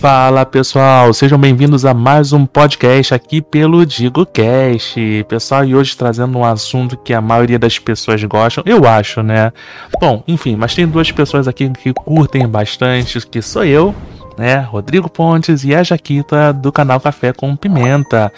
[0.00, 5.26] Fala pessoal, sejam bem-vindos a mais um podcast aqui pelo DigoCast.
[5.28, 9.52] Pessoal, e hoje trazendo um assunto que a maioria das pessoas gostam, eu acho, né?
[10.00, 13.94] Bom, enfim, mas tem duas pessoas aqui que curtem bastante, que sou eu,
[14.38, 14.60] né?
[14.60, 18.32] Rodrigo Pontes e a Jaquita do canal Café com Pimenta.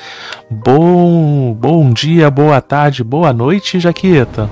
[0.50, 4.50] Bom, bom dia, boa tarde, boa noite, Jaquita.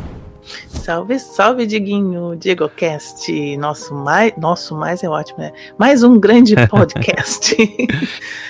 [0.68, 5.52] Salve, salve, Diguinho, DiegoCast, nosso mais, nosso mais é ótimo, né?
[5.78, 7.56] Mais um grande podcast.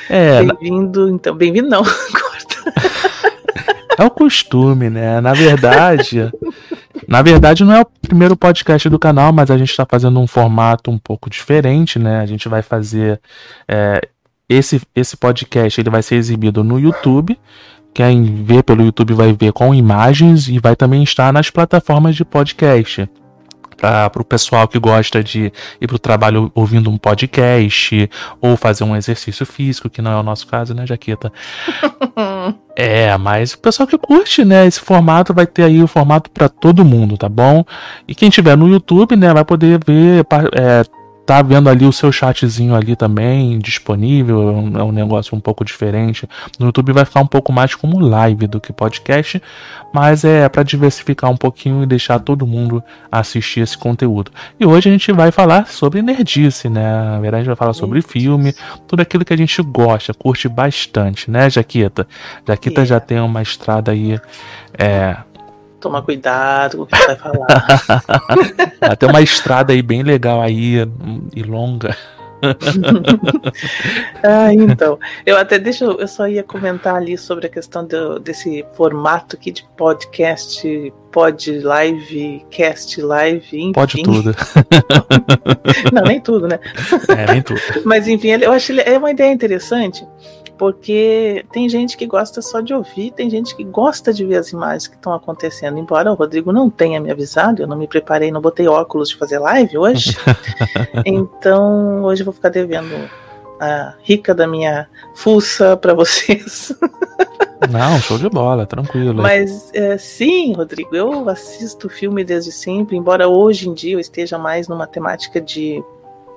[0.09, 2.57] é, bem-vindo, então, bem-vindo não, corta.
[3.99, 5.21] É o costume, né?
[5.21, 6.33] Na verdade,
[7.07, 10.27] na verdade não é o primeiro podcast do canal, mas a gente está fazendo um
[10.27, 12.21] formato um pouco diferente, né?
[12.21, 13.21] A gente vai fazer
[13.69, 14.01] é,
[14.49, 17.39] esse esse podcast, ele vai ser exibido no YouTube
[17.93, 22.25] quem vê pelo YouTube vai ver com imagens e vai também estar nas plataformas de
[22.25, 23.09] podcast.
[23.77, 25.51] Para o pessoal que gosta de
[25.81, 30.17] ir para o trabalho ouvindo um podcast ou fazer um exercício físico, que não é
[30.17, 31.33] o nosso caso, né, Jaqueta?
[32.77, 36.47] é, mas o pessoal que curte, né, esse formato vai ter aí o formato para
[36.47, 37.65] todo mundo, tá bom?
[38.07, 40.85] E quem tiver no YouTube, né, vai poder ver é,
[41.31, 46.29] tá vendo ali o seu chatzinho ali também disponível, é um negócio um pouco diferente.
[46.59, 49.41] No YouTube vai ficar um pouco mais como live do que podcast,
[49.95, 54.33] mas é para diversificar um pouquinho e deixar todo mundo assistir esse conteúdo.
[54.59, 56.83] E hoje a gente vai falar sobre nerdice, né?
[56.83, 58.53] Na verdade, a gente vai falar sobre filme,
[58.89, 62.09] tudo aquilo que a gente gosta, curte bastante, né, Jaquita?
[62.45, 62.89] Jaquita yeah.
[62.89, 64.19] já tem uma estrada aí
[64.77, 65.17] é,
[65.81, 68.97] Toma cuidado com o que você vai falar.
[68.99, 70.87] Tem uma estrada aí bem legal aí
[71.35, 71.97] e longa.
[74.23, 74.99] ah, então.
[75.27, 79.51] Eu até deixa eu só ia comentar ali sobre a questão do, desse formato aqui
[79.51, 83.73] de podcast, pod live, cast live, enfim.
[83.73, 84.35] Pode tudo.
[85.93, 86.59] Não, nem tudo, né?
[87.09, 87.61] É, nem tudo.
[87.85, 90.07] Mas enfim, eu acho é uma ideia interessante
[90.61, 94.53] porque tem gente que gosta só de ouvir, tem gente que gosta de ver as
[94.53, 95.79] imagens que estão acontecendo.
[95.79, 99.17] Embora o Rodrigo não tenha me avisado, eu não me preparei, não botei óculos de
[99.17, 100.15] fazer live hoje.
[101.07, 102.95] então, hoje eu vou ficar devendo
[103.59, 106.79] a rica da minha fuça para vocês.
[107.71, 109.23] Não, show de bola, tranquilo.
[109.23, 114.39] Mas é, sim, Rodrigo, eu assisto filme desde sempre, embora hoje em dia eu esteja
[114.39, 115.85] mais numa temática de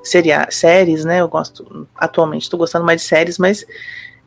[0.03, 1.21] seria, séries, né?
[1.21, 3.65] Eu gosto, atualmente estou gostando mais de séries, mas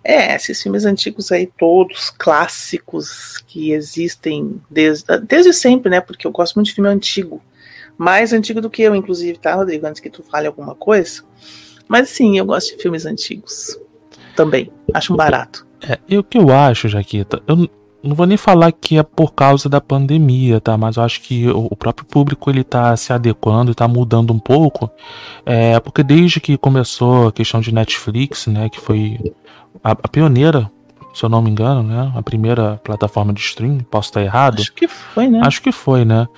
[0.06, 6.00] é, esses filmes antigos aí, todos clássicos que existem desde, desde sempre, né?
[6.00, 7.42] Porque eu gosto muito de filme antigo.
[7.98, 9.86] Mais antigo do que eu, inclusive, tá, Rodrigo?
[9.86, 11.22] Antes que tu fale alguma coisa.
[11.88, 13.78] Mas sim, eu gosto de filmes antigos.
[14.36, 14.70] Também.
[14.94, 15.66] Acho um barato.
[15.80, 17.68] É, e o que eu acho, Jaquita, eu
[18.02, 20.76] não vou nem falar que é por causa da pandemia, tá?
[20.76, 24.90] Mas eu acho que o próprio público ele tá se adequando, está mudando um pouco.
[25.44, 28.68] É, porque desde que começou a questão de Netflix, né?
[28.68, 29.18] Que foi
[29.82, 30.70] a, a, pioneira,
[31.12, 32.12] se eu não me engano, né?
[32.14, 34.60] A primeira plataforma de streaming, posso estar errado?
[34.60, 35.40] Acho que foi, né?
[35.42, 36.28] Acho que foi, né?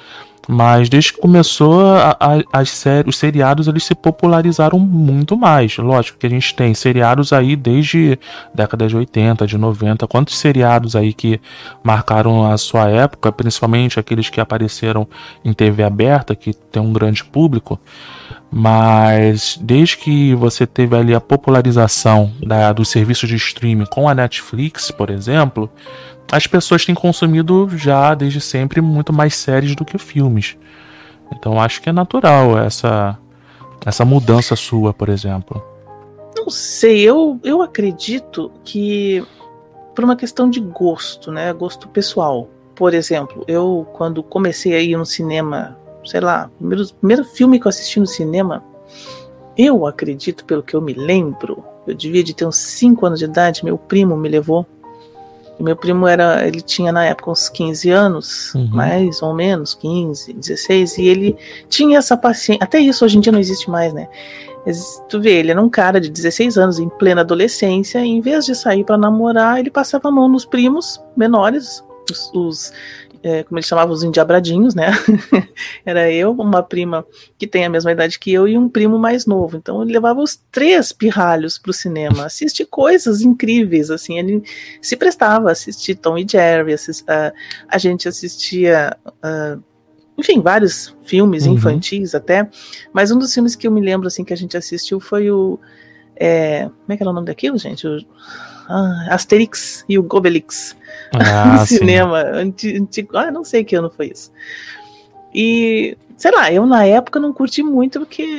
[0.50, 5.76] Mas desde que começou, a, a, as os seriados eles se popularizaram muito mais.
[5.76, 8.18] Lógico que a gente tem seriados aí desde
[8.54, 10.06] década de 80, de 90.
[10.06, 11.38] Quantos seriados aí que
[11.82, 15.06] marcaram a sua época, principalmente aqueles que apareceram
[15.44, 17.78] em TV aberta, que tem um grande público.
[18.50, 24.14] Mas desde que você teve ali a popularização da, dos serviços de streaming com a
[24.14, 25.70] Netflix, por exemplo,
[26.30, 30.56] as pessoas têm consumido já desde sempre muito mais séries do que filmes.
[31.32, 33.18] Então acho que é natural essa
[33.86, 35.62] essa mudança sua, por exemplo.
[36.36, 39.24] Não sei, eu, eu acredito que
[39.94, 41.52] por uma questão de gosto, né?
[41.52, 42.48] Gosto pessoal.
[42.74, 45.76] Por exemplo, eu quando comecei a ir no cinema
[46.08, 48.64] sei lá, primeiro, primeiro filme que eu assisti no cinema,
[49.56, 53.26] eu acredito, pelo que eu me lembro, eu devia de ter uns 5 anos de
[53.26, 54.66] idade, meu primo me levou.
[55.58, 58.68] E meu primo era, ele tinha na época uns 15 anos, uhum.
[58.68, 61.36] mais ou menos, 15, 16, e ele
[61.68, 62.62] tinha essa paciência.
[62.62, 64.08] Até isso hoje em dia não existe mais, né?
[65.08, 68.44] Tu vê, ele era um cara de 16 anos, em plena adolescência, e em vez
[68.44, 72.72] de sair para namorar, ele passava a mão nos primos menores, os, os
[73.22, 74.90] é, como eles chamavam os endiabradinhos, né?
[75.84, 77.04] Era eu, uma prima
[77.36, 79.56] que tem a mesma idade que eu e um primo mais novo.
[79.56, 84.18] Então ele levava os três pirralhos para o cinema, assistir coisas incríveis, assim.
[84.18, 84.42] Ele
[84.80, 87.32] se prestava a assistir Tom e Jerry, assist, uh,
[87.68, 88.96] a gente assistia.
[89.06, 89.62] Uh,
[90.16, 91.54] enfim, vários filmes uhum.
[91.54, 92.48] infantis até,
[92.92, 95.60] mas um dos filmes que eu me lembro assim que a gente assistiu foi o
[96.16, 97.86] é, como é que era o nome daquilo, gente?
[97.86, 98.04] O,
[98.68, 100.76] ah, Asterix e o Gobelix
[101.14, 103.16] ah, no cinema antigo.
[103.16, 104.32] Ah, não sei que ano foi isso.
[105.34, 108.38] E, sei lá, eu na época não curti muito porque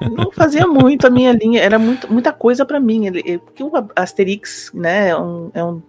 [0.16, 3.10] não fazia muito a minha linha, era muito, muita coisa para mim.
[3.44, 5.82] Porque o Asterix, né, é, um, é um,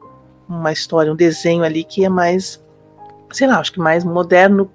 [0.48, 2.64] uma história, um desenho ali que é mais,
[3.32, 4.72] sei lá, acho que mais moderno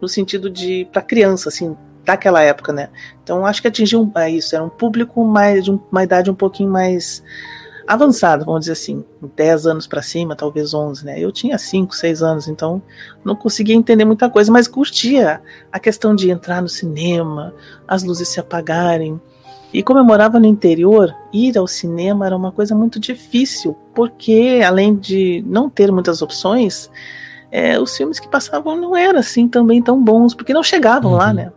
[0.00, 2.88] no sentido de para criança, assim, daquela época, né?
[3.22, 6.70] Então acho que atingiu é isso, era um público mais de uma idade um pouquinho
[6.70, 7.22] mais
[7.86, 9.04] avançada, vamos dizer assim,
[9.36, 11.20] 10 anos para cima, talvez 11, né?
[11.20, 12.82] Eu tinha 5, 6 anos, então
[13.24, 15.40] não conseguia entender muita coisa, mas curtia
[15.70, 17.54] a questão de entrar no cinema,
[17.86, 19.20] as luzes se apagarem.
[19.72, 24.60] E como eu morava no interior, ir ao cinema era uma coisa muito difícil, porque
[24.64, 26.90] além de não ter muitas opções,
[27.52, 31.18] é, os filmes que passavam não eram assim também tão bons, porque não chegavam uhum.
[31.18, 31.52] lá, né?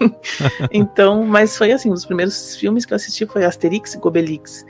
[0.72, 4.64] então, mas foi assim, os primeiros filmes que eu assisti foi Asterix e Gobelix.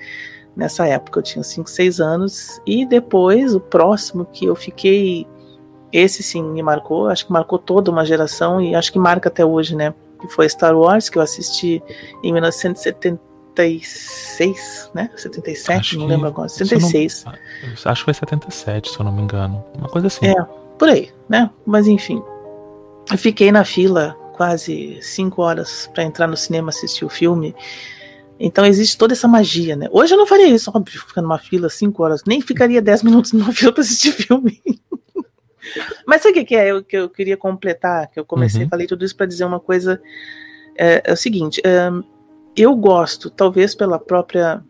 [0.59, 5.25] Nessa época eu tinha 5, 6 anos, e depois o próximo que eu fiquei,
[5.93, 9.45] esse sim me marcou, acho que marcou toda uma geração e acho que marca até
[9.45, 9.95] hoje, né?
[10.21, 11.81] Que foi Star Wars, que eu assisti
[12.25, 13.29] em 1970
[13.59, 15.11] 76, né?
[15.17, 16.49] 77, acho não lembro agora.
[16.49, 17.25] 76.
[17.25, 17.33] Não,
[17.91, 19.65] acho que foi 77, se eu não me engano.
[19.77, 20.27] Uma coisa assim.
[20.27, 20.47] É,
[20.79, 21.51] por aí, né?
[21.67, 22.23] Mas enfim.
[23.11, 27.55] Eu fiquei na fila quase 5 horas para entrar no cinema assistir o filme.
[28.39, 29.89] Então existe toda essa magia, né?
[29.91, 32.23] Hoje eu não faria isso, óbvio, ficar numa fila 5 horas.
[32.25, 34.63] Nem ficaria 10 minutos numa fila para assistir filme.
[36.07, 38.09] Mas sabe o que, é que eu queria completar?
[38.09, 38.69] Que eu comecei, uhum.
[38.69, 40.01] falei tudo isso para dizer uma coisa.
[40.77, 41.61] É, é o seguinte.
[41.65, 41.91] É,
[42.57, 44.63] eu gosto, talvez pela própria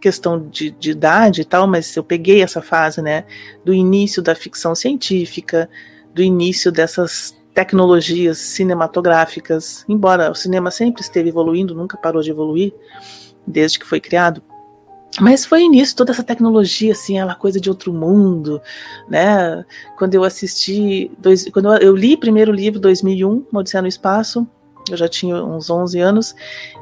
[0.00, 3.24] questão de, de, idade e tal, mas eu peguei essa fase, né,
[3.64, 5.68] do início da ficção científica,
[6.14, 12.74] do início dessas tecnologias cinematográficas, embora o cinema sempre esteve evoluindo, nunca parou de evoluir
[13.46, 14.42] desde que foi criado.
[15.18, 18.60] Mas foi início toda essa tecnologia, assim, aquela coisa de outro mundo,
[19.08, 19.64] né?
[19.96, 24.46] Quando eu assisti, dois, quando eu, li primeiro livro 2001, Odisseia no Espaço,
[24.90, 26.36] eu já tinha uns 11 anos,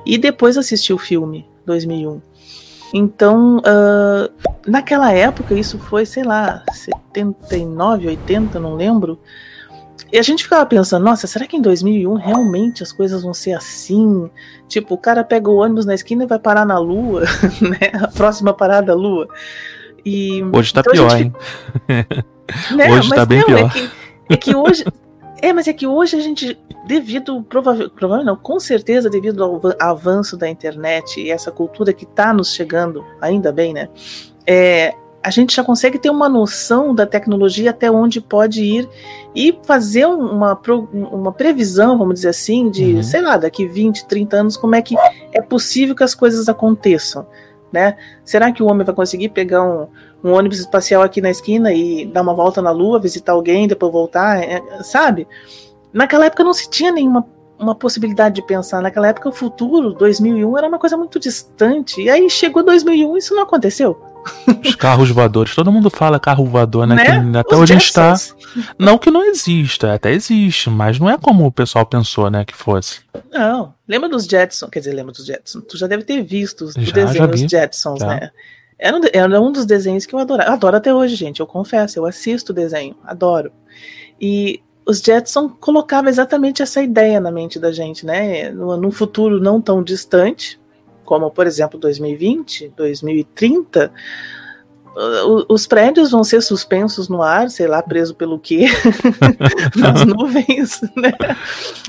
[0.04, 2.20] e depois assisti o filme, 2001.
[2.92, 9.20] Então, uh, naquela época, isso foi, sei lá, 79, 80, não lembro.
[10.14, 13.50] E a gente ficava pensando, nossa, será que em 2001 realmente as coisas vão ser
[13.50, 14.30] assim?
[14.68, 17.22] Tipo, o cara pega o ônibus na esquina e vai parar na Lua,
[17.60, 17.90] né?
[18.00, 19.26] A próxima parada a Lua.
[20.06, 21.34] E, hoje tá então pior, gente...
[21.88, 22.06] hein?
[22.76, 22.90] Né?
[22.90, 23.66] Hoje Mas tá bem não, é pior.
[23.66, 23.90] É que,
[24.28, 24.84] é que hoje,
[25.42, 26.56] é, mas é que hoje a gente,
[26.86, 32.04] devido, provável, provavelmente não, com certeza, devido ao avanço da internet e essa cultura que
[32.04, 33.88] está nos chegando, ainda bem, né?
[34.46, 38.86] É, a gente já consegue ter uma noção da tecnologia até onde pode ir
[39.34, 40.60] e fazer uma,
[40.92, 43.02] uma previsão, vamos dizer assim, de, uhum.
[43.02, 44.94] sei lá, daqui 20, 30 anos, como é que
[45.32, 47.26] é possível que as coisas aconteçam.
[47.72, 47.96] Né?
[48.22, 49.88] Será que o homem vai conseguir pegar um,
[50.22, 53.90] um ônibus espacial aqui na esquina e dar uma volta na Lua, visitar alguém, depois
[53.90, 55.26] voltar, é, sabe?
[55.90, 57.26] Naquela época não se tinha nenhuma
[57.58, 58.82] uma possibilidade de pensar.
[58.82, 62.02] Naquela época o futuro, 2001, era uma coisa muito distante.
[62.02, 64.13] E aí chegou 2001 e isso não aconteceu.
[64.64, 66.94] Os carros voadores, todo mundo fala carro voador, né?
[66.94, 67.38] né?
[67.38, 68.14] até Os hoje a gente tá.
[68.78, 72.54] Não que não exista, até existe, mas não é como o pessoal pensou, né, que
[72.54, 73.00] fosse.
[73.32, 73.74] Não.
[73.86, 74.70] Lembra dos Jetsons?
[74.70, 75.64] Quer dizer, lembra dos Jetsons?
[75.68, 78.06] Tu já deve ter visto os já, desenho dos Jetsons, já.
[78.06, 78.30] né?
[78.78, 80.42] Era um, era um dos desenhos que eu adoro.
[80.42, 81.40] Adoro até hoje, gente.
[81.40, 83.52] Eu confesso, eu assisto o desenho, adoro.
[84.20, 88.50] E os Jetson colocavam exatamente essa ideia na mente da gente, né?
[88.50, 90.60] Num futuro não tão distante,
[91.04, 93.92] como por exemplo 2020, 2030,
[95.48, 98.66] os prédios vão ser suspensos no ar, sei lá, preso pelo quê?
[99.76, 101.12] Nas nuvens, né?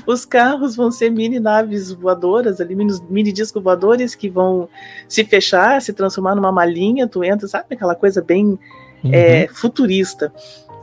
[0.06, 4.68] Os carros vão ser mini naves voadoras, ali, mini, mini discos voadores que vão
[5.08, 7.66] se fechar, se transformar numa malinha, tu entra, sabe?
[7.70, 8.58] Aquela coisa bem
[9.04, 9.10] uhum.
[9.12, 10.32] é, futurista.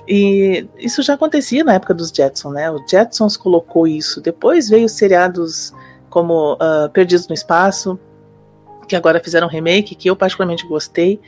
[0.07, 2.71] E isso já acontecia na época dos Jetsons, né?
[2.71, 4.21] O Jetsons colocou isso.
[4.21, 5.73] Depois veio seriados
[6.09, 7.99] como uh, Perdidos no Espaço,
[8.87, 11.19] que agora fizeram um remake, que eu particularmente gostei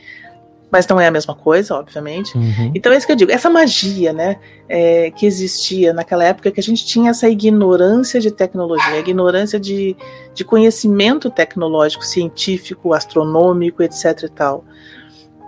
[0.70, 2.36] mas não é a mesma coisa, obviamente.
[2.36, 2.72] Uhum.
[2.74, 4.36] Então é isso que eu digo, essa magia, né,
[4.68, 9.96] é, que existia naquela época, que a gente tinha essa ignorância de tecnologia, ignorância de,
[10.34, 14.64] de conhecimento tecnológico, científico, astronômico, etc e tal.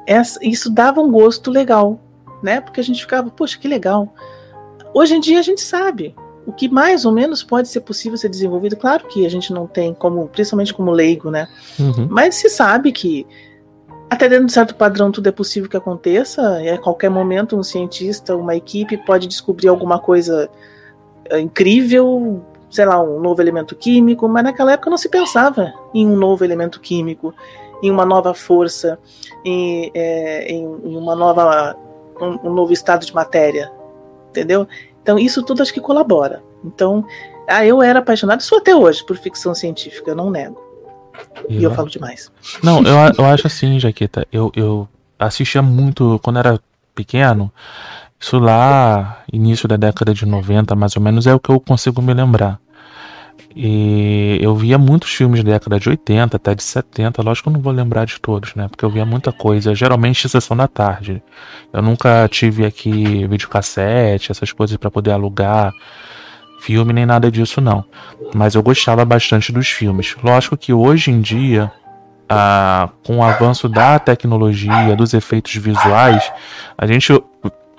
[0.07, 2.00] Essa, isso dava um gosto legal,
[2.43, 4.15] né, porque a gente ficava, poxa, que legal.
[4.95, 6.15] Hoje em dia a gente sabe
[6.49, 8.75] o que mais ou menos pode ser possível ser desenvolvido.
[8.75, 11.47] Claro que a gente não tem como, principalmente como leigo, né,
[11.78, 12.09] uhum.
[12.11, 13.26] mas se sabe que
[14.09, 17.62] até dentro de certo padrão tudo é possível que aconteça, e a qualquer momento um
[17.62, 20.49] cientista, uma equipe pode descobrir alguma coisa
[21.26, 26.07] é, incrível, sei lá, um novo elemento químico, mas naquela época não se pensava em
[26.07, 27.35] um novo elemento químico,
[27.83, 28.99] em uma nova força,
[29.45, 31.76] em, é, em uma nova,
[32.19, 33.71] um, um novo estado de matéria,
[34.31, 34.67] entendeu?
[35.09, 36.43] Então, isso tudo acho que colabora.
[36.62, 37.03] Então,
[37.49, 40.62] ah, eu era apaixonado, sou até hoje, por ficção científica, eu não nego.
[41.49, 42.31] E, e eu falo demais.
[42.62, 44.27] Não, eu, eu acho assim, Jaqueta.
[44.31, 44.87] Eu, eu
[45.19, 46.61] assistia muito quando era
[46.95, 47.50] pequeno.
[48.21, 52.03] Isso lá, início da década de 90, mais ou menos, é o que eu consigo
[52.03, 52.61] me lembrar.
[53.57, 57.52] E eu via muitos filmes da década de 80, até de 70, lógico que eu
[57.55, 58.69] não vou lembrar de todos, né?
[58.69, 61.23] Porque eu via muita coisa, geralmente sessão da tarde.
[61.73, 65.73] Eu nunca tive aqui videocassete, essas coisas para poder alugar
[66.61, 67.85] filme nem nada disso não.
[68.35, 70.17] Mas eu gostava bastante dos filmes.
[70.23, 71.71] Lógico que hoje em dia,
[72.28, 76.31] ah, com o avanço da tecnologia, dos efeitos visuais,
[76.76, 77.12] a gente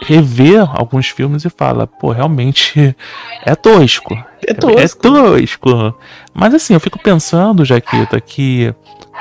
[0.02, 2.96] revê alguns filmes e fala, pô, realmente
[3.46, 4.14] é tosco.
[4.48, 5.08] É tosco.
[5.08, 5.96] É tosco.
[6.34, 8.74] Mas assim, eu fico pensando, Jaqueta, que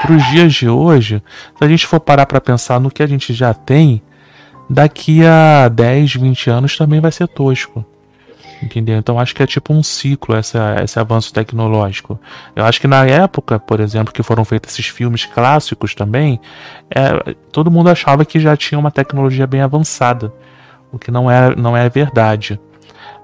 [0.02, 1.22] pros dias de hoje,
[1.56, 4.02] se a gente for parar para pensar no que a gente já tem,
[4.70, 7.84] daqui a 10, 20 anos também vai ser tosco.
[8.60, 8.98] Entendeu?
[8.98, 12.18] Então acho que é tipo um ciclo essa, esse avanço tecnológico.
[12.56, 16.40] Eu acho que na época, por exemplo, que foram feitos esses filmes clássicos também,
[16.90, 20.32] é, todo mundo achava que já tinha uma tecnologia bem avançada,
[20.92, 22.60] o que não é, não é verdade.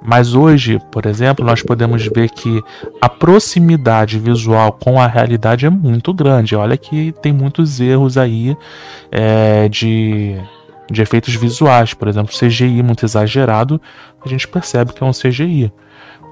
[0.03, 2.63] Mas hoje, por exemplo, nós podemos ver que
[3.01, 6.55] a proximidade visual com a realidade é muito grande.
[6.55, 8.55] Olha que tem muitos erros aí
[9.11, 10.39] é, de
[10.91, 13.81] de efeitos visuais, por exemplo, CGI muito exagerado,
[14.25, 15.73] a gente percebe que é um CGI.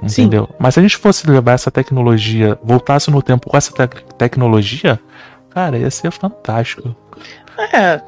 [0.02, 0.46] Entendeu?
[0.46, 0.54] Sim.
[0.58, 4.98] Mas se a gente fosse levar essa tecnologia, voltasse no tempo com essa te tecnologia,
[5.50, 6.94] cara, ia ser fantástico.
[7.72, 8.00] É,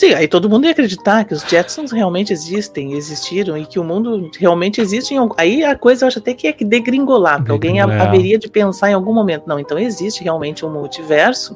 [0.00, 3.84] Sim, aí todo mundo ia acreditar que os Jetsons realmente existem, existiram e que o
[3.84, 5.12] mundo realmente existe.
[5.12, 8.48] Em, aí a coisa eu acho até que é que degringolar, porque alguém haveria de
[8.48, 9.46] pensar em algum momento.
[9.46, 11.54] Não, então existe realmente um multiverso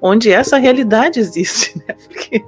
[0.00, 1.96] onde essa realidade existe, né?
[2.06, 2.44] Porque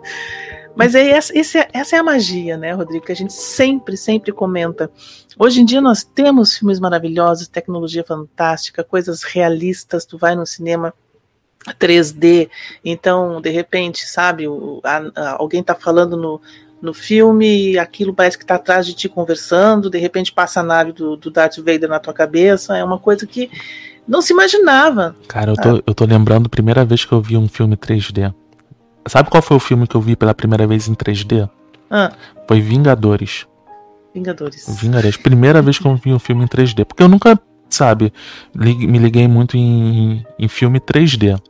[0.76, 4.30] mas é essa, esse, essa é a magia, né, Rodrigo, que a gente sempre, sempre
[4.30, 4.88] comenta.
[5.36, 10.94] Hoje em dia nós temos filmes maravilhosos, tecnologia fantástica, coisas realistas, tu vai no cinema
[11.72, 12.48] 3D,
[12.84, 16.40] então, de repente, sabe, o, a, a, alguém está falando no,
[16.82, 20.92] no filme, aquilo parece que está atrás de ti conversando, de repente passa a nave
[20.92, 23.50] do, do Darth Vader na tua cabeça, é uma coisa que
[24.06, 25.16] não se imaginava.
[25.26, 28.34] Cara, eu tô, eu tô lembrando a primeira vez que eu vi um filme 3D.
[29.06, 31.48] Sabe qual foi o filme que eu vi pela primeira vez em 3D?
[31.90, 32.12] Ah.
[32.46, 33.46] Foi Vingadores.
[34.14, 34.66] Vingadores.
[34.80, 35.16] Vingadores.
[35.16, 36.84] Primeira vez que eu vi um filme em 3D.
[36.84, 38.12] Porque eu nunca, sabe,
[38.54, 41.40] me liguei muito em, em filme 3D.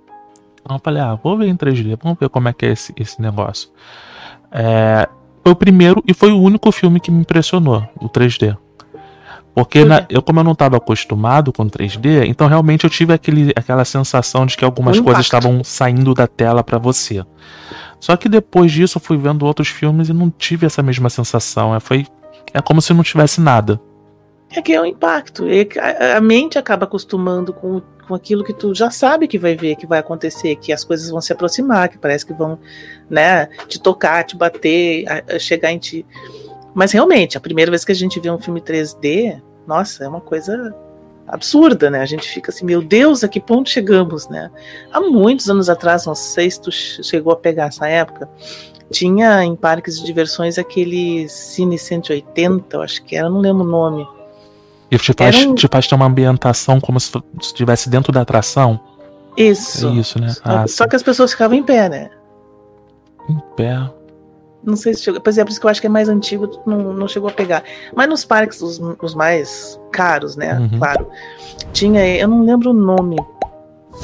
[0.65, 2.93] Então eu falei, ah, vou ver em 3D, vamos ver como é que é esse,
[2.97, 3.69] esse negócio.
[4.51, 5.07] É,
[5.43, 8.57] foi o primeiro e foi o único filme que me impressionou, o 3D.
[9.55, 13.53] Porque na, eu, como eu não estava acostumado com 3D, então realmente eu tive aquele,
[13.55, 17.25] aquela sensação de que algumas um coisas estavam saindo da tela para você.
[18.01, 21.75] Só que depois disso eu fui vendo outros filmes e não tive essa mesma sensação.
[21.75, 22.07] É, foi,
[22.53, 23.81] é como se não tivesse nada.
[24.51, 25.45] É que é o impacto.
[25.81, 29.77] A, a mente acaba acostumando com, com aquilo que tu já sabe que vai ver,
[29.77, 32.59] que vai acontecer, que as coisas vão se aproximar, que parece que vão,
[33.09, 36.07] né, te tocar, te bater, a, a chegar em ti.
[36.75, 40.21] Mas realmente, a primeira vez que a gente vê um filme 3D, nossa, é uma
[40.21, 40.75] coisa
[41.27, 42.01] absurda, né?
[42.01, 44.51] A gente fica assim, meu Deus, a que ponto chegamos, né?
[44.93, 48.29] Há muitos anos atrás, não sei se tu chegou a pegar essa época,
[48.91, 53.69] tinha em parques de diversões aquele Cine 180, eu acho que era, não lembro o
[53.69, 54.07] nome.
[54.91, 55.55] E te faz, um...
[55.55, 57.11] te faz ter uma ambientação como se
[57.41, 58.79] estivesse dentro da atração.
[59.37, 59.89] Isso.
[59.89, 60.29] É isso, né?
[60.29, 62.11] Só, ah, só que as pessoas ficavam em pé, né?
[63.29, 63.91] Em pé.
[64.63, 65.21] Não sei se chegou.
[65.21, 67.33] Pois é, por isso que eu acho que é mais antigo, não, não chegou a
[67.33, 67.63] pegar.
[67.95, 70.59] Mas nos parques, os, os mais caros, né?
[70.59, 70.79] Uhum.
[70.79, 71.09] Claro.
[71.73, 73.17] Tinha, eu não lembro o nome.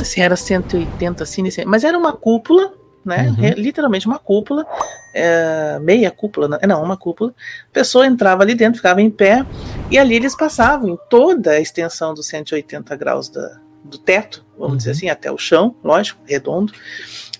[0.02, 2.72] Se era 180, assim, mas era uma cúpula,
[3.04, 3.34] né?
[3.38, 3.54] Uhum.
[3.56, 4.66] Literalmente uma cúpula,
[5.12, 6.58] é, meia cúpula, né?
[6.66, 7.34] não, uma cúpula.
[7.70, 9.44] A pessoa entrava ali dentro, ficava em pé,
[9.90, 14.72] e ali eles passavam em toda a extensão dos 180 graus da, do teto, vamos
[14.72, 14.76] uhum.
[14.78, 16.72] dizer assim, até o chão, lógico, redondo.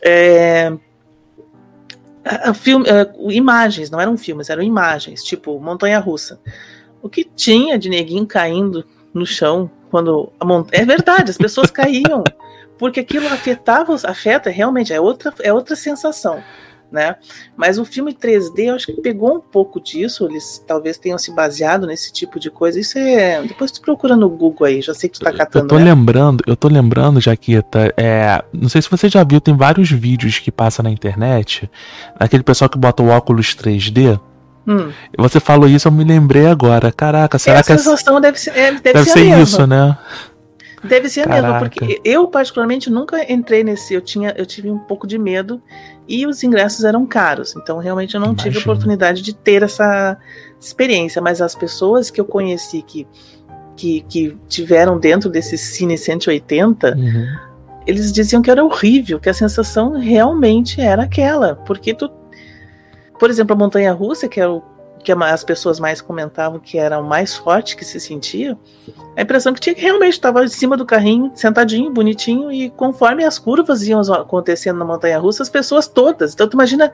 [0.03, 0.73] É,
[2.25, 6.41] a, a filme, a, imagens, não eram filmes, eram imagens, tipo montanha russa.
[7.03, 10.83] O que tinha de neguinho caindo no chão quando a montanha.
[10.83, 12.23] É verdade, as pessoas caíam.
[12.79, 16.43] Porque aquilo afetava, afeta realmente, é outra, é outra sensação
[16.91, 17.17] né?
[17.57, 21.33] Mas o filme 3D, eu acho que pegou um pouco disso, eles talvez tenham se
[21.33, 22.81] baseado nesse tipo de coisa.
[22.81, 23.43] Isso é.
[23.43, 25.65] Depois tu procura no Google aí, já sei que tu tá catando.
[25.65, 25.85] Eu tô né?
[25.85, 28.43] lembrando, eu tô lembrando, Jaqueta, é.
[28.53, 31.71] Não sei se você já viu, tem vários vídeos que passam na internet,
[32.19, 34.19] aquele pessoal que bota o óculos 3D.
[34.67, 34.93] Hum.
[35.19, 36.93] Você falou isso, eu me lembrei agora.
[36.93, 37.73] Caraca, será Essa que.
[37.73, 39.97] A sensação deve ser, é, deve deve ser, ser isso, né?
[40.83, 41.43] Deve ser Caraca.
[41.43, 45.61] mesmo, porque eu particularmente nunca entrei nesse, eu tinha, eu tive um pouco de medo
[46.09, 48.51] e os ingressos eram caros, então realmente eu não Imagina.
[48.51, 50.17] tive oportunidade de ter essa
[50.59, 53.07] experiência, mas as pessoas que eu conheci que
[53.77, 57.27] que, que tiveram dentro desse Cine 180, uhum.
[57.87, 62.11] eles diziam que era horrível, que a sensação realmente era aquela, porque tu
[63.21, 64.63] por exemplo, a montanha russa, que é o
[65.03, 68.57] que as pessoas mais comentavam que era o mais forte que se sentia,
[69.17, 73.25] a impressão que tinha que realmente estava em cima do carrinho, sentadinho, bonitinho, e conforme
[73.25, 76.35] as curvas iam acontecendo na montanha russa, as pessoas todas.
[76.35, 76.93] Então, tu imagina,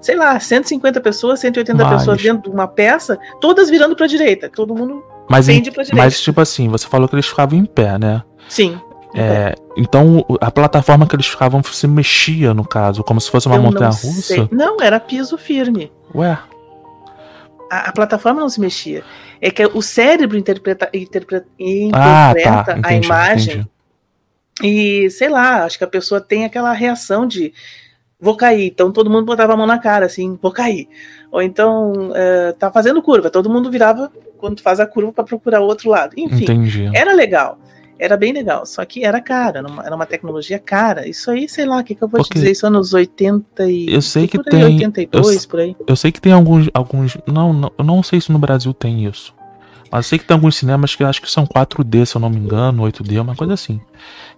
[0.00, 1.98] sei lá, 150 pessoas, 180 mas...
[1.98, 5.60] pessoas dentro de uma peça, todas virando para a direita, todo mundo mas, em,
[5.92, 8.22] mas, tipo assim, você falou que eles ficavam em pé, né?
[8.48, 8.80] Sim.
[9.12, 13.58] É, então a plataforma que eles ficavam se mexia, no caso, como se fosse uma
[13.58, 14.48] montanha russa?
[14.52, 15.90] Não, era piso firme.
[16.14, 16.38] Ué
[17.70, 19.02] a, a, plataforma não se mexia.
[19.40, 21.46] É que o cérebro interpreta, interpreta,
[21.92, 22.78] ah, tá.
[22.78, 23.54] entendi, a imagem.
[23.54, 23.70] Entendi.
[24.62, 27.52] E, sei lá, acho que a pessoa tem aquela reação de
[28.18, 28.66] vou cair.
[28.66, 30.88] Então todo mundo botava a mão na cara, assim, vou cair.
[31.30, 35.60] Ou então uh, tá fazendo curva, todo mundo virava quando faz a curva para procurar
[35.60, 36.14] o outro lado.
[36.16, 36.90] Enfim, Entendi.
[36.94, 37.58] era legal
[37.98, 41.08] era bem legal, só que era cara, era uma tecnologia cara.
[41.08, 42.50] Isso aí, sei lá, o que, que eu vou te dizer?
[42.50, 43.92] Isso anos 80 e.
[43.92, 44.64] Eu sei que tem.
[44.64, 45.76] 82, eu, por aí.
[45.86, 46.68] Eu sei que tem alguns.
[46.74, 49.34] alguns não, não, eu não sei se no Brasil tem isso.
[49.90, 52.28] Mas eu sei que tem alguns cinemas que acho que são 4D, se eu não
[52.28, 53.80] me engano, 8D, uma coisa assim.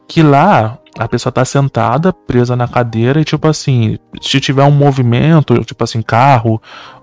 [0.06, 4.70] Que lá a pessoa tá sentada, presa na cadeira, e tipo assim, se tiver um
[4.70, 6.60] movimento, tipo assim, carro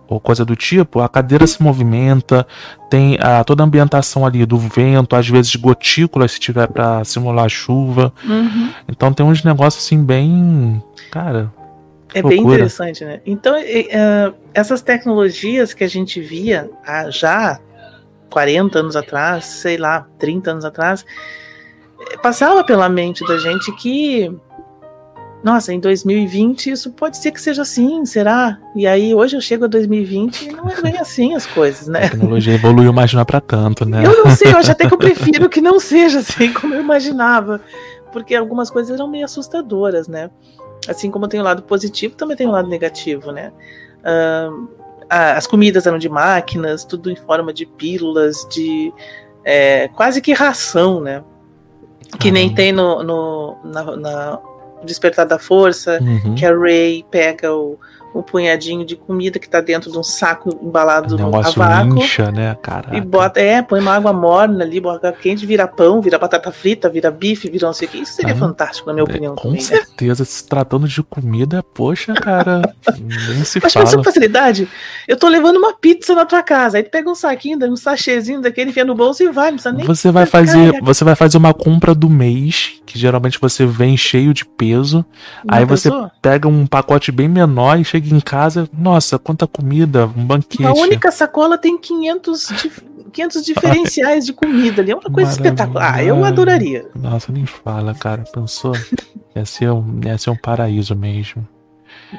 [0.08, 2.46] ou coisa do tipo, a cadeira se movimenta,
[2.90, 7.50] tem a, toda a ambientação ali do vento, às vezes gotículas se tiver para simular
[7.50, 8.14] chuva.
[8.24, 8.72] Uhum.
[8.88, 10.82] Então tem uns negócios assim bem.
[11.12, 11.52] Cara.
[12.14, 12.30] É loucura.
[12.30, 13.20] bem interessante, né?
[13.26, 17.60] Então, uh, essas tecnologias que a gente via há já
[18.30, 21.06] 40 anos atrás, sei lá, 30 anos atrás,
[22.22, 24.32] passava pela mente da gente que
[25.46, 28.58] nossa, em 2020 isso pode ser que seja assim, será?
[28.76, 32.06] E aí hoje eu chego a 2020 e não é bem assim as coisas, né?
[32.06, 34.04] A tecnologia evoluiu, mas não é pra tanto, né?
[34.04, 36.82] Eu não sei, eu acho até que eu prefiro que não seja assim como eu
[36.82, 37.62] imaginava,
[38.12, 40.32] porque algumas coisas eram meio assustadoras, né?
[40.90, 43.54] Assim como tem o lado positivo, também tem o lado negativo, né?
[44.00, 44.68] Uh,
[45.08, 48.92] as comidas eram de máquinas, tudo em forma de pílulas, de
[49.44, 51.24] é, quase que ração, né?
[52.20, 54.40] Que nem tem no, no na, na
[54.84, 56.36] Despertar da Força, uhum.
[56.36, 57.80] que a Ray pega o,
[58.16, 61.98] um punhadinho de comida que tá dentro de um saco embalado no vácuo.
[61.98, 62.96] Incha, né, cara?
[62.96, 66.90] E bota, é, põe uma água morna ali, bota quente, vira pão, vira batata frita,
[66.90, 67.98] vira bife, vira não sei o que.
[67.98, 69.36] Isso seria ah, fantástico, na minha é, opinião.
[69.36, 69.68] Com também, né?
[69.68, 70.26] certeza, né?
[70.26, 72.62] se tratando de comida, poxa, cara,
[72.98, 73.98] nem se Mas fala.
[73.98, 74.68] com facilidade,
[75.08, 78.42] eu tô levando uma pizza na tua casa, aí tu pega um saquinho, um sachêzinho
[78.42, 79.86] daquele, enfia no bolso e vai, não precisa nem...
[79.86, 84.34] Você vai fazer, você vai fazer uma compra do mês, que geralmente você vem cheio
[84.34, 85.06] de peso,
[85.44, 86.04] Uma aí pessoa?
[86.04, 90.26] você pega um pacote bem menor e chega chega em casa, nossa, quanta comida, um
[90.26, 90.66] banquete.
[90.66, 92.48] A única sacola tem 500,
[93.12, 94.92] 500 diferenciais de comida ali.
[94.92, 95.96] É uma coisa espetacular.
[95.96, 96.88] Ah, eu adoraria.
[96.96, 98.24] Nossa, nem fala, cara.
[98.32, 98.74] Pensou?
[99.36, 101.48] ia, ser um, ia ser um paraíso mesmo.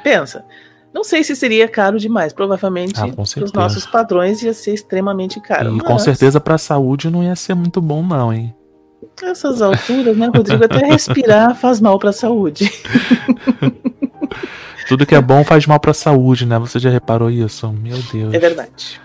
[0.03, 0.43] Pensa.
[0.93, 2.33] Não sei se seria caro demais.
[2.33, 3.07] Provavelmente, ah,
[3.41, 5.69] os nossos padrões ia ser extremamente caro.
[5.69, 5.87] E mas...
[5.87, 8.53] com certeza para a saúde não ia ser muito bom, não, hein?
[9.21, 10.63] Essas alturas, né, Rodrigo?
[10.63, 12.71] Até respirar faz mal para a saúde.
[14.87, 16.57] Tudo que é bom faz mal pra saúde, né?
[16.59, 17.71] Você já reparou isso?
[17.71, 18.33] Meu Deus.
[18.33, 19.01] É verdade.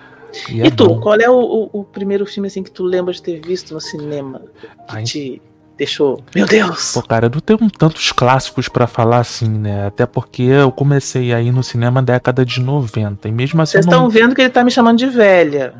[0.48, 1.00] E, é e tu, bom.
[1.00, 3.80] qual é o, o, o, primeiro filme assim que tu lembra de ter visto no
[3.80, 4.40] cinema?
[4.88, 5.02] Que Ai.
[5.02, 5.42] te
[5.76, 6.22] deixou.
[6.34, 6.92] Meu Deus!
[6.92, 9.86] Pô, cara, eu não tenho tantos clássicos para falar assim, né?
[9.86, 13.28] Até porque eu comecei aí no cinema na década de 90.
[13.28, 13.72] E mesmo assim.
[13.72, 14.10] Vocês estão não...
[14.10, 15.74] vendo que ele tá me chamando de velha.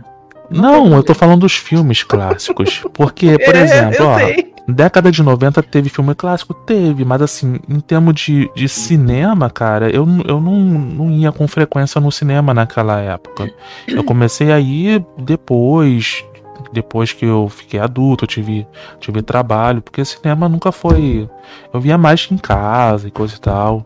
[0.53, 2.83] Não, eu tô falando dos filmes clássicos.
[2.93, 4.19] Porque, por é, exemplo, ó.
[4.19, 4.53] Sei.
[4.69, 6.55] Década de 90 teve filme clássico?
[6.55, 11.49] Teve, mas assim, em termos de, de cinema, cara, eu, eu não, não ia com
[11.49, 13.53] frequência no cinema naquela época.
[13.89, 16.25] Eu comecei a ir depois,
[16.73, 18.67] depois que eu fiquei adulto, eu tive,
[19.01, 21.29] tive trabalho, porque cinema nunca foi.
[21.73, 23.85] Eu via mais em casa e coisa e tal,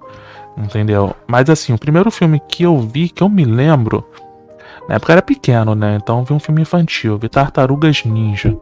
[0.59, 1.17] entendeu?
[1.27, 4.05] Mas assim, o primeiro filme que eu vi, que eu me lembro,
[4.89, 5.99] na época era pequeno, né?
[6.01, 8.57] Então vi um filme infantil, vi Tartarugas Ninja.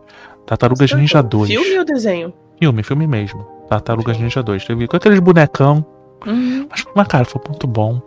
[0.46, 1.50] Tartarugas Você Ninja 2.
[1.50, 2.32] Filme ou desenho?
[2.58, 3.42] Filme, filme mesmo.
[3.68, 4.64] Tartarugas Ninja 2.
[4.64, 5.84] Teve com aqueles bonecão.
[6.26, 6.66] Uhum.
[6.70, 8.00] Mas, mas, cara, foi muito bom.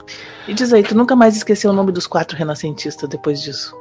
[0.47, 3.75] E diz aí, tu nunca mais esqueceu o nome dos quatro renascentistas depois disso?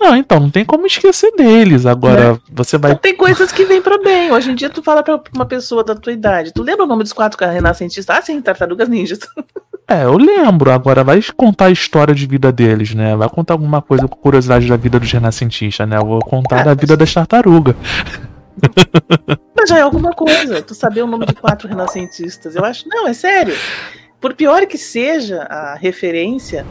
[0.00, 1.84] Não, então, não tem como esquecer deles.
[1.84, 2.38] Agora, é.
[2.50, 2.92] você vai.
[2.92, 4.32] Então, tem coisas que vêm para bem.
[4.32, 6.52] Hoje em dia, tu fala pra uma pessoa da tua idade.
[6.54, 8.16] Tu lembra o nome dos quatro renascentistas?
[8.16, 9.18] Ah, sim, tartarugas ninjas.
[9.90, 10.70] É, eu lembro.
[10.70, 13.16] Agora vai contar a história de vida deles, né?
[13.16, 15.96] Vai contar alguma coisa com curiosidade da vida dos renascentistas, né?
[15.96, 17.74] Eu vou contar ah, da vida das tartarugas.
[19.56, 20.62] Mas já é alguma coisa.
[20.62, 22.54] Tu saber o nome de quatro renascentistas.
[22.54, 22.88] Eu acho.
[22.88, 23.56] Não, é sério.
[24.20, 26.64] Por pior que seja a referência,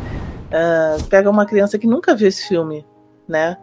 [0.48, 2.86] uh, pega uma criança que nunca viu esse filme,
[3.28, 3.58] né?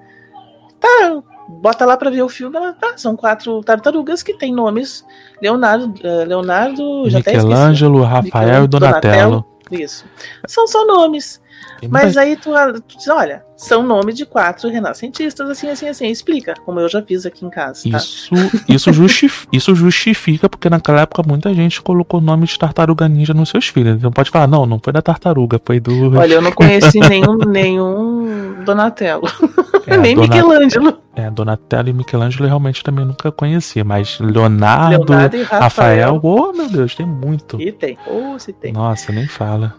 [0.78, 5.04] Tá, bota lá para ver o filme, ela, tá, são quatro tartarugas que têm nomes
[5.40, 9.12] Leonardo, uh, Leonardo, Michelangelo, Rafael e Donatello.
[9.30, 9.56] Donatello.
[9.70, 10.04] Isso.
[10.46, 11.40] São só nomes.
[11.90, 12.50] Mas aí tu,
[12.88, 16.06] tu, diz, olha, são nomes de quatro renascentistas, assim, assim, assim.
[16.06, 17.82] Explica, como eu já fiz aqui em casa.
[17.90, 17.98] Tá?
[17.98, 18.34] Isso,
[18.68, 23.34] isso, justifica, isso justifica, porque naquela época muita gente colocou o nome de tartaruga ninja
[23.34, 23.96] nos seus filhos.
[23.96, 26.16] Então pode falar, não, não foi da tartaruga, foi do.
[26.16, 29.28] Olha, eu não conheci nenhum, nenhum Donatello.
[29.86, 30.16] É, Nem.
[30.16, 30.98] Michelangelo.
[31.14, 35.60] É, Donatello e Michelangelo eu realmente também nunca conhecia, mas Leonardo, Leonardo e Rafael.
[35.62, 37.60] Rafael, oh meu Deus, tem muito.
[37.60, 38.72] E tem, oh, se tem.
[38.72, 39.74] Nossa, nem fala.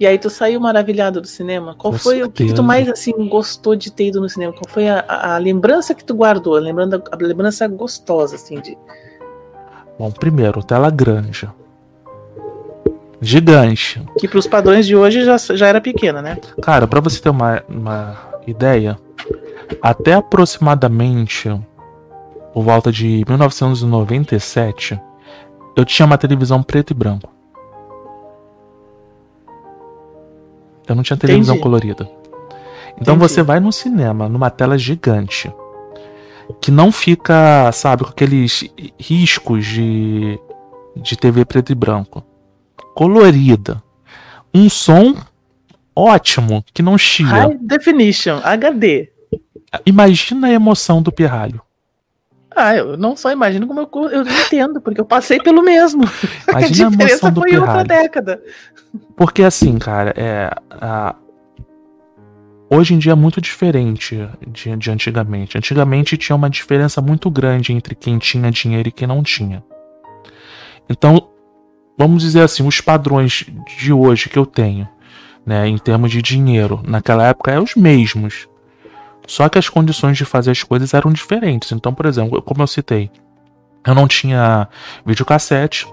[0.00, 1.76] E aí tu saiu maravilhado do cinema?
[1.76, 2.28] Qual Com foi certeza.
[2.28, 4.52] o que, tu mais assim gostou de ter ido no cinema?
[4.52, 6.56] Qual foi a, a, a lembrança que tu guardou?
[6.56, 8.76] A lembrança, a lembrança gostosa, assim, de.
[9.96, 11.48] Bom, primeiro, tela grande.
[13.20, 14.04] Gigante.
[14.18, 16.36] Que para os padrões de hoje já, já era pequena, né?
[16.60, 18.98] Cara, para você ter uma, uma ideia,
[19.80, 21.48] até aproximadamente
[22.52, 25.00] por volta de 1997,
[25.74, 27.30] eu tinha uma televisão preto e branco.
[30.86, 31.62] Eu não tinha televisão Entendi.
[31.62, 32.10] colorida.
[33.00, 33.18] Então Entendi.
[33.18, 35.50] você vai no cinema, numa tela gigante,
[36.60, 40.38] que não fica, sabe, com aqueles riscos de,
[40.96, 42.22] de TV preto e branco.
[42.94, 43.82] Colorida.
[44.52, 45.16] Um som
[45.96, 47.26] ótimo, que não chia.
[47.26, 49.11] High Definition, HD.
[49.86, 51.62] Imagina a emoção do pirralho.
[52.54, 56.04] Ah, eu não só imagino como eu, eu entendo, porque eu passei pelo mesmo.
[56.48, 57.78] Imagina a, a emoção do foi pirralho.
[57.78, 58.42] outra década.
[59.16, 60.50] Porque assim, cara, é.
[60.70, 61.14] A...
[62.68, 65.58] Hoje em dia é muito diferente de, de antigamente.
[65.58, 69.62] Antigamente tinha uma diferença muito grande entre quem tinha dinheiro e quem não tinha.
[70.88, 71.28] Então,
[71.98, 73.44] vamos dizer assim, os padrões
[73.78, 74.88] de hoje que eu tenho,
[75.44, 78.48] né, em termos de dinheiro, naquela época é os mesmos.
[79.26, 81.72] Só que as condições de fazer as coisas eram diferentes.
[81.72, 83.10] Então, por exemplo, como eu citei,
[83.86, 84.68] eu não tinha
[85.04, 85.86] videocassete.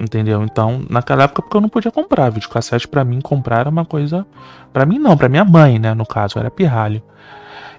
[0.00, 0.44] Entendeu?
[0.44, 4.26] Então, naquela época, porque eu não podia comprar videocassete, para mim comprar era uma coisa.
[4.72, 5.92] para mim não, para minha mãe, né?
[5.92, 7.02] No caso, era pirralho.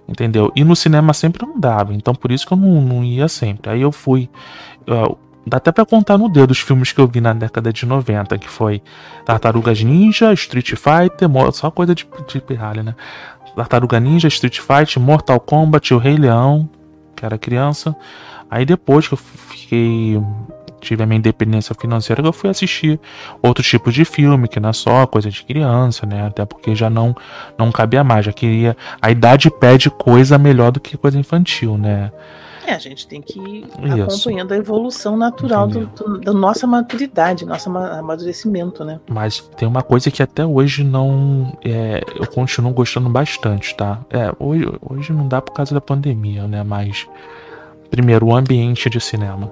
[0.07, 0.51] Entendeu?
[0.55, 1.93] E no cinema sempre não dava.
[1.93, 3.71] Então, por isso que eu não, não ia sempre.
[3.71, 4.29] Aí eu fui.
[5.45, 8.37] Dá até pra contar no dedo os filmes que eu vi na década de 90,
[8.37, 8.81] que foi
[9.25, 12.95] Tartarugas Ninja, Street Fighter, só coisa de, de pirralho, né?
[13.55, 16.69] Tartaruga Ninja, Street Fighter, Mortal Kombat, O Rei Leão,
[17.15, 17.95] que era criança.
[18.49, 20.21] Aí depois que eu fiquei
[20.79, 22.99] tive a minha independência financeira, eu fui assistir
[23.41, 26.27] outros tipos de filme, que não é só coisa de criança, né?
[26.27, 27.15] Até porque já não
[27.57, 32.11] não cabia mais, já queria a idade pede coisa melhor do que coisa infantil, né?
[32.69, 34.03] É, a gente tem que ir Isso.
[34.03, 38.99] acompanhando a evolução natural do, do, da nossa maturidade, nosso amadurecimento, né?
[39.09, 41.57] Mas tem uma coisa que até hoje não.
[41.65, 44.01] É, eu continuo gostando bastante, tá?
[44.11, 46.61] É, hoje, hoje não dá por causa da pandemia, né?
[46.61, 47.07] Mas.
[47.89, 49.51] Primeiro, o ambiente de cinema.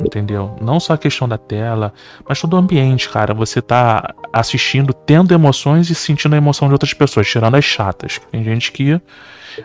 [0.00, 0.56] Entendeu?
[0.62, 1.92] Não só a questão da tela,
[2.26, 3.34] mas todo o ambiente, cara.
[3.34, 8.18] Você tá assistindo, tendo emoções e sentindo a emoção de outras pessoas, tirando as chatas.
[8.32, 8.98] Tem gente que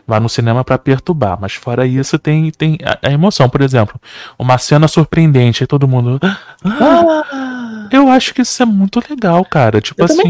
[0.08, 4.00] vai no cinema para perturbar, mas fora isso tem, tem a, emoção, por exemplo,
[4.38, 6.20] uma cena surpreendente, aí todo mundo.
[6.64, 9.82] Ah, eu acho que isso é muito legal, cara.
[9.82, 10.30] Tipo eu assim,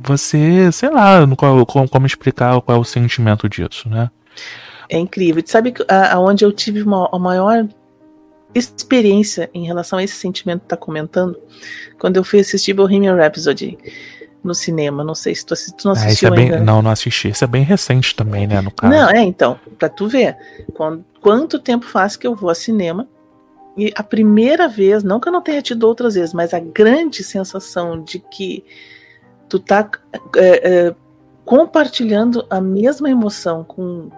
[0.00, 4.10] você, sei lá, qual, como, como explicar qual é o sentimento disso, né?
[4.88, 5.42] É incrível.
[5.44, 5.74] Sabe
[6.12, 7.66] aonde eu tive uma, a maior
[8.54, 11.38] experiência em relação a esse sentimento que tá comentando?
[11.98, 13.76] Quando eu fui assistir Bohemian Rhapsody
[14.42, 15.04] no cinema.
[15.04, 16.64] Não sei se tu, tu não assistiu ah, é bem, ainda.
[16.64, 17.28] Não, não assisti.
[17.28, 18.92] Isso é bem recente também, né, no caso.
[18.92, 20.36] Não, é, então, pra tu ver.
[20.74, 23.08] Quando, quanto tempo faz que eu vou ao cinema
[23.76, 27.22] e a primeira vez, não que eu não tenha tido outras vezes, mas a grande
[27.22, 28.64] sensação de que
[29.48, 29.88] tu tá
[30.36, 30.94] é, é,
[31.44, 34.10] compartilhando a mesma emoção com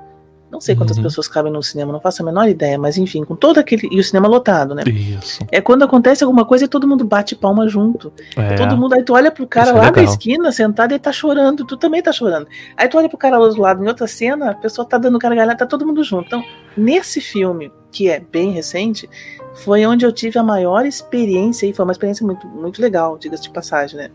[0.50, 1.04] não sei quantas uhum.
[1.04, 3.88] pessoas cabem no cinema, não faço a menor ideia, mas enfim, com todo aquele.
[3.90, 4.82] E o cinema lotado, né?
[4.86, 5.44] Isso.
[5.50, 8.12] É quando acontece alguma coisa e todo mundo bate palma junto.
[8.36, 8.56] É.
[8.56, 8.94] Todo mundo.
[8.94, 11.64] Aí tu olha pro cara Isso é lá é da esquina, sentado, e tá chorando,
[11.64, 12.48] tu também tá chorando.
[12.76, 15.18] Aí tu olha pro cara lá do lado, em outra cena, a pessoa tá dando
[15.18, 16.26] gargalhada, tá todo mundo junto.
[16.26, 16.44] Então,
[16.76, 19.08] nesse filme, que é bem recente,
[19.54, 23.44] foi onde eu tive a maior experiência, e foi uma experiência muito, muito legal, diga-se
[23.44, 24.10] de passagem, né?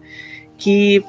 [0.57, 1.03] Que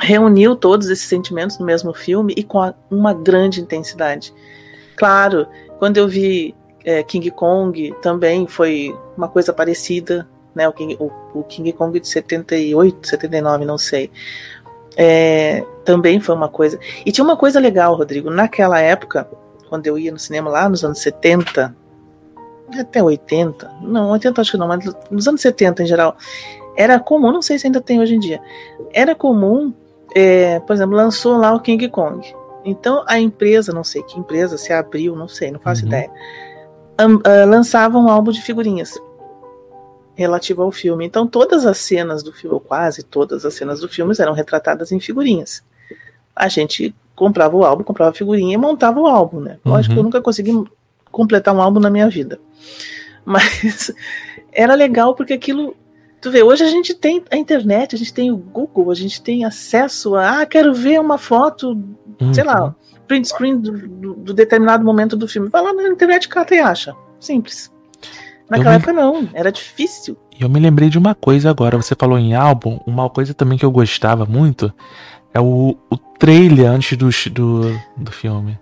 [0.00, 4.32] reuniu todos esses sentimentos no mesmo filme e com uma grande intensidade.
[4.96, 5.46] Claro,
[5.78, 10.68] quando eu vi é, King Kong também foi uma coisa parecida, né?
[10.68, 14.10] O King, o, o King Kong de 78, 79, não sei.
[14.96, 16.78] É, também foi uma coisa.
[17.04, 18.30] E tinha uma coisa legal, Rodrigo.
[18.30, 19.28] Naquela época,
[19.68, 21.74] quando eu ia no cinema lá nos anos 70,
[22.78, 26.16] até 80, não, 80 acho que não, mas nos anos 70 em geral,
[26.76, 28.40] era comum, não sei se ainda tem hoje em dia,
[28.92, 29.72] era comum,
[30.14, 32.34] é, por exemplo, lançou lá o King Kong.
[32.64, 35.88] Então a empresa, não sei que empresa, se abriu, não sei, não faço uhum.
[35.88, 36.10] ideia,
[37.00, 38.98] um, uh, lançava um álbum de figurinhas
[40.14, 41.06] relativo ao filme.
[41.06, 44.92] Então todas as cenas do filme, ou quase todas as cenas do filme, eram retratadas
[44.92, 45.64] em figurinhas.
[46.36, 49.58] A gente comprava o álbum, comprava a figurinha e montava o álbum, né?
[49.64, 49.96] Lógico uhum.
[49.96, 50.64] que eu nunca consegui
[51.10, 52.38] completar um álbum na minha vida.
[53.24, 53.92] Mas
[54.52, 55.76] era legal porque aquilo.
[56.20, 59.22] Tu vê, hoje a gente tem a internet, a gente tem o Google, a gente
[59.22, 60.42] tem acesso a.
[60.42, 61.70] Ah, quero ver uma foto,
[62.20, 62.34] uhum.
[62.34, 62.74] sei lá,
[63.08, 65.48] print screen do, do, do, determinado momento do filme.
[65.48, 66.94] Vai lá na internet, cata e acha.
[67.18, 67.72] Simples.
[68.50, 68.76] Naquela me...
[68.76, 70.16] época não, era difícil.
[70.38, 73.64] Eu me lembrei de uma coisa agora, você falou em álbum, uma coisa também que
[73.64, 74.72] eu gostava muito
[75.32, 78.58] é o, o trailer antes do, do, do filme.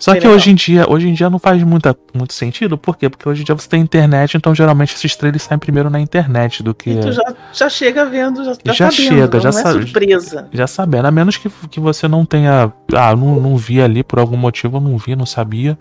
[0.00, 3.10] Só que hoje em dia, hoje em dia não faz muita, muito sentido, por quê?
[3.10, 6.62] Porque hoje em dia você tem internet, então geralmente esses trailers saem primeiro na internet
[6.62, 6.90] do que.
[6.90, 9.78] E tu já, já chega vendo, já, já, já sabendo, chega, já sabe.
[9.78, 10.48] É surpresa.
[10.50, 12.72] Já sabendo, a menos que, que você não tenha.
[12.94, 15.78] Ah, não, não vi ali por algum motivo, eu não vi, não sabia.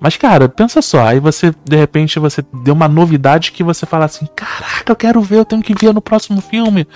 [0.00, 4.04] Mas, cara, pensa só, aí você, de repente, você deu uma novidade que você fala
[4.04, 6.86] assim, caraca, eu quero ver, eu tenho que ver no próximo filme.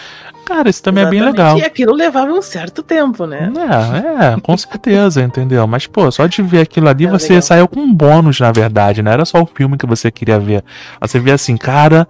[0.44, 1.22] Cara, isso também Exatamente.
[1.22, 1.58] é bem legal.
[1.58, 3.52] E aquilo levava um certo tempo, né?
[3.56, 5.66] É, é, com certeza, entendeu?
[5.66, 7.42] Mas, pô, só de ver aquilo ali, você legal.
[7.42, 10.64] saiu com um bônus, na verdade, não era só o filme que você queria ver.
[11.00, 12.06] Você via assim, cara,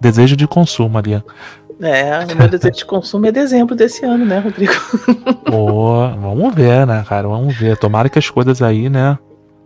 [0.00, 1.22] desejo de consumo ali.
[1.80, 4.72] É, o meu desejo de consumo é dezembro desse ano, né, Rodrigo?
[5.44, 7.26] Pô, vamos ver, né, cara?
[7.26, 7.76] Vamos ver.
[7.76, 9.18] Tomara que as coisas aí, né,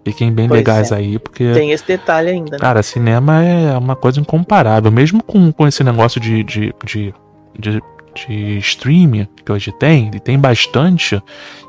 [0.09, 0.97] Fiquem bem pois legais é.
[0.97, 1.53] aí, porque.
[1.53, 2.53] Tem esse detalhe ainda.
[2.53, 2.59] Né?
[2.59, 4.91] Cara, cinema é uma coisa incomparável.
[4.91, 7.15] Mesmo com, com esse negócio de, de, de,
[7.59, 7.83] de,
[8.15, 11.23] de streaming que hoje tem, e tem bastante,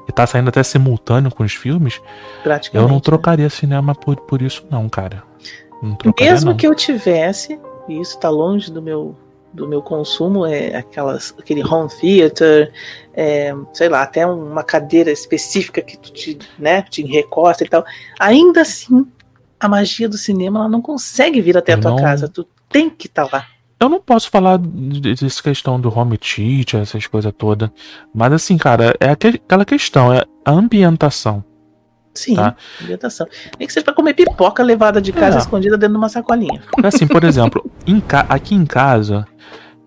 [0.08, 2.02] e tá saindo até simultâneo com os filmes.
[2.74, 3.02] Eu não né?
[3.02, 3.50] trocaria né?
[3.50, 5.24] cinema por, por isso, não, cara.
[5.84, 6.58] Não Mesmo não.
[6.58, 9.16] que eu tivesse, e isso tá longe do meu
[9.54, 12.72] do meu consumo é aquelas aquele home theater
[13.14, 17.84] é, sei lá até uma cadeira específica que tu te né te recosta e tal.
[18.20, 19.06] Ainda assim
[19.60, 21.98] a magia do cinema ela não consegue vir até eu a tua não...
[21.98, 22.30] casa.
[22.30, 23.46] Tu tem que estar tá lá.
[23.80, 27.70] Eu não posso falar dessa questão do home theater essas coisas todas
[28.14, 31.44] mas assim cara é aquela questão é a ambientação
[32.14, 32.56] Sim, tá?
[32.82, 33.28] ambientação.
[33.58, 35.40] Nem que seja pra comer pipoca levada de casa é.
[35.40, 36.62] escondida dentro de uma sacolinha.
[36.84, 39.26] Assim, por exemplo, em aqui em casa,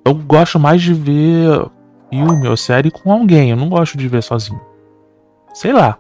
[0.04, 1.66] eu gosto mais de ver
[2.11, 3.50] filme ou série com alguém.
[3.50, 4.61] Eu não gosto de ver sozinho.
[5.54, 5.98] Sei lá.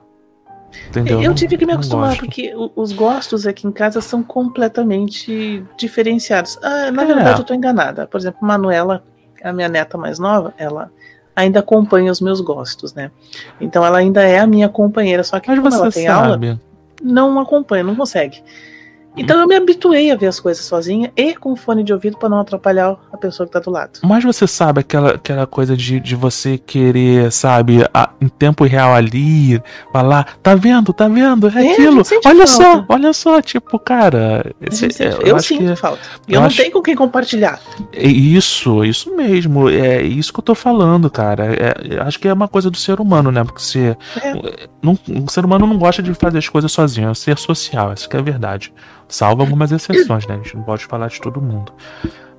[0.88, 1.22] Entendeu?
[1.22, 6.58] Eu tive que me acostumar, porque os gostos aqui em casa são completamente diferenciados.
[6.62, 7.06] Ah, na é.
[7.06, 8.06] verdade, eu tô enganada.
[8.06, 9.04] Por exemplo, Manuela,
[9.42, 10.90] a minha neta mais nova, ela
[11.34, 13.10] ainda acompanha os meus gostos, né?
[13.60, 16.48] Então ela ainda é a minha companheira, só que Mas quando ela tem sabe.
[16.48, 16.60] aula,
[17.02, 18.42] não acompanha, não consegue.
[19.16, 22.28] Então eu me habituei a ver as coisas sozinha e com fone de ouvido para
[22.28, 24.00] não atrapalhar a pessoa que tá do lado.
[24.02, 28.94] Mas você sabe aquela, aquela coisa de, de você querer, sabe, a, em tempo real
[28.94, 32.02] ali, falar, tá vendo, tá vendo, é, é aquilo.
[32.24, 32.46] Olha falta.
[32.46, 34.54] só, olha só, tipo, cara.
[34.60, 36.00] Esse, é, eu, eu sinto que, falta.
[36.26, 37.60] Eu, eu não acho, tenho com quem compartilhar.
[37.92, 39.68] É isso, isso mesmo.
[39.68, 41.52] É isso que eu tô falando, cara.
[41.54, 43.44] É, acho que é uma coisa do ser humano, né?
[43.44, 44.68] Porque se, é.
[44.82, 47.92] não, o ser humano não gosta de fazer as coisas sozinho, é um ser social,
[47.92, 48.72] isso que é verdade.
[49.12, 50.34] Salvo algumas exceções, né?
[50.34, 51.70] A gente não pode falar de todo mundo.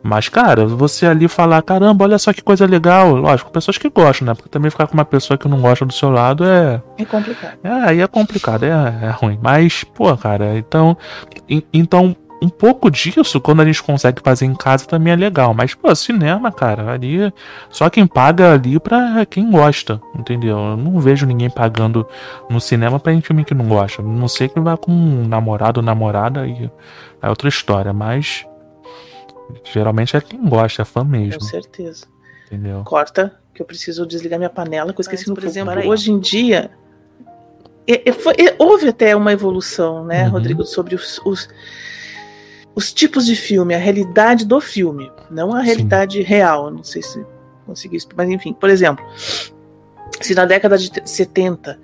[0.02, 3.16] Mas, cara, você ali falar, caramba, olha só que coisa legal.
[3.16, 4.34] Lógico, pessoas que gostam, né?
[4.34, 6.82] Porque também ficar com uma pessoa que não gosta do seu lado é.
[6.98, 7.58] É complicado.
[7.64, 9.38] É, aí é complicado, é, é ruim.
[9.40, 10.98] Mas, pô, cara, então.
[11.72, 15.54] Então, um pouco disso, quando a gente consegue fazer em casa, também é legal.
[15.54, 17.34] Mas, pô, cinema, cara, ali.
[17.70, 20.58] Só quem paga ali pra quem gosta, entendeu?
[20.58, 22.06] Eu não vejo ninguém pagando
[22.50, 24.02] no cinema pra filme que não gosta.
[24.02, 26.70] Não sei que vai com um namorado ou namorada e
[27.22, 28.46] é outra história, mas.
[29.72, 31.40] Geralmente é quem gosta, é fã mesmo.
[31.40, 32.06] Com certeza.
[32.48, 32.84] Entendeu?
[32.84, 36.12] Corta, que eu preciso desligar minha panela, que eu esqueci Mas, no por exemplo, hoje
[36.12, 36.72] em dia.
[37.88, 40.32] É, é, foi, é, houve até uma evolução, né, uhum.
[40.32, 41.50] Rodrigo, sobre os, os
[42.76, 46.24] os tipos de filme, a realidade do filme, não a realidade Sim.
[46.24, 46.72] real.
[46.72, 47.24] Não sei se
[47.66, 49.06] consegui explicar, mas enfim, por exemplo,
[50.22, 51.80] se na década de 70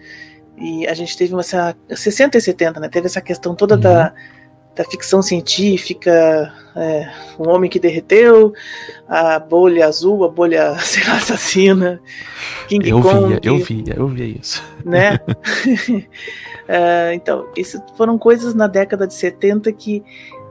[0.57, 2.89] e a gente teve uma 60 e 70, né?
[2.89, 3.81] Teve essa questão toda uhum.
[3.81, 4.13] da,
[4.75, 8.53] da ficção científica, é, um homem que derreteu,
[9.07, 12.01] a bolha azul, a bolha sei lá, assassina,
[12.67, 13.27] King eu Kong.
[13.27, 14.63] Via, eu via, eu via isso.
[14.83, 15.19] Né?
[16.67, 20.03] uh, então, isso foram coisas na década de 70 que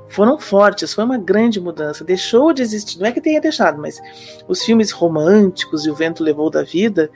[0.09, 2.05] foram fortes, foi uma grande mudança.
[2.05, 4.01] Deixou de existir, não é que tenha deixado, mas
[4.47, 7.11] os filmes românticos e O Vento Levou da Vida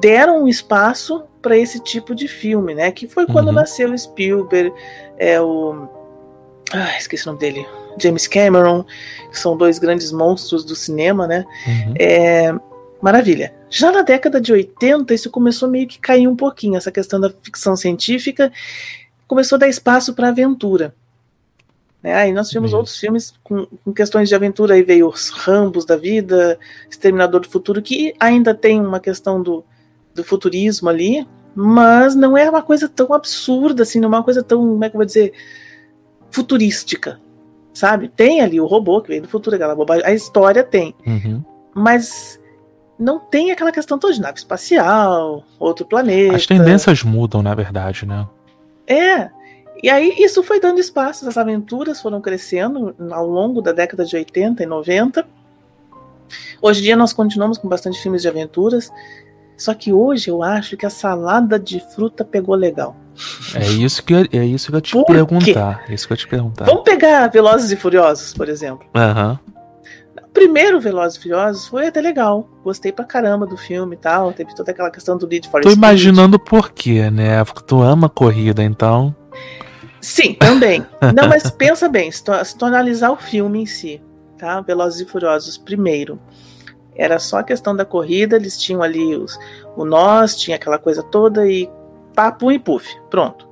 [0.00, 2.90] deram um espaço para esse tipo de filme, né?
[2.90, 3.54] Que foi quando Uhum.
[3.54, 4.72] nasceu o Spielberg,
[5.16, 5.88] é o.
[6.72, 7.66] Ah, esqueci o nome dele.
[8.00, 8.84] James Cameron,
[9.30, 11.44] que são dois grandes monstros do cinema, né?
[11.66, 11.94] Uhum.
[11.98, 12.54] É,
[13.02, 13.52] maravilha.
[13.68, 17.30] Já na década de 80, isso começou meio que cair um pouquinho, essa questão da
[17.42, 18.52] ficção científica
[19.26, 20.94] começou a dar espaço para aventura.
[22.02, 22.14] Né?
[22.14, 22.76] Aí nós tivemos Isso.
[22.76, 26.58] outros filmes com, com questões de aventura, aí veio os Rambos da vida,
[26.88, 29.64] Exterminador do Futuro, que ainda tem uma questão do,
[30.14, 34.42] do futurismo ali, mas não é uma coisa tão absurda, assim, não é uma coisa
[34.42, 35.32] tão, como é que eu vou dizer,
[36.30, 37.20] futurística,
[37.72, 38.08] sabe?
[38.08, 41.42] Tem ali o robô que vem do futuro, aquela bobagem, a história tem, Uhum.
[41.74, 42.38] mas
[42.98, 46.36] não tem aquela questão toda de nave espacial, outro planeta.
[46.36, 48.26] As tendências mudam, na verdade, né?
[48.86, 49.30] É.
[49.82, 54.16] E aí isso foi dando espaço, as aventuras foram crescendo ao longo da década de
[54.16, 55.24] 80 e 90.
[56.60, 58.90] Hoje em dia nós continuamos com bastante filmes de aventuras,
[59.56, 62.96] só que hoje eu acho que a salada de fruta pegou legal.
[63.54, 65.12] É isso que, eu- é isso que eu te Por quê?
[65.12, 65.84] perguntar.
[65.88, 66.64] É isso que eu te perguntar.
[66.64, 68.86] Vamos pegar Velozes e Furiosos, por exemplo.
[68.94, 69.38] Aham.
[70.24, 72.48] O primeiro Velozes e Furiosos foi até legal.
[72.62, 74.32] Gostei pra caramba do filme e tal.
[74.32, 75.78] Teve toda aquela questão do Need for Tô Speed.
[75.78, 77.42] imaginando por quê, né?
[77.44, 79.14] Porque tu ama corrida, então.
[80.00, 80.86] Sim, também.
[81.14, 84.02] Não, mas pensa bem, se tu, se tu analisar o filme em si,
[84.36, 84.60] tá?
[84.60, 86.18] Velozes e Furiosos, primeiro.
[86.94, 89.38] Era só a questão da corrida, eles tinham ali os,
[89.76, 91.70] o nós, tinha aquela coisa toda e
[92.14, 93.48] papo e puff, pronto.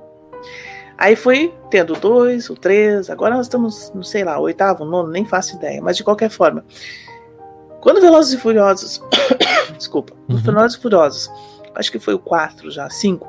[0.97, 5.09] Aí foi tendo o dois, o três, agora nós estamos, não sei lá, oitavo, nono,
[5.09, 6.65] nem faço ideia, mas de qualquer forma.
[7.79, 9.01] Quando Velozes e Furiosos,
[9.77, 10.37] desculpa, Uhum.
[10.37, 11.31] Velozes e Furiosos,
[11.75, 13.25] acho que foi o 4 já, 5,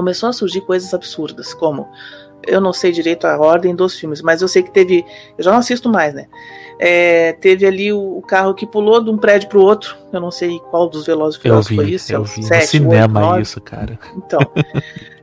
[0.00, 1.86] começou a surgir coisas absurdas, como
[2.46, 5.04] eu não sei direito a ordem dos filmes, mas eu sei que teve.
[5.36, 6.26] Eu já não assisto mais, né?
[6.78, 9.94] É, teve ali o, o carro que pulou de um prédio pro outro.
[10.10, 12.10] Eu não sei qual dos Velozes Furiosos foi isso.
[12.10, 12.42] é eu o vi.
[12.42, 13.42] sete, no cinema oito, nove.
[13.42, 13.98] isso, cara.
[14.16, 14.40] Então.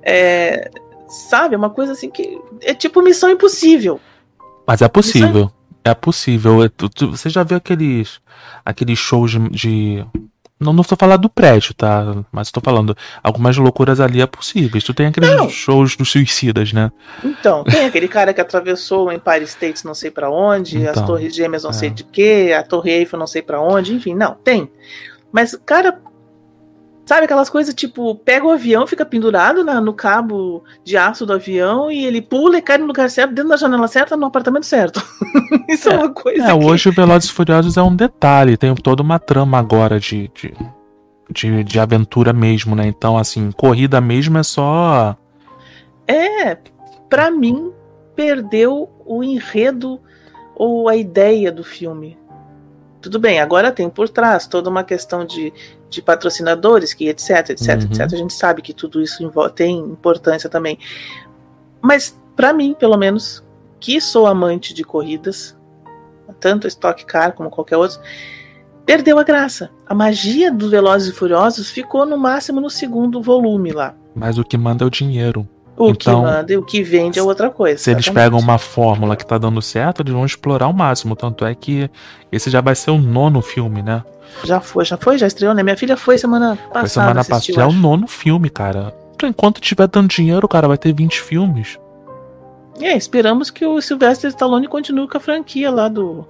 [0.03, 0.69] é,
[1.07, 2.39] sabe, é uma coisa assim que.
[2.61, 3.99] É tipo Missão Impossível.
[4.67, 5.51] Mas é possível.
[5.83, 6.63] É possível.
[6.63, 6.69] É
[7.07, 8.19] você já viu aqueles,
[8.63, 9.49] aqueles shows de.
[9.49, 10.05] de-
[10.59, 12.15] Não, não estou falando do prédio, tá?
[12.31, 12.97] Mas estou falando.
[13.21, 14.83] Algumas loucuras ali é possíveis.
[14.83, 15.47] Tu tem aqueles Não.
[15.49, 16.91] shows dos suicidas, né?
[17.23, 21.05] Então, tem aquele cara que atravessou o Empire State não sei pra onde, as Então,
[21.05, 21.73] Torres Gêmeas não é.
[21.73, 24.71] sei de quê, a Torre Eiffel não sei pra onde, enfim, não, tem.
[25.31, 25.99] Mas, cara,
[27.07, 31.33] sabe aquelas coisas tipo, pega o avião, fica pendurado na- no cabo de aço do
[31.33, 34.65] avião e ele pula e cai no lugar certo, dentro da janela certa, no apartamento
[34.65, 35.01] certo.
[35.67, 36.65] Isso é, uma coisa É, que...
[36.65, 38.57] hoje o Velozes e Furiosos é um detalhe.
[38.57, 40.53] Tem toda uma trama agora de, de,
[41.31, 42.85] de, de aventura mesmo, né?
[42.87, 45.15] Então, assim, corrida mesmo é só.
[46.07, 46.57] É,
[47.09, 47.71] pra mim,
[48.15, 49.99] perdeu o enredo
[50.55, 52.17] ou a ideia do filme.
[53.01, 55.53] Tudo bem, agora tem por trás toda uma questão de,
[55.89, 57.81] de patrocinadores, que etc, etc, Uhum.
[57.91, 58.01] etc.
[58.01, 60.79] A gente sabe que tudo isso tem importância também.
[61.81, 63.43] Mas, pra mim, pelo menos,
[63.79, 65.55] que sou amante de corridas,
[66.39, 67.99] tanto Stock Car como qualquer outro,
[68.85, 69.69] perdeu a graça.
[69.85, 73.95] A magia dos Velozes e Furiosos ficou no máximo no segundo volume lá.
[74.15, 75.47] Mas o que manda é o dinheiro.
[75.77, 77.77] O Então, que manda e o que vende é outra coisa.
[77.77, 78.25] Se eles exatamente.
[78.25, 81.15] pegam uma fórmula que tá dando certo, eles vão explorar ao máximo.
[81.15, 81.89] Tanto é que
[82.31, 84.03] esse já vai ser o nono filme, né?
[84.43, 85.61] Já foi, já foi, já estreou, né?
[85.61, 86.79] Minha filha foi semana passada.
[86.79, 87.73] Foi semana assistiu, passada.
[87.73, 88.93] É o nono filme, cara.
[89.23, 91.79] Enquanto tiver dando dinheiro, cara, vai ter 20 filmes.
[92.81, 96.27] É, esperamos que o Sylvester Stallone continue com a franquia lá do.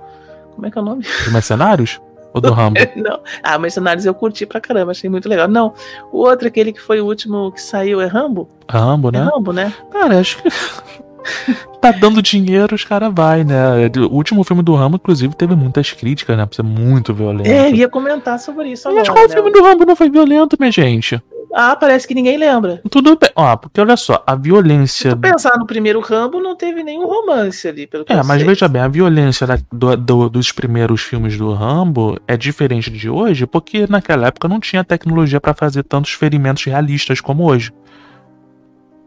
[0.56, 1.04] Como é que é o nome?
[1.04, 2.00] Dos Mercenários?
[2.34, 2.80] Ou do Rambo?
[2.96, 3.20] Não.
[3.44, 5.48] Ah, Mercenários eu curti pra caramba, achei muito legal.
[5.48, 5.74] Não,
[6.12, 8.50] o outro, aquele que foi o último que saiu, é Rambo?
[8.70, 9.30] Rambo, É né?
[9.34, 9.74] Rambo, né?
[9.92, 10.50] Cara, acho que.
[11.82, 13.90] tá dando dinheiro, os caras vai, né?
[14.10, 16.46] O último filme do Rambo, inclusive, teve muitas críticas, né?
[16.46, 17.48] Por ser muito violento.
[17.50, 19.14] É, ia comentar sobre isso Mas agora.
[19.14, 19.34] qual né?
[19.34, 21.22] filme do Rambo não foi violento, minha gente?
[21.54, 22.82] Ah, parece que ninguém lembra.
[22.92, 23.30] Tudo bem.
[23.36, 25.12] Ó, porque olha só, a violência.
[25.12, 28.40] Se tu pensar no primeiro Rambo, não teve nenhum romance ali, pelo que É, mas
[28.40, 28.46] sei.
[28.48, 33.10] veja bem, a violência da- do- do- dos primeiros filmes do Rambo é diferente de
[33.10, 37.72] hoje, porque naquela época não tinha tecnologia pra fazer tantos ferimentos realistas como hoje.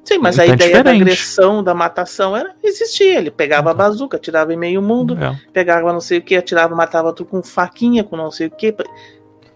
[0.03, 1.03] Sim, mas Então a é ideia da diferente.
[1.03, 3.19] agressão, da matação, era existia.
[3.19, 6.75] Ele pegava a bazuca, atirava em meio mundo, É, pegava não sei o que, atirava,
[6.75, 8.75] matava tu com faquinha, com não sei o que.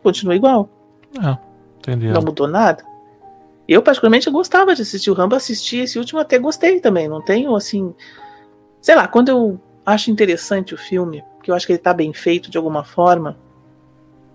[0.03, 0.69] Continua igual.
[1.19, 1.37] é,
[1.87, 2.13] entendeu?
[2.15, 2.85] Não mudou nada.
[3.67, 7.09] Eu, particularmente, gostava de assistir o Rambo, assisti esse último, até gostei também.
[7.09, 7.95] Não tenho, assim.
[8.81, 12.13] Sei lá, quando eu acho interessante o filme, que eu acho que ele tá bem
[12.13, 13.39] feito de alguma forma,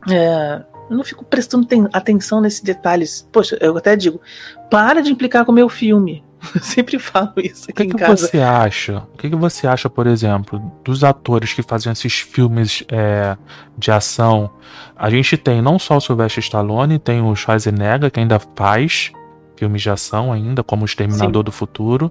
[0.10, 3.28] é, eu não fico prestando ten- atenção nesses detalhes.
[3.32, 4.20] Poxa, eu até digo,
[4.72, 6.24] para de implicar com o meu filme.
[6.56, 8.28] Eu sempre falo isso aqui O que, em que casa.
[8.28, 9.04] você acha?
[9.14, 13.36] O que, que você acha, por exemplo, dos atores que faziam esses filmes é,
[13.78, 14.50] de ação?
[14.96, 19.12] A gente tem não só o Sylvester Stallone, tem o Schwarzenegger, que ainda faz
[19.58, 22.10] filmes de ação ainda, como o Exterminador do Futuro.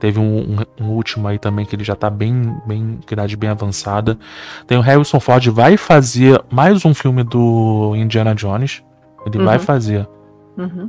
[0.00, 3.36] Teve um, um- um último aí também que ele já tá bem, bem, com idade
[3.36, 4.18] bem avançada.
[4.66, 8.82] Tem o Harrison Ford, vai fazer mais um filme do Indiana Jones.
[9.26, 9.62] Ele vai Uhum.
[9.62, 10.08] fazer.
[10.56, 10.88] Uhum.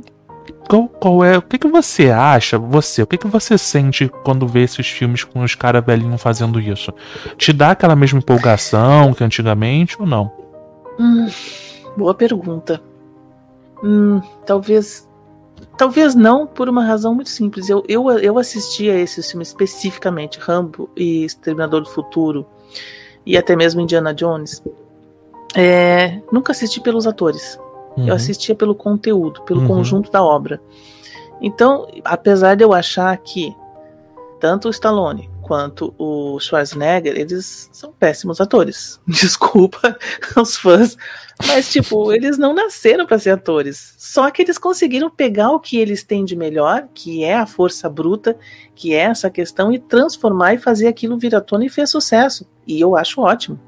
[0.68, 1.38] Qual, qual é?
[1.38, 3.02] O que, que você acha, você?
[3.02, 6.92] O que, que você sente quando vê esses filmes com os caras velhinhos fazendo isso?
[7.36, 10.30] Te dá aquela mesma empolgação que antigamente ou não?
[10.98, 11.28] Hum,
[11.96, 12.82] boa pergunta.
[13.82, 15.08] Hum, talvez.
[15.76, 17.68] Talvez não, por uma razão muito simples.
[17.68, 22.46] Eu, eu, eu assisti a esses filmes especificamente, Rambo e Exterminador do Futuro,
[23.26, 24.62] e até mesmo Indiana Jones.
[25.56, 27.58] É, nunca assisti pelos atores.
[27.98, 28.08] Uhum.
[28.08, 29.66] Eu assistia pelo conteúdo, pelo Uhum.
[29.68, 30.60] conjunto da obra.
[31.40, 33.54] Então, apesar de eu achar que
[34.40, 39.00] tanto o Stallone quanto o Schwarzenegger, eles são péssimos atores.
[39.08, 39.96] Desculpa
[40.36, 40.96] aos fãs,
[41.46, 43.94] mas tipo, eles não nasceram para ser atores.
[43.96, 47.88] Só que eles conseguiram pegar o que eles têm de melhor, que é a força
[47.88, 48.36] bruta,
[48.74, 52.46] que é essa questão e transformar e fazer aquilo vir à tona e fez sucesso.
[52.66, 53.58] E eu acho ótimo.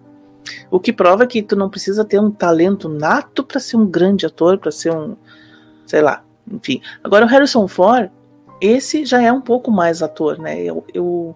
[0.70, 4.26] O que prova que tu não precisa ter um talento nato para ser um grande
[4.26, 5.16] ator, para ser um,
[5.86, 6.80] sei lá, enfim.
[7.02, 8.10] Agora o Harrison Ford,
[8.60, 10.60] esse já é um pouco mais ator, né?
[10.62, 11.34] Eu, eu,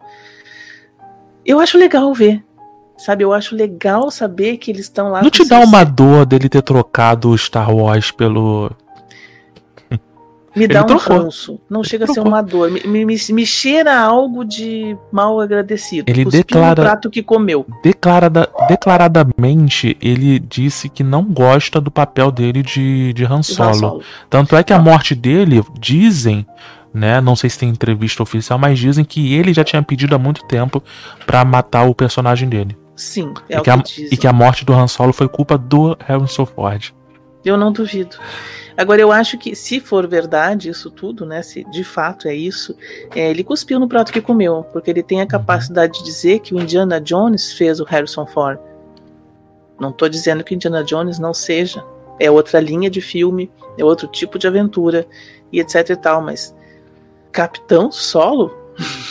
[1.44, 2.44] eu acho legal ver,
[2.96, 3.24] sabe?
[3.24, 5.22] Eu acho legal saber que eles estão lá.
[5.22, 8.70] Não te dá uma dor dele ter trocado o Star Wars pelo.
[10.56, 11.58] Me dá um ranço.
[11.68, 12.30] Não chega a ser trocou.
[12.32, 12.70] uma dor.
[12.70, 16.04] Me, me, me- me cheira algo de mal agradecido.
[16.08, 17.66] Ele declara- no prato que comeu.
[17.82, 23.74] Declarada, declaradamente, ele disse que não gosta do papel dele de, de Han Han Solo.
[23.74, 24.02] Solo.
[24.30, 26.46] Tanto é que a morte dele, dizem,
[26.92, 27.20] né?
[27.20, 30.44] Não sei se tem entrevista oficial, mas dizem que ele já tinha pedido há muito
[30.46, 30.82] tempo
[31.26, 32.76] pra matar o personagem dele.
[32.96, 34.08] Sim, é E o que, a, dizem.
[34.12, 36.92] e que a morte do Han Solo foi culpa do Harrison Ford.
[37.44, 38.16] Eu não duvido.
[38.76, 41.42] Agora, eu acho que se for verdade isso tudo, né?
[41.42, 42.74] Se de fato é isso,
[43.14, 46.54] é, ele cuspiu no prato que comeu, porque ele tem a capacidade de dizer que
[46.54, 48.58] o Indiana Jones fez o Harrison Ford.
[49.78, 51.84] Não tô dizendo que o Indiana Jones não seja.
[52.18, 55.06] É outra linha de filme, é outro tipo de aventura
[55.52, 56.54] e etc e tal, mas
[57.30, 58.52] Capitão Solo?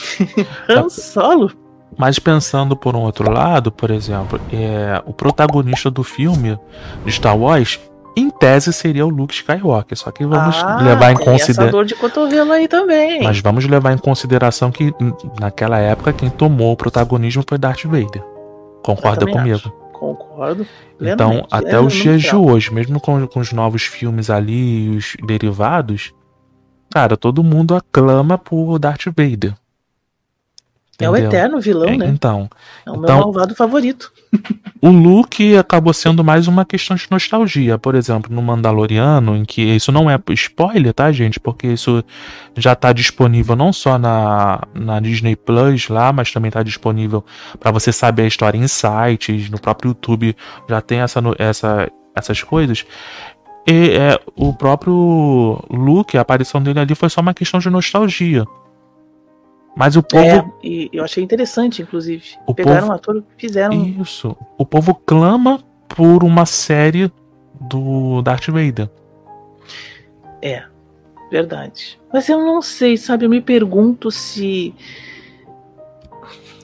[0.69, 1.51] Han Solo?
[1.97, 6.57] Mas pensando por um outro lado, por exemplo, é, o protagonista do filme
[7.05, 7.79] de Star Wars,
[8.15, 9.97] em tese, seria o Luke Skywalker.
[9.97, 11.71] Só que vamos ah, levar em consideração.
[11.71, 13.23] dor de cotovelo aí também.
[13.23, 17.83] Mas vamos levar em consideração que n- naquela época quem tomou o protagonismo foi Darth
[17.85, 18.23] Vader.
[18.83, 19.55] Concorda comigo?
[19.55, 19.69] acho.
[19.93, 20.67] Concordo.
[20.99, 21.47] Então, plenamente.
[21.51, 25.15] até É, os dias de hoje, mesmo com, com os novos filmes ali e os
[25.25, 26.13] derivados,
[26.91, 29.53] cara, todo mundo aclama por Darth Vader.
[31.03, 31.29] É o Entendeu?
[31.29, 32.07] eterno vilão, É, né?
[32.07, 32.49] Então,
[32.85, 34.11] É o meu então- malvado favorito.
[34.81, 37.77] o Luke acabou sendo mais uma questão de nostalgia.
[37.77, 41.39] Por exemplo, no Mandaloriano, em que isso não é spoiler, tá, gente?
[41.39, 42.03] Porque isso
[42.57, 47.23] já tá disponível não só na, na Disney Plus lá, mas também tá disponível
[47.59, 50.35] para você saber a história em sites, no próprio YouTube
[50.69, 52.85] já tem essa, essa, essas coisas.
[53.67, 58.45] E é, o próprio Luke, a aparição dele ali foi só uma questão de nostalgia.
[59.75, 62.23] Mas o povo É, e eu achei interessante, inclusive.
[62.45, 63.73] O Pegaram povo- um ator e fizeram.
[64.01, 64.35] Isso.
[64.57, 67.11] O povo clama por uma série
[67.59, 68.89] do Darth Vader.
[70.41, 70.63] É,
[71.31, 71.99] verdade.
[72.11, 73.25] Mas eu não sei, sabe?
[73.25, 74.73] Eu me pergunto se.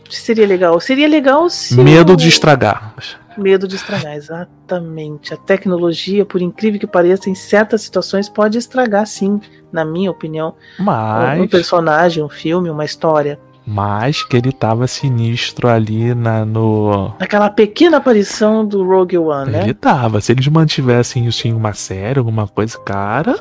[0.10, 0.80] se seria legal.
[0.80, 1.76] Seria legal se.
[1.80, 2.94] Medo o- de estragar.
[3.40, 5.34] Medo de estragar, exatamente.
[5.34, 9.40] A tecnologia, por incrível que pareça, em certas situações pode estragar, sim,
[9.72, 10.56] na minha opinião.
[10.80, 13.40] Um, um Mas, personagem, um filme, uma história.
[13.66, 17.14] mas que ele tava sinistro ali na, no.
[17.20, 19.64] Aquela pequena aparição do Rogue One, né?
[19.64, 20.20] Ele tava.
[20.22, 23.40] Se eles mantivessem isso em uma série, alguma coisa, cara.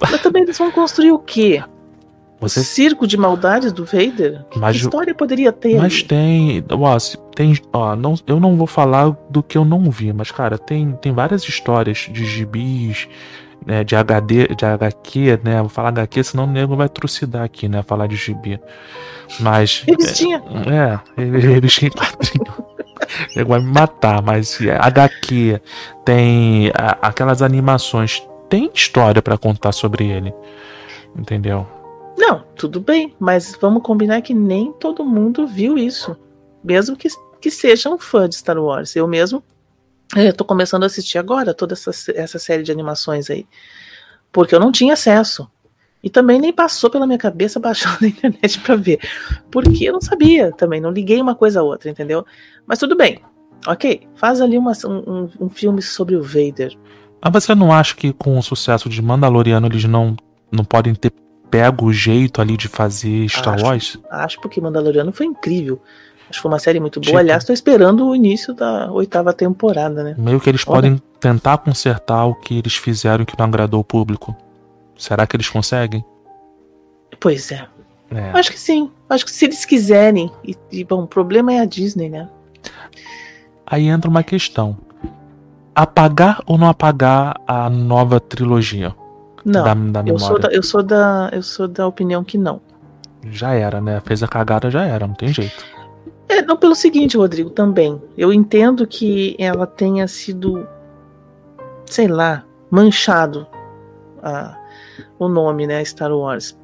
[0.00, 1.62] Mas também eles vão construir o quê?
[2.48, 4.44] Você circo de maldades do Vader?
[4.50, 5.76] Que Mas- história poderia ter?
[5.78, 6.02] Mas ali?
[6.04, 6.96] tem, ó,
[7.34, 10.92] tem, ó, não, eu não vou falar do que eu não vi, mas cara, tem,
[11.00, 13.08] tem várias histórias de gibis,
[13.64, 15.60] né, de HD, de HQ, né?
[15.60, 17.82] Vou falar HQ, senão o nego vai trucidar aqui, né?
[17.82, 18.60] Falar de gibi.
[19.40, 20.40] Mas Revistinha.
[20.70, 22.64] é, eles têm quadrinho.
[23.34, 25.60] Ele vai me matar, mas é, HQ
[26.04, 30.32] tem a- aquelas animações, tem história pra contar sobre ele.
[31.18, 31.66] Entendeu?
[32.16, 36.16] Não, tudo bem, mas vamos combinar que nem todo mundo viu isso.
[36.64, 37.08] Mesmo que,
[37.40, 38.96] que seja um fã de Star Wars.
[38.96, 39.42] Eu mesmo
[40.14, 43.46] eh, tô começando a assistir agora toda essa, essa série de animações aí.
[44.32, 45.48] Porque eu não tinha acesso.
[46.02, 49.00] E também nem passou pela minha cabeça baixar na internet para ver.
[49.50, 52.24] Porque eu não sabia também, não liguei uma coisa a outra, entendeu?
[52.66, 53.20] Mas tudo bem.
[53.66, 56.76] Ok, faz ali uma, um, um filme sobre o Vader.
[57.22, 60.14] Mas você não acha que com o sucesso de Mandaloriano eles não,
[60.52, 61.12] não podem ter
[61.56, 63.98] pego o jeito ali de fazer Star acho, Wars?
[64.10, 65.80] Acho porque Mandaloriano foi incrível.
[66.28, 67.06] Acho que foi uma série muito boa.
[67.06, 70.14] Tipo, Aliás, tô esperando o início da oitava temporada, né?
[70.18, 70.74] Meio que eles Olha.
[70.74, 74.36] podem tentar consertar o que eles fizeram que não agradou o público.
[74.98, 76.04] Será que eles conseguem?
[77.18, 77.66] Pois é.
[78.10, 78.30] é.
[78.34, 78.90] Acho que sim.
[79.08, 80.30] Acho que se eles quiserem.
[80.44, 82.28] E, e, bom, o problema é a Disney, né?
[83.64, 84.76] Aí entra uma questão:
[85.74, 88.94] apagar ou não apagar a nova trilogia?
[89.46, 89.62] Não.
[89.62, 92.60] Da, da eu, sou da, eu, sou da, eu sou da opinião que não.
[93.30, 94.02] Já era, né?
[94.04, 95.64] Fez a cagada, já era, não tem jeito.
[96.28, 98.02] É, não, pelo seguinte, Rodrigo, também.
[98.18, 100.66] Eu entendo que ela tenha sido,
[101.86, 103.46] sei lá, manchado
[104.20, 104.58] a,
[105.16, 106.58] o nome, né, Star Wars.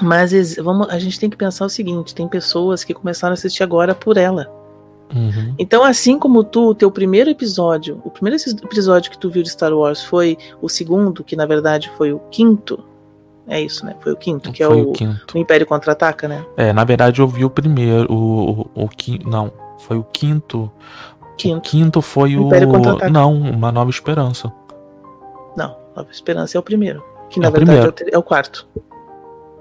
[0.00, 3.62] Mas vamos, a gente tem que pensar o seguinte: tem pessoas que começaram a assistir
[3.62, 4.50] agora por ela.
[5.14, 5.54] Uhum.
[5.58, 9.50] Então, assim como tu, o teu primeiro episódio, o primeiro episódio que tu viu de
[9.50, 12.84] Star Wars foi o segundo, que na verdade foi o quinto.
[13.48, 13.96] É isso, né?
[14.00, 16.44] Foi o quinto, que é foi é o, o, o Império Contra-Ataca, né?
[16.56, 20.70] É, na verdade eu vi o primeiro, o, o, o quinto, não, foi o quinto.
[21.36, 21.58] Quinto.
[21.58, 22.46] O quinto foi o.
[22.46, 23.10] Império Contra-Ataca.
[23.10, 24.52] Não, Uma Nova Esperança.
[25.56, 27.02] Não, Nova Esperança é o primeiro.
[27.30, 28.68] Que na é verdade é o, é o, quarto.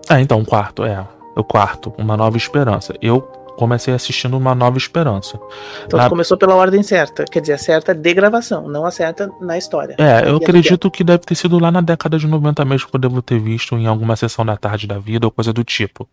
[0.08, 1.08] Ah, então, o quarto, é.
[1.36, 2.94] O quarto, Uma Nova Esperança.
[3.02, 3.28] Eu
[3.60, 5.38] comecei assistindo Uma Nova Esperança.
[5.86, 6.08] Então na...
[6.08, 9.96] começou pela ordem certa, quer dizer, a certa de gravação, não a certa na história.
[9.98, 13.00] É, eu acredito que deve ter sido lá na década de 90 mesmo que eu
[13.00, 16.08] devo ter visto em alguma sessão da tarde da vida ou coisa do tipo.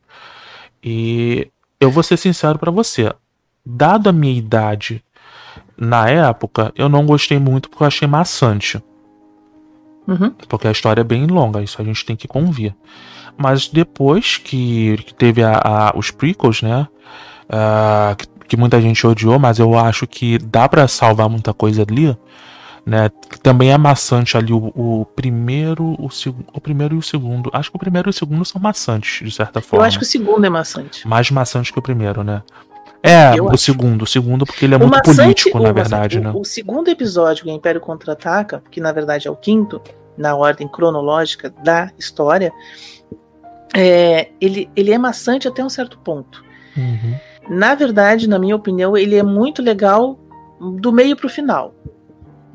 [0.83, 3.13] E eu vou ser sincero para você,
[3.65, 5.05] dado a minha idade
[5.79, 8.83] na época, eu não gostei muito porque eu achei maçante.
[10.09, 10.31] Uhum.
[10.49, 12.75] Porque a história é bem longa, isso a gente tem que convir.
[13.37, 16.89] Mas depois que, que teve a, a, os prequels, né?
[17.49, 21.83] Uh, que, que, muita gente odiou, mas eu acho que dá para salvar muita coisa
[21.83, 22.17] ali.
[22.85, 23.11] Né?
[23.43, 26.09] Também é maçante ali o, o primeiro, o,
[26.53, 27.51] o primeiro e o segundo.
[27.53, 29.85] Acho que o primeiro e o segundo são maçantes, de certa forma.
[29.85, 31.07] Eu acho que o segundo é maçante.
[31.07, 32.43] Mais maçante que o primeiro, né?
[33.03, 33.59] É, eu o acho.
[33.59, 36.31] segundo, o segundo, porque ele é o muito maçante, político, na verdade, né?
[36.31, 39.81] O, o segundo episódio, o Império Contra-Ataca, que na verdade é o quinto,
[40.17, 42.53] na ordem cronológica da história,
[43.75, 46.45] é, ele, ele é maçante até um certo ponto.
[46.77, 47.15] Uhum.
[47.49, 50.19] Na verdade, na minha opinião, ele é muito legal
[50.81, 51.75] do meio pro final.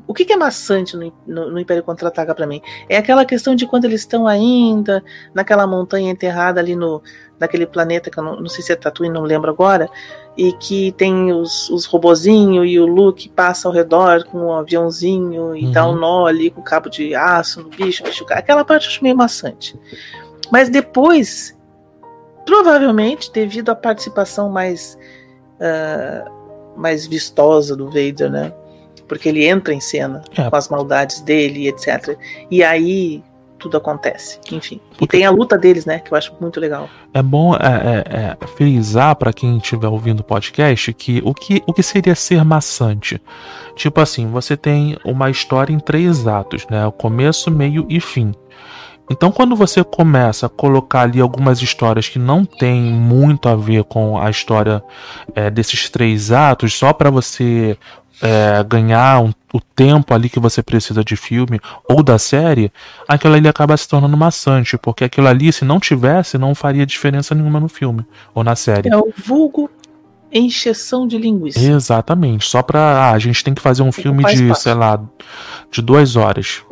[0.06, 2.60] O que, que é maçante no, no, no Império Contra-Ataca para mim?
[2.88, 7.02] É aquela questão de quando eles estão ainda naquela montanha enterrada ali no
[7.42, 9.90] naquele planeta que eu não, não sei se é Tatooine, não lembro agora,
[10.36, 15.56] e que tem os, os robozinhos e o Luke passa ao redor com um aviãozinho
[15.56, 15.72] e uhum.
[15.72, 18.24] dá um nó ali com cabo de aço no bicho, bicho.
[18.30, 19.76] Aquela parte eu acho meio maçante.
[20.52, 21.58] Mas depois,
[22.44, 24.98] provavelmente, devido à participação mais,
[25.58, 26.30] uh,
[26.78, 28.52] mais vistosa do Vader, né?
[29.08, 30.48] Porque ele entra em cena é.
[30.48, 32.16] com as maldades dele, etc.
[32.50, 33.22] E aí
[33.62, 34.40] tudo acontece.
[34.50, 34.80] Enfim.
[34.98, 35.04] Porque...
[35.04, 36.00] E tem a luta deles, né?
[36.00, 36.88] Que eu acho muito legal.
[37.14, 41.62] É bom é, é, é frisar para quem estiver ouvindo o podcast que o, que
[41.64, 43.20] o que seria ser maçante?
[43.76, 46.84] Tipo assim, você tem uma história em três atos, né?
[46.86, 48.34] O começo, meio e fim.
[49.10, 53.84] Então, quando você começa a colocar ali algumas histórias que não tem muito a ver
[53.84, 54.82] com a história
[55.34, 57.76] é, desses três atos, só para você
[58.22, 62.72] é, ganhar um, o tempo ali que você precisa de filme ou da série,
[63.08, 67.34] aquilo ali acaba se tornando maçante, porque aquilo ali, se não tivesse, não faria diferença
[67.34, 68.88] nenhuma no filme ou na série.
[68.88, 69.68] É o vulgo
[70.32, 71.60] encheção de linguiça.
[71.60, 72.80] Exatamente, só pra.
[72.80, 74.98] Ah, a gente tem que fazer um filme de, sei lá,
[75.70, 76.62] de duas horas.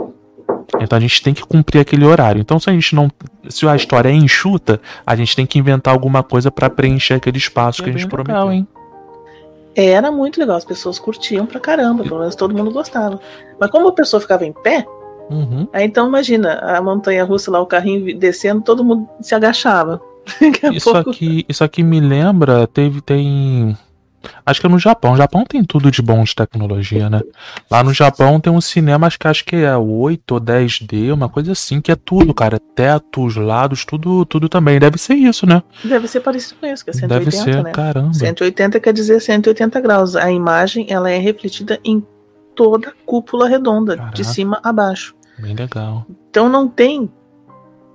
[0.80, 2.40] Então a gente tem que cumprir aquele horário.
[2.40, 3.10] Então se a gente não,
[3.48, 7.38] se a história é enxuta, a gente tem que inventar alguma coisa para preencher aquele
[7.38, 8.52] espaço é que a gente legal, prometeu.
[8.52, 8.68] Hein?
[9.74, 13.20] Era muito legal, as pessoas curtiam pra caramba, pelo menos todo mundo gostava.
[13.58, 14.84] Mas como a pessoa ficava em pé,
[15.30, 15.66] uhum.
[15.72, 20.00] aí então imagina, a montanha russa lá, o carrinho descendo, todo mundo se agachava.
[20.72, 21.10] isso, pouco...
[21.10, 23.76] aqui, isso aqui me lembra, teve, tem
[24.44, 25.12] Acho que é no Japão.
[25.12, 27.20] O Japão tem tudo de bom de tecnologia, né?
[27.70, 31.28] Lá no Japão tem um cinema, acho que acho que é 8 ou 10D, uma
[31.28, 32.58] coisa assim, que é tudo, cara.
[32.74, 34.78] Tetos, lados, tudo, tudo também.
[34.78, 35.62] Deve ser isso, né?
[35.84, 37.70] Deve ser parecido com isso, que é 180, Deve ser, né?
[37.72, 38.14] caramba.
[38.14, 40.16] 180 quer dizer 180 graus.
[40.16, 42.04] A imagem, ela é refletida em
[42.54, 44.14] toda a cúpula redonda, Caraca.
[44.14, 45.14] de cima a baixo.
[45.38, 46.06] Bem legal.
[46.28, 47.10] Então não tem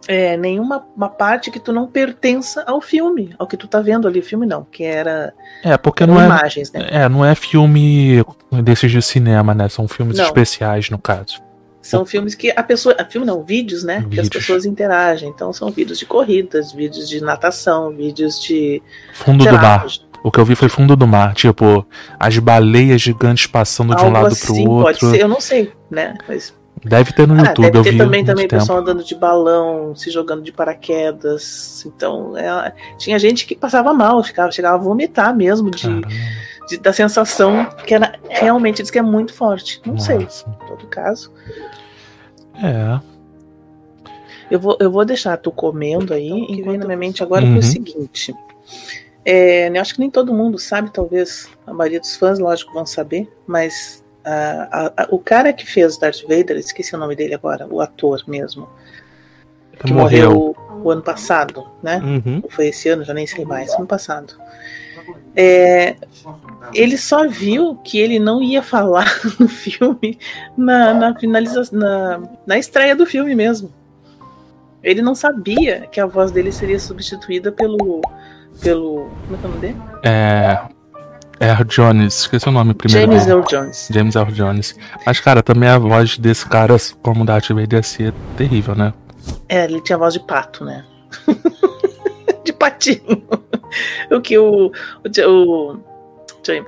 [0.07, 4.07] é, nenhuma uma parte que tu não pertença ao filme, ao que tu tá vendo
[4.07, 5.33] ali, filme não, que era
[5.63, 6.87] É, porque não é né?
[6.89, 8.23] É, não é filme
[8.63, 9.67] desses de cinema, né?
[9.69, 10.25] São filmes não.
[10.25, 11.43] especiais no caso.
[11.81, 12.95] São filmes que a pessoa.
[13.07, 13.99] Filme não, vídeos, né?
[13.99, 14.13] Vídeos.
[14.13, 15.29] Que as pessoas interagem.
[15.29, 18.81] Então são vídeos de corridas, vídeos de natação, vídeos de.
[19.13, 19.85] Fundo do mar.
[20.23, 21.85] O que eu vi foi fundo do mar, tipo,
[22.19, 24.99] as baleias gigantes passando Algo de um lado assim, pro outro.
[24.99, 26.15] Pode ser, eu não sei, né?
[26.27, 26.51] Mas
[26.83, 29.95] Deve ter no ah, YouTube, deve ter eu vi também, também pessoal andando de balão,
[29.95, 31.85] se jogando de paraquedas.
[31.85, 35.87] Então, é, tinha gente que passava mal, ficava, chegava a vomitar mesmo de,
[36.67, 39.81] de da sensação que era realmente diz que é muito forte.
[39.85, 40.05] Não Nossa.
[40.07, 40.17] sei,
[40.47, 41.31] em todo caso.
[42.61, 42.99] É.
[44.51, 47.53] Eu vou, eu vou deixar tu comendo aí, enquanto na minha mente agora uhum.
[47.53, 48.35] foi o seguinte.
[49.23, 52.85] É, eu acho que nem todo mundo sabe, talvez a maioria dos fãs, lógico, vão
[52.85, 57.67] saber, mas a, a, o cara que fez Darth Vader, esqueci o nome dele agora,
[57.69, 58.67] o ator mesmo,
[59.79, 61.97] que morreu, morreu o ano passado, né?
[61.97, 62.43] Uhum.
[62.49, 64.35] Foi esse ano, já nem sei mais, ano passado.
[65.35, 65.95] É,
[66.73, 69.05] ele só viu que ele não ia falar
[69.39, 70.17] no filme
[70.57, 73.71] na, na finalização, na, na estreia do filme mesmo.
[74.81, 78.01] Ele não sabia que a voz dele seria substituída pelo.
[78.61, 79.09] pelo.
[79.25, 79.77] Como é que é o nome dele?
[80.03, 80.74] É.
[81.39, 83.11] Earl Jones, esqueci o nome primeiro.
[83.11, 83.87] James Earl Jones.
[83.91, 84.75] James Earl Jones.
[85.05, 88.93] Mas, cara, também a voz desse cara, como Vader, ia ser terrível, né?
[89.49, 90.85] É, ele tinha voz de pato, né?
[92.43, 93.23] de patinho.
[94.11, 94.71] o que o,
[95.03, 95.79] o, o,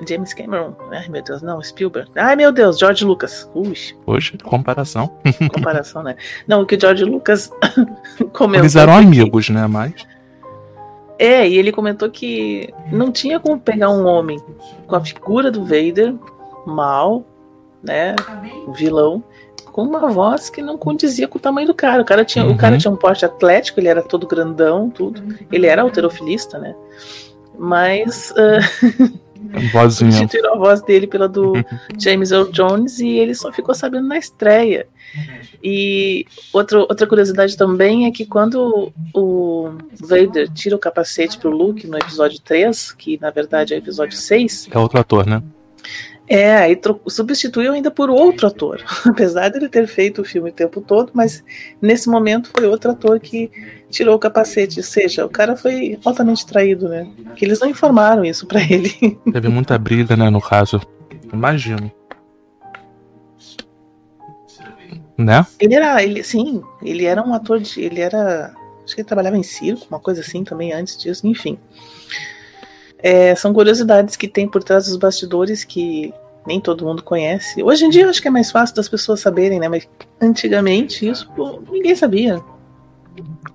[0.08, 2.10] James Cameron, ai meu Deus, não, Spielberg.
[2.16, 3.50] Ai meu Deus, George Lucas.
[3.54, 3.76] Ui.
[4.06, 5.18] Hoje, comparação.
[5.54, 6.16] comparação, né?
[6.48, 7.52] Não, o que o George Lucas
[8.34, 8.64] comentou.
[8.64, 9.68] Eles eram amigos, né?
[9.68, 9.94] Mas.
[11.20, 14.40] É, e ele comentou que não tinha como pegar um homem
[14.86, 16.14] com a figura do Vader,
[16.66, 17.24] mal,
[17.82, 18.16] né,
[18.74, 19.24] vilão,
[19.72, 22.02] com uma voz que não condizia com o tamanho do cara.
[22.02, 22.52] O cara tinha, uhum.
[22.52, 22.80] o cara uhum.
[22.80, 25.24] tinha um porte atlético, ele era todo grandão, tudo.
[25.52, 26.76] Ele era alterofilista, né?
[27.58, 29.20] Mas uh,
[29.92, 31.54] substituíram a voz dele pela do
[31.98, 34.88] James Earl Jones e ele só ficou sabendo na estreia.
[35.64, 41.88] E outro, outra curiosidade também é que quando o Vader tira o capacete pro Luke
[41.88, 44.70] no episódio 3, que na verdade é o episódio 6.
[44.72, 45.42] É outro ator, né?
[46.30, 48.84] É, aí substituiu ainda por outro ator.
[49.06, 51.44] Apesar dele ter feito o filme o tempo todo, mas
[51.82, 53.50] nesse momento foi outro ator que
[53.90, 54.80] tirou o capacete.
[54.80, 57.08] Ou seja, o cara foi altamente traído, né?
[57.36, 59.18] Que eles não informaram isso para ele.
[59.32, 60.82] Teve muita briga, né, no caso.
[61.32, 61.92] Imagino.
[65.18, 65.46] Né?
[65.60, 68.54] Ele era, ele, sim, ele era um ator de, ele era,
[68.86, 71.58] acho que ele trabalhava em circo, uma coisa assim também antes disso, enfim.
[73.00, 76.14] É, são curiosidades que tem por trás dos bastidores que
[76.46, 77.64] nem todo mundo conhece.
[77.64, 79.68] Hoje em dia eu acho que é mais fácil das pessoas saberem, né?
[79.68, 79.88] Mas
[80.22, 82.42] antigamente isso pô, ninguém sabia.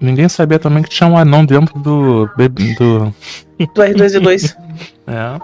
[0.02, 2.26] Ninguém sabia também que tinha um anão dentro do.
[2.26, 4.56] Do, do R2D2.
[5.06, 5.40] é.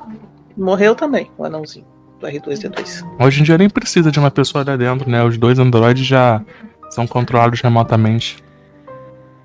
[0.56, 1.86] Morreu também, o anãozinho
[2.20, 3.06] do R2D2.
[3.20, 5.22] Hoje em dia nem precisa de uma pessoa lá dentro, né?
[5.22, 6.42] Os dois androides já
[6.90, 8.42] são controlados remotamente.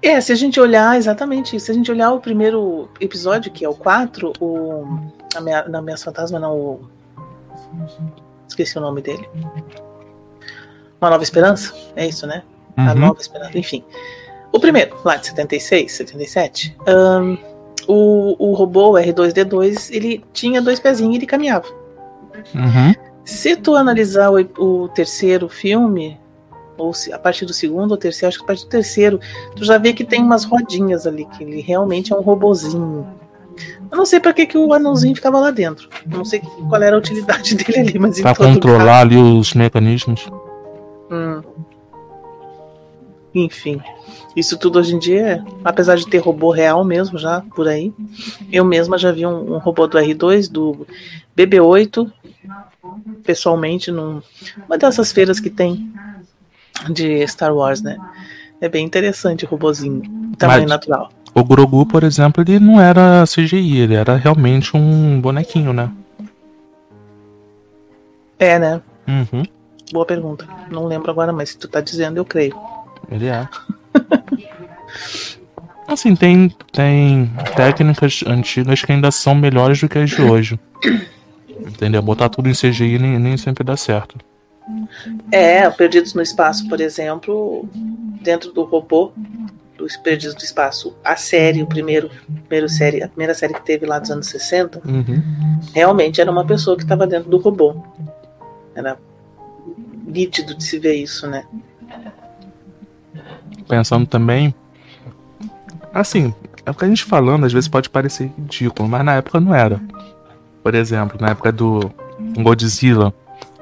[0.01, 3.69] É, se a gente olhar, exatamente, se a gente olhar o primeiro episódio, que é
[3.69, 4.99] o 4, o.
[5.35, 6.89] A minha, não, Minhas Fantasma, não, o.
[8.47, 9.27] Esqueci o nome dele.
[10.99, 11.73] Uma Nova Esperança?
[11.95, 12.43] É isso, né?
[12.77, 12.89] Uhum.
[12.89, 13.83] A Nova Esperança, enfim.
[14.53, 17.37] O primeiro, lá de 76, 77, um,
[17.87, 21.65] o, o robô o R2D2, ele tinha dois pezinhos e ele caminhava.
[22.53, 22.93] Uhum.
[23.25, 26.19] Se tu analisar o, o, terceiro filme,
[26.77, 29.19] ou se, a partir do segundo ou terceiro, acho que a partir do terceiro,
[29.55, 33.07] tu já vê que tem umas rodinhas ali, que ele realmente é um robozinho.
[33.91, 35.89] Eu não sei para que, que o anãozinho ficava lá dentro.
[36.05, 40.27] Não sei qual era a utilidade dele ali, mas Pra controlar ali os mecanismos.
[41.11, 41.41] Hum.
[43.33, 43.81] Enfim.
[44.35, 47.93] Isso tudo hoje em dia, apesar de ter robô real mesmo já por aí,
[48.51, 50.87] eu mesma já vi um, um robô do R2, do
[51.37, 52.11] BB8,
[53.23, 54.23] pessoalmente, numa
[54.77, 55.91] dessas feiras que tem
[56.89, 57.97] de Star Wars, né?
[58.59, 60.01] É bem interessante o robozinho,
[60.37, 61.09] tamanho Mas natural.
[61.35, 65.91] O Grogu, por exemplo, ele não era CGI, ele era realmente um bonequinho, né?
[68.37, 68.81] É, né?
[69.07, 69.43] Uhum.
[69.91, 70.47] Boa pergunta.
[70.71, 72.55] Não lembro agora, mas se tu tá dizendo, eu creio.
[73.09, 73.47] Ele é.
[75.87, 80.59] assim, tem, tem técnicas antigas que ainda são melhores do que as de hoje.
[81.59, 82.01] Entendeu?
[82.01, 84.17] Botar tudo em CGI nem, nem sempre dá certo.
[85.31, 87.67] É, Perdidos no Espaço, por exemplo,
[88.21, 89.11] dentro do robô
[89.77, 92.09] dos Perdidos do Espaço, a série, o primeiro,
[92.47, 95.59] primeiro série, a primeira série que teve lá dos anos 60, uhum.
[95.73, 97.75] realmente era uma pessoa que estava dentro do robô.
[98.75, 98.97] Era
[100.05, 101.45] nítido de se ver isso, né?
[103.67, 104.53] Pensando também.
[105.93, 106.33] Assim,
[106.65, 109.53] é o que a gente falando às vezes pode parecer ridículo, mas na época não
[109.53, 109.81] era.
[110.61, 111.91] Por exemplo, na época do
[112.37, 113.13] Godzilla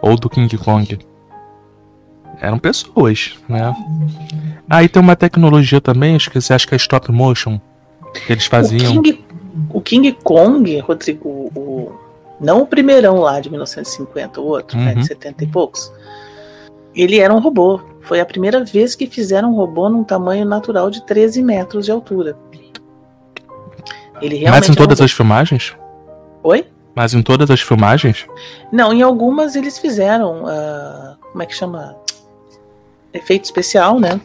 [0.01, 0.99] ou do King Kong.
[2.39, 3.75] eram pessoas, né?
[4.69, 7.59] Aí tem uma tecnologia também, acho que você acha que é stop motion,
[8.25, 8.97] que eles faziam.
[8.97, 9.25] O King,
[9.69, 11.91] o King Kong, Rodrigo, o,
[12.39, 14.85] não o primeirão lá de 1950, o outro, uhum.
[14.85, 15.49] né, de 70 uhum.
[15.49, 15.91] e poucos.
[16.95, 17.79] Ele era um robô.
[18.01, 21.91] Foi a primeira vez que fizeram um robô num tamanho natural de 13 metros de
[21.91, 22.35] altura.
[24.21, 25.75] Ele realmente Mas em todas as filmagens?
[26.43, 26.65] Oi?
[26.95, 28.27] Mas em todas as filmagens?
[28.71, 30.43] Não, em algumas eles fizeram.
[30.43, 31.95] Uh, como é que chama?
[33.13, 34.21] Efeito especial, né?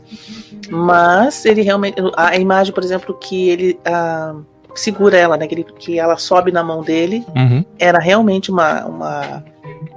[0.68, 1.96] Mas ele realmente.
[2.16, 5.46] A imagem, por exemplo, que ele uh, segura ela, né?
[5.46, 7.64] Que, ele, que ela sobe na mão dele, uhum.
[7.78, 9.44] era realmente uma, uma,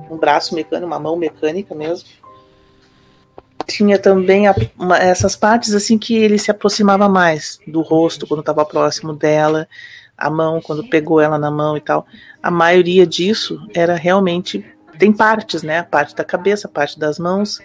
[0.10, 2.08] um braço mecânico, uma mão mecânica mesmo.
[3.70, 8.40] Tinha também a, uma, essas partes assim que ele se aproximava mais do rosto quando
[8.40, 9.68] estava próximo dela
[10.18, 12.06] a mão, quando pegou ela na mão e tal.
[12.44, 14.66] A maioria disso era realmente.
[14.98, 15.80] Tem partes, né?
[15.80, 17.62] A parte da cabeça, a parte das mãos,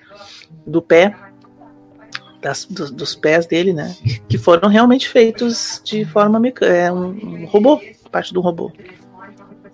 [0.65, 1.17] do pé,
[2.41, 3.97] das, dos, dos, pés dele, né?
[4.29, 6.77] Que foram realmente feitos de forma mecânica.
[6.77, 7.81] É um, um, robô,
[8.13, 8.71] parte do robô.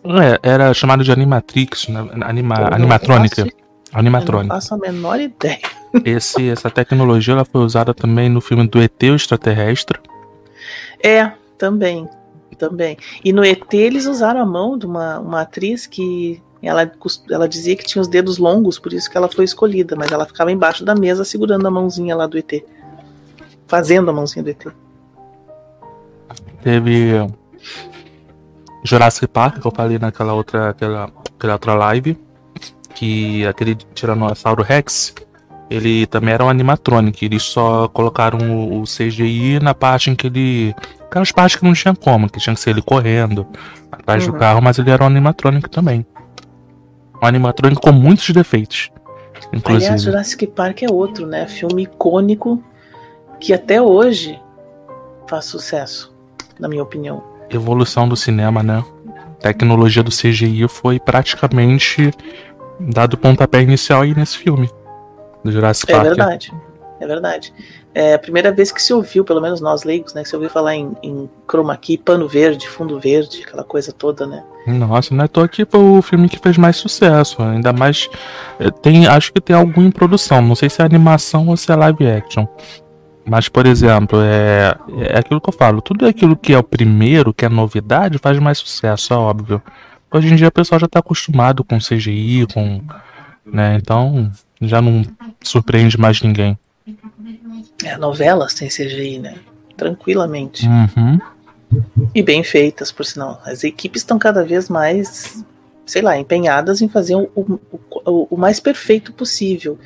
[0.04, 2.08] É, era chamado de Animatrix, né?
[2.22, 3.46] Anima, animatrônica.
[3.92, 4.54] Animatrônica.
[4.54, 5.79] Eu não faço a menor ideia.
[6.04, 9.98] Esse, essa tecnologia ela foi usada também no filme do ET, o extraterrestre.
[11.02, 12.08] É, também
[12.60, 12.98] também.
[13.24, 16.92] E no ET eles usaram a mão de uma, uma atriz que ela,
[17.30, 20.26] ela dizia que tinha os dedos longos, por isso que ela foi escolhida, mas ela
[20.26, 22.62] ficava embaixo da mesa segurando a mãozinha lá do ET.
[23.66, 24.66] Fazendo a mãozinha do ET.
[26.62, 27.26] Teve
[28.84, 32.18] Jurassic Park, que eu falei naquela outra, aquela, aquela outra live,
[32.94, 35.14] que aquele Tiranossauro Rex,
[35.70, 40.26] ele também era um animatronic, eles só colocaram o, o CGI na parte em que
[40.26, 40.74] ele
[41.10, 43.44] Aquelas partes que não tinha como, que tinha que ser ele correndo
[43.90, 44.32] atrás uhum.
[44.32, 46.06] do carro, mas ele era um animatrônico também.
[47.20, 48.90] Um animatrônico com muitos defeitos.
[49.52, 49.86] Inclusive.
[49.86, 51.48] Aliás, Jurassic Park é outro, né?
[51.48, 52.62] Filme icônico
[53.40, 54.40] que até hoje
[55.26, 56.14] faz sucesso,
[56.60, 57.24] na minha opinião.
[57.50, 58.84] Evolução do cinema, né?
[59.40, 62.12] tecnologia do CGI foi praticamente
[62.78, 64.70] dado o pontapé inicial aí nesse filme.
[65.44, 66.06] Do Jurassic é Park.
[66.06, 66.52] É verdade,
[67.00, 67.54] é verdade.
[67.92, 70.22] É a primeira vez que se ouviu, pelo menos nós leigos, né?
[70.22, 74.26] Que se ouviu falar em, em chroma key, pano verde, fundo verde, aquela coisa toda,
[74.26, 74.44] né?
[74.66, 77.42] Nossa, não é tô aqui foi o filme que fez mais sucesso.
[77.42, 78.08] Ainda mais.
[78.58, 80.40] É, tem, acho que tem algum em produção.
[80.40, 82.46] Não sei se é animação ou se é live action.
[83.24, 84.74] Mas, por exemplo, é,
[85.12, 85.80] é aquilo que eu falo.
[85.80, 89.62] Tudo aquilo que é o primeiro, que é novidade, faz mais sucesso, é óbvio.
[90.12, 92.82] Hoje em dia o pessoal já tá acostumado com CGI, com.
[93.44, 94.30] Né, então
[94.60, 95.04] já não
[95.42, 96.58] surpreende mais ninguém.
[97.84, 99.36] É, novelas têm CGI, né?
[99.76, 100.66] Tranquilamente.
[100.66, 101.18] Uhum.
[102.14, 103.40] E bem feitas, por sinal.
[103.44, 105.44] As equipes estão cada vez mais,
[105.86, 109.78] sei lá, empenhadas em fazer o, o, o mais perfeito possível.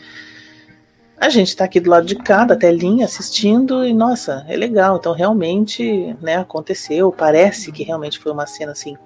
[1.17, 4.97] A gente está aqui do lado de cá, da telinha, assistindo, e nossa, é legal.
[4.97, 8.97] Então, realmente, né, aconteceu, parece que realmente foi uma cena assim.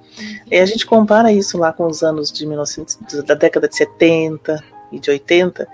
[0.50, 4.64] E a gente compara isso lá com os anos de 1900, da década de 70
[4.92, 5.66] e de 80,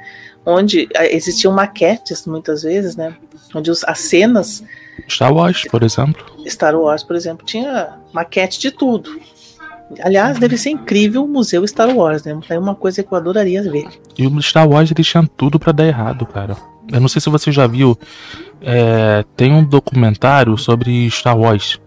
[0.44, 3.14] onde eh, existiam maquetes muitas vezes, né?
[3.54, 4.62] Onde os, as cenas.
[5.08, 6.24] Star Wars, por exemplo.
[6.46, 9.18] Star Wars, por exemplo, tinha maquete de tudo.
[10.00, 12.38] Aliás, deve ser incrível o museu Star Wars, né?
[12.48, 13.86] É uma coisa que eu adoraria ver.
[14.16, 16.56] E o Star Wars ele tinha tudo para dar errado, cara.
[16.90, 17.96] Eu não sei se você já viu.
[18.60, 21.78] É, tem um documentário sobre Star Wars.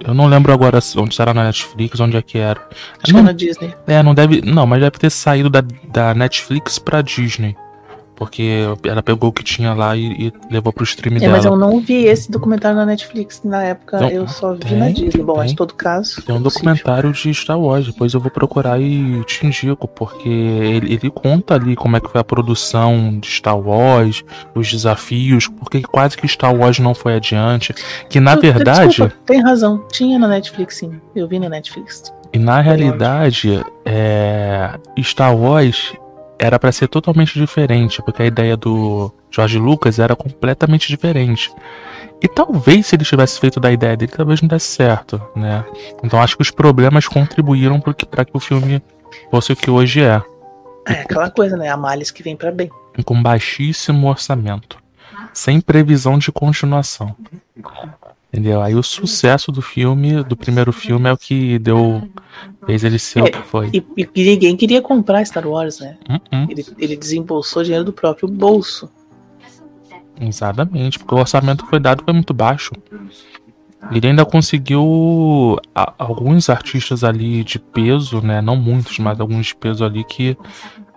[0.00, 2.60] Eu não lembro agora onde será na Netflix, onde é que era.
[3.02, 3.74] Acho não, que é na Disney.
[3.86, 4.40] É, não deve.
[4.42, 7.56] Não, mas deve ter saído da, da Netflix pra Disney.
[8.16, 11.32] Porque ela pegou o que tinha lá e, e levou pro stream é, dela.
[11.36, 13.42] Mas eu não vi esse documentário na Netflix.
[13.44, 15.22] Na época então, eu só vi tem, na Disney.
[15.22, 16.22] Bom, mas em todo caso.
[16.22, 17.86] Tem um documentário de Star Wars.
[17.86, 19.86] Depois eu vou procurar e te indico.
[19.86, 24.70] Porque ele, ele conta ali como é que foi a produção de Star Wars, os
[24.70, 27.74] desafios, porque quase que Star Wars não foi adiante.
[28.08, 28.88] Que na eu, verdade.
[28.88, 29.84] Desculpa, tem razão.
[29.92, 30.98] Tinha na Netflix, sim.
[31.14, 32.12] Eu vi na Netflix.
[32.32, 35.94] E na realidade, é, Star Wars
[36.38, 41.52] era para ser totalmente diferente, porque a ideia do George Lucas era completamente diferente.
[42.22, 45.64] E talvez se ele tivesse feito da ideia dele, talvez não desse certo, né?
[46.02, 48.82] Então acho que os problemas contribuíram para que, que o filme
[49.30, 50.22] fosse o que hoje é.
[50.86, 51.68] É aquela coisa, né?
[51.68, 52.70] A males que vem para bem.
[53.04, 54.78] Com baixíssimo orçamento,
[55.32, 57.14] sem previsão de continuação.
[58.36, 58.60] Entendeu?
[58.60, 62.06] Aí o sucesso do filme, do primeiro filme, é o que deu.
[62.66, 63.70] fez ele ser é, o que foi.
[63.72, 65.96] E, e, ninguém queria comprar Star Wars, né?
[66.06, 66.50] Uh -uh.
[66.50, 68.90] Ele, ele desembolsou dinheiro do próprio bolso.
[70.20, 72.72] Exatamente, porque o orçamento que foi dado foi muito baixo.
[73.90, 75.58] Ele ainda conseguiu
[75.98, 78.42] alguns artistas ali de peso, né?
[78.42, 80.36] Não muitos, mas alguns de peso ali que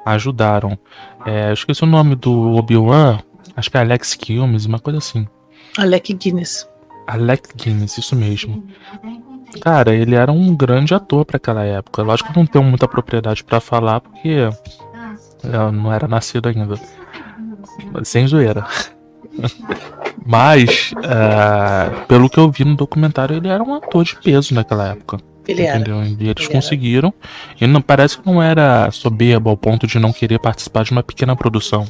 [0.05, 0.77] ajudaram.
[1.25, 3.19] É, eu esqueci o nome do Obi-Wan,
[3.55, 5.25] acho que é Alex Kilmes, uma coisa assim.
[5.77, 6.68] Alec Guinness.
[7.09, 8.63] Alex Guinness, isso mesmo.
[9.61, 12.03] Cara, ele era um grande ator para aquela época.
[12.03, 14.49] Lógico que eu não tenho muita propriedade para falar, porque
[15.43, 16.75] eu não era nascido ainda.
[18.03, 18.65] Sem zoeira.
[20.25, 24.89] Mas, uh, pelo que eu vi no documentário, ele era um ator de peso naquela
[24.89, 25.17] época.
[25.47, 25.97] Ele entendeu?
[25.97, 26.07] era.
[26.07, 27.11] E eles ele conseguiram.
[27.19, 27.65] Era.
[27.65, 31.01] E não, parece que não era soberbo ao ponto de não querer participar de uma
[31.01, 31.87] pequena produção.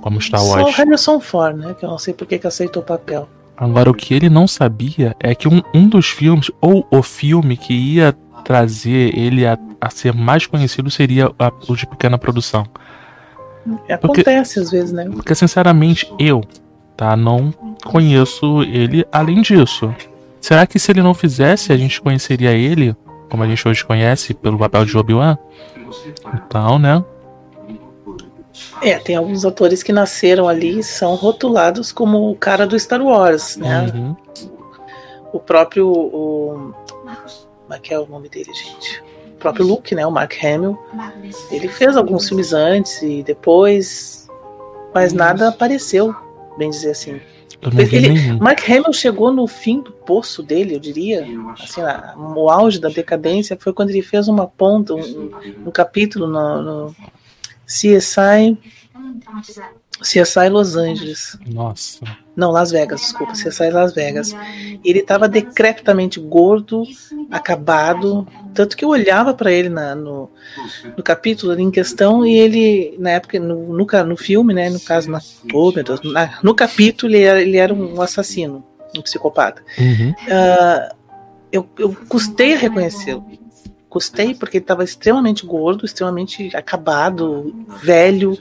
[0.00, 0.62] Como Star Wars.
[0.62, 1.74] Só o Harrison Ford, né?
[1.78, 3.28] Que eu não sei por que aceitou o papel.
[3.60, 7.56] Agora, o que ele não sabia é que um, um dos filmes, ou o filme
[7.56, 12.64] que ia trazer ele a, a ser mais conhecido seria a, o de pequena produção.
[13.90, 15.04] Acontece porque, às vezes, né?
[15.10, 16.42] Porque, sinceramente, eu,
[16.96, 17.52] tá, não
[17.84, 19.92] conheço ele além disso.
[20.40, 22.96] Será que se ele não fizesse, a gente conheceria ele,
[23.28, 25.36] como a gente hoje conhece, pelo papel de Obi-Wan?
[26.32, 27.04] Então, né?
[28.82, 33.02] É, tem alguns atores que nasceram ali e são rotulados como o cara do Star
[33.02, 33.90] Wars, né?
[33.94, 34.16] Uhum.
[35.32, 35.88] O próprio.
[35.88, 36.74] O,
[37.62, 39.02] como é que é o nome dele, gente?
[39.34, 40.06] O próprio Luke, né?
[40.06, 40.78] O Mark Hamill.
[41.50, 44.28] Ele fez alguns filmes antes e depois.
[44.94, 46.14] Mas nada apareceu,
[46.56, 47.20] bem dizer assim.
[47.92, 51.26] Ele, Mark Hamill chegou no fim do poço dele, eu diria.
[51.60, 51.80] Assim,
[52.16, 55.30] o auge da decadência foi quando ele fez uma ponta, um,
[55.66, 56.96] um capítulo no, no
[57.68, 58.58] CSI.
[60.00, 61.38] CSI Los Angeles.
[61.46, 62.00] Nossa.
[62.34, 64.34] Não, Las Vegas, desculpa, CSI Las Vegas.
[64.84, 66.84] Ele estava decrepitamente gordo,
[67.30, 70.30] acabado, tanto que eu olhava para ele na, no,
[70.96, 75.10] no capítulo em questão e ele, na época, no, no, no filme, né, no caso,
[75.10, 75.20] na,
[75.52, 78.64] oh, meu Deus, na, no capítulo ele era, ele era um assassino,
[78.96, 79.60] um psicopata.
[79.76, 80.10] Uhum.
[80.10, 80.96] Uh,
[81.50, 83.26] eu, eu custei a reconhecê-lo
[83.90, 88.38] Gostei porque ele estava extremamente gordo, extremamente acabado, velho.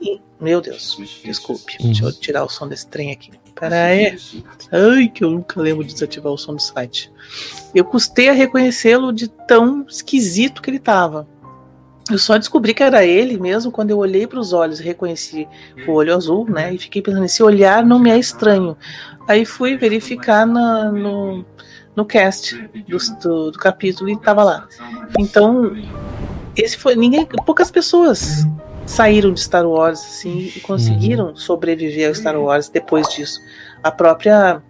[0.00, 1.78] E, meu Deus, desculpe.
[1.80, 1.86] Uhum.
[1.86, 3.30] Deixa eu tirar o som desse trem aqui.
[3.54, 4.18] Pera aí.
[4.70, 7.10] Ai, que eu nunca lembro de desativar o som do site.
[7.74, 11.26] Eu custei a reconhecê-lo de tão esquisito que ele estava.
[12.10, 15.46] Eu só descobri que era ele mesmo quando eu olhei para os olhos e reconheci
[15.86, 16.74] o olho azul, né?
[16.74, 18.76] E fiquei pensando, esse olhar não me é estranho.
[19.28, 21.44] Aí fui verificar na, no,
[21.94, 22.56] no cast
[22.88, 24.68] do, do, do capítulo e estava lá.
[25.18, 25.76] Então,
[26.56, 26.94] esse foi.
[26.96, 28.46] ninguém Poucas pessoas
[28.86, 31.36] saíram de Star Wars assim e conseguiram uhum.
[31.36, 33.40] sobreviver ao Star Wars depois disso.
[33.82, 34.62] A própria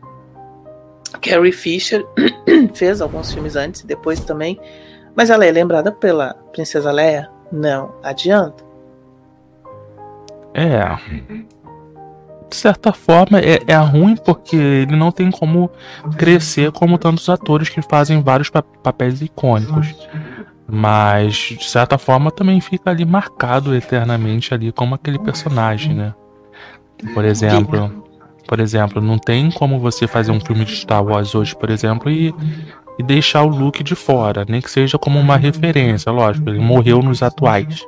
[1.21, 2.05] Carrie Fisher
[2.75, 4.61] fez alguns filmes antes e depois também.
[5.15, 7.31] Mas ela é lembrada pela Princesa Leia?
[7.51, 8.65] Não adianta.
[10.55, 10.81] É
[12.53, 15.71] de certa forma, é, é ruim porque ele não tem como
[16.19, 19.95] crescer como tantos atores que fazem vários pa papéis icônicos.
[20.71, 26.15] Mas, de certa forma, também fica ali marcado eternamente ali como aquele personagem, né?
[27.15, 28.05] Por exemplo,
[28.47, 32.11] por exemplo, não tem como você fazer um filme de Star Wars hoje, por exemplo,
[32.11, 32.35] e,
[32.99, 37.03] e deixar o Luke de fora, nem que seja como uma referência, lógico, ele morreu
[37.03, 37.83] nos atuais.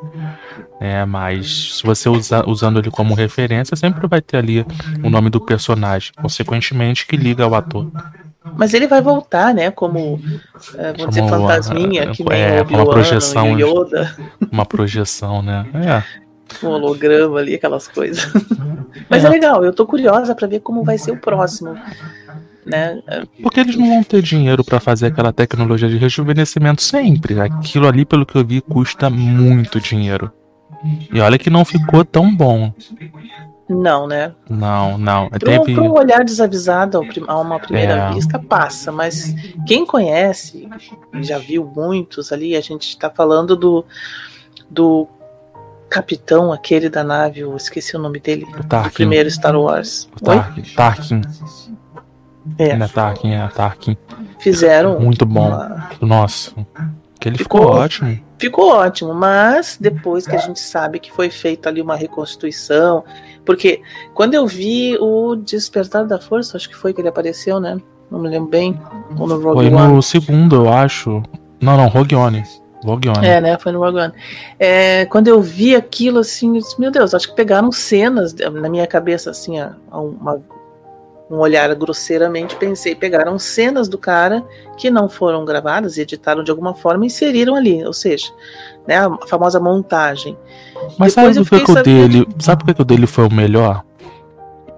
[0.85, 4.67] É, mas se você usa, usando ele como referência, sempre vai ter ali
[5.03, 7.91] o nome do personagem, consequentemente que liga ao ator.
[8.55, 9.71] Mas ele vai voltar, né?
[9.71, 10.21] Como,
[10.75, 14.15] é, vamos como dizer, fantasminha, que nem é, uma projeção, Yoda.
[14.53, 15.65] Uma projeção, né?
[15.73, 16.67] É.
[16.67, 18.31] Um holograma ali, aquelas coisas.
[19.09, 19.27] Mas é.
[19.27, 21.75] é legal, eu tô curiosa para ver como vai ser o próximo.
[22.67, 23.01] Né?
[23.43, 27.41] Porque eles não vão ter dinheiro para fazer aquela tecnologia de rejuvenescimento sempre.
[27.41, 30.31] Aquilo ali, pelo que eu vi, custa muito dinheiro.
[31.13, 32.73] E olha que não ficou tão bom.
[33.69, 34.35] Não, né?
[34.49, 35.31] Não, não.
[35.31, 35.81] Para Teve...
[35.81, 38.13] um olhar desavisado a uma primeira é.
[38.13, 38.93] vista, passa.
[38.93, 39.35] Mas
[39.67, 40.69] quem conhece,
[41.23, 43.85] já viu muitos ali, a gente está falando do,
[44.69, 45.09] do
[45.89, 50.09] capitão, aquele da nave, eu esqueci o nome dele, o do primeiro Star Wars.
[50.15, 50.63] O Tarkin.
[50.75, 51.21] Tarkin.
[52.59, 52.77] É.
[52.77, 53.97] Não é Tarkin, é Tarkin.
[54.39, 55.01] Fizeram.
[55.01, 55.49] Muito bom.
[55.49, 55.91] Uma...
[56.03, 56.53] Nossa.
[57.19, 61.31] Que ele ficou, ficou ótimo ficou ótimo, mas depois que a gente sabe que foi
[61.31, 63.05] feita ali uma reconstituição,
[63.45, 63.81] porque
[64.15, 67.79] quando eu vi o Despertar da Força, acho que foi que ele apareceu, né?
[68.11, 68.79] Não me lembro bem.
[69.19, 69.95] Ou no Rogue foi One.
[69.95, 71.23] no segundo, eu acho.
[71.61, 72.45] Não, não, Rogue One.
[72.85, 73.27] Rogue One.
[73.27, 73.59] É, né?
[73.59, 74.13] Foi no Rogue One.
[74.59, 78.87] É, quando eu vi aquilo, assim, disse, meu Deus, acho que pegaram cenas na minha
[78.87, 79.55] cabeça, assim,
[79.91, 80.41] uma,
[81.31, 84.45] um olhar grosseiramente, pensei, pegaram cenas do cara
[84.77, 88.31] que não foram gravadas e editaram de alguma forma e inseriram ali, ou seja,
[88.87, 90.37] né, a famosa montagem.
[90.99, 93.83] Mas Depois sabe por que, o dele, sabe por que o dele foi o melhor?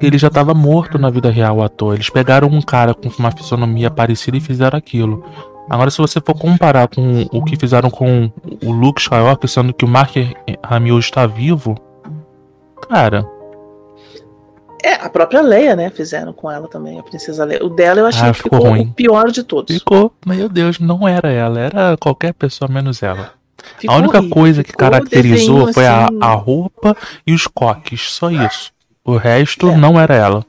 [0.01, 1.95] Ele já estava morto na vida real, o ator.
[1.95, 5.25] Eles pegaram um cara com uma fisionomia parecida e fizeram aquilo.
[5.71, 8.31] Agora, se você for comparar com o que fizeram com
[8.63, 10.15] o Luke Skywalker, sendo que o Mark
[10.63, 11.75] Hamill está vivo,
[12.89, 13.27] cara.
[14.87, 15.91] É, a própria Leia, né?
[15.91, 17.65] Fizeram com ela também, a Princesa Leia.
[17.65, 19.75] O dela eu achei Ah, que ficou ficou o pior de todos.
[19.75, 23.33] Ficou, meu Deus, não era ela, era qualquer pessoa menos ela.
[23.79, 27.49] Ficou a única horrível, coisa que caracterizou desenho, foi a, assim, a roupa e os
[27.49, 28.73] coques, só isso.
[29.05, 29.77] O resto É.
[29.77, 30.47] não era ela.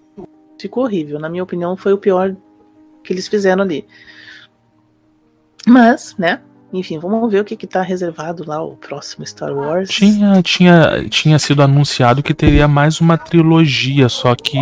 [0.61, 1.19] Ficou horrível.
[1.19, 2.35] Na minha opinião, foi o pior
[3.03, 3.87] que eles fizeram ali.
[5.65, 6.41] Mas, né?
[6.77, 9.89] Enfim, vamos ver o que, que tá reservado lá, o próximo Star Wars.
[9.89, 14.59] Tinha, tinha, tinha sido anunciado que teria mais uma trilogia, só que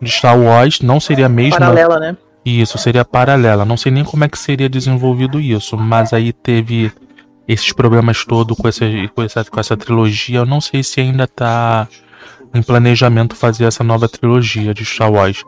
[0.00, 1.58] de Star Wars não seria a mesma.
[1.58, 2.16] Paralela, né?
[2.44, 3.64] Isso, seria paralela.
[3.64, 6.92] Não sei nem como é que seria desenvolvido isso, mas aí teve
[7.48, 10.38] esses problemas todos com essa, com essa, com essa trilogia.
[10.38, 11.88] Eu não sei se ainda tá
[12.54, 15.42] em planejamento fazer essa nova trilogia de Star Wars.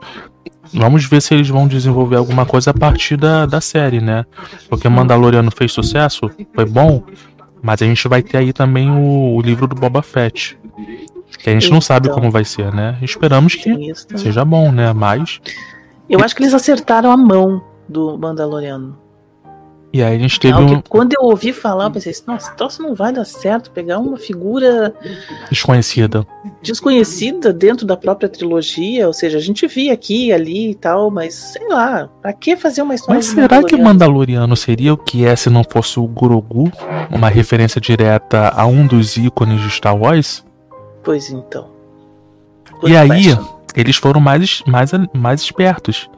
[0.77, 4.25] Vamos ver se eles vão desenvolver alguma coisa a partir da, da série, né?
[4.69, 7.03] Porque Mandaloriano fez sucesso, foi bom,
[7.63, 10.59] mas a gente vai ter aí também o, o livro do Boba Fett.
[11.39, 12.19] Que a gente não sabe Então.
[12.19, 12.99] como vai ser, né?
[13.03, 14.93] Esperamos que seja bom, né?
[14.93, 15.41] Mas.
[16.09, 18.97] Eu acho que eles acertaram a mão do Mandaloriano.
[19.93, 22.53] E aí a gente teve Algo um quando eu ouvi falar, eu pensei, assim, nossa,
[22.53, 24.95] troço não vai dar certo pegar uma figura
[25.51, 26.27] desconhecida.
[26.61, 31.35] desconhecida dentro da própria trilogia, ou seja, a gente via aqui, ali e tal, mas
[31.35, 34.57] sei lá, pra que fazer uma história Mas será que o Mandaloriano?
[34.57, 36.71] Seria o que é se não fosse o Grogu?
[37.11, 40.45] Uma referência direta a um dos ícones de Star Wars?
[41.03, 41.69] Pois então.
[42.83, 43.35] E aí,
[43.75, 46.11] eles foram mais, mais, mais espertos.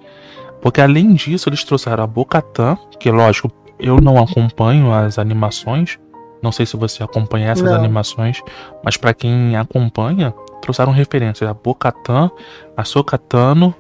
[0.61, 5.99] Porque além disso, eles trouxeram a Bo-Katan, que lógico, eu não acompanho as animações.
[6.43, 7.75] Não sei se você acompanha essas Não.
[7.75, 8.41] animações,
[8.85, 10.33] mas pra quem acompanha,
[10.63, 12.31] trouxeram referências a Bo-Katan,
[12.77, 13.75] a Sokatano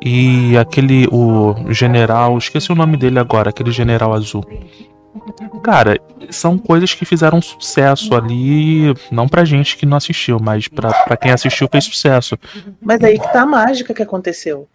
[0.00, 4.44] e aquele o general, esqueci o nome dele agora, aquele general azul.
[5.62, 6.00] Cara,
[6.30, 11.16] são coisas que fizeram sucesso ali, não pra gente que não assistiu, mas pra, pra
[11.16, 12.38] quem assistiu fez sucesso.
[12.80, 14.66] Mas aí que tá a mágica que aconteceu.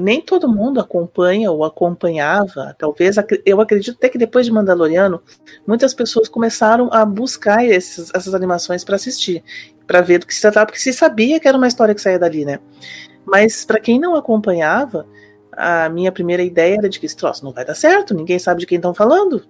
[0.00, 2.74] Nem todo mundo acompanha ou acompanhava.
[2.78, 5.20] Talvez, eu acredito até que depois de Mandaloriano,
[5.66, 9.42] muitas pessoas começaram a buscar esses- essas animações para assistir,
[9.88, 12.18] para ver do que se tratava, porque se sabia que era uma história que saía
[12.18, 12.60] dali, né?
[13.24, 15.04] Mas para quem não acompanhava,
[15.52, 18.60] a minha primeira ideia era de que esse troço não vai dar certo, ninguém sabe
[18.60, 19.44] de quem estão falando,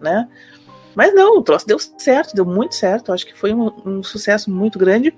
[0.00, 0.28] né?
[0.94, 3.12] Mas não, o troço deu certo, deu muito certo.
[3.12, 5.16] Acho que foi um, um sucesso muito grande.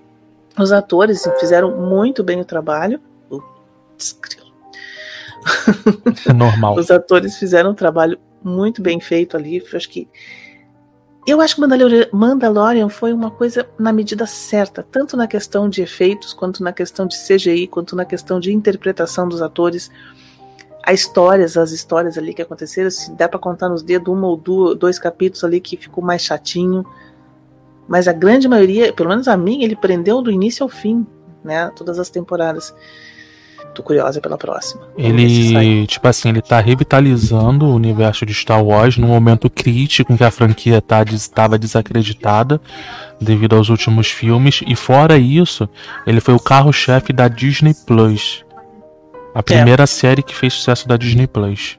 [0.58, 3.00] Os atores fizeram muito bem o trabalho.
[6.28, 6.76] É normal.
[6.76, 9.58] Os atores fizeram um trabalho muito bem feito ali.
[9.58, 10.08] Eu acho que.
[11.26, 11.60] Eu acho que
[12.12, 17.06] Mandalorian, foi uma coisa na medida certa, tanto na questão de efeitos, quanto na questão
[17.06, 19.90] de CGI, quanto na questão de interpretação dos atores.
[20.82, 24.36] As histórias, as histórias ali que aconteceram, se dá pra contar nos dedos, uma ou
[24.36, 26.84] duas, dois capítulos ali que ficou mais chatinho.
[27.86, 31.06] Mas a grande maioria, pelo menos a mim, ele prendeu do início ao fim,
[31.44, 31.70] né?
[31.76, 32.74] Todas as temporadas.
[33.74, 34.82] Tô curiosa pela próxima.
[34.98, 40.16] Ele, tipo assim, ele tá revitalizando o universo de Star Wars num momento crítico em
[40.16, 42.60] que a franquia tá, estava desacreditada
[43.20, 44.60] devido aos últimos filmes.
[44.66, 45.68] E fora isso,
[46.06, 48.44] ele foi o carro-chefe da Disney Plus.
[49.34, 51.78] A primeira série que fez sucesso da Disney Plus.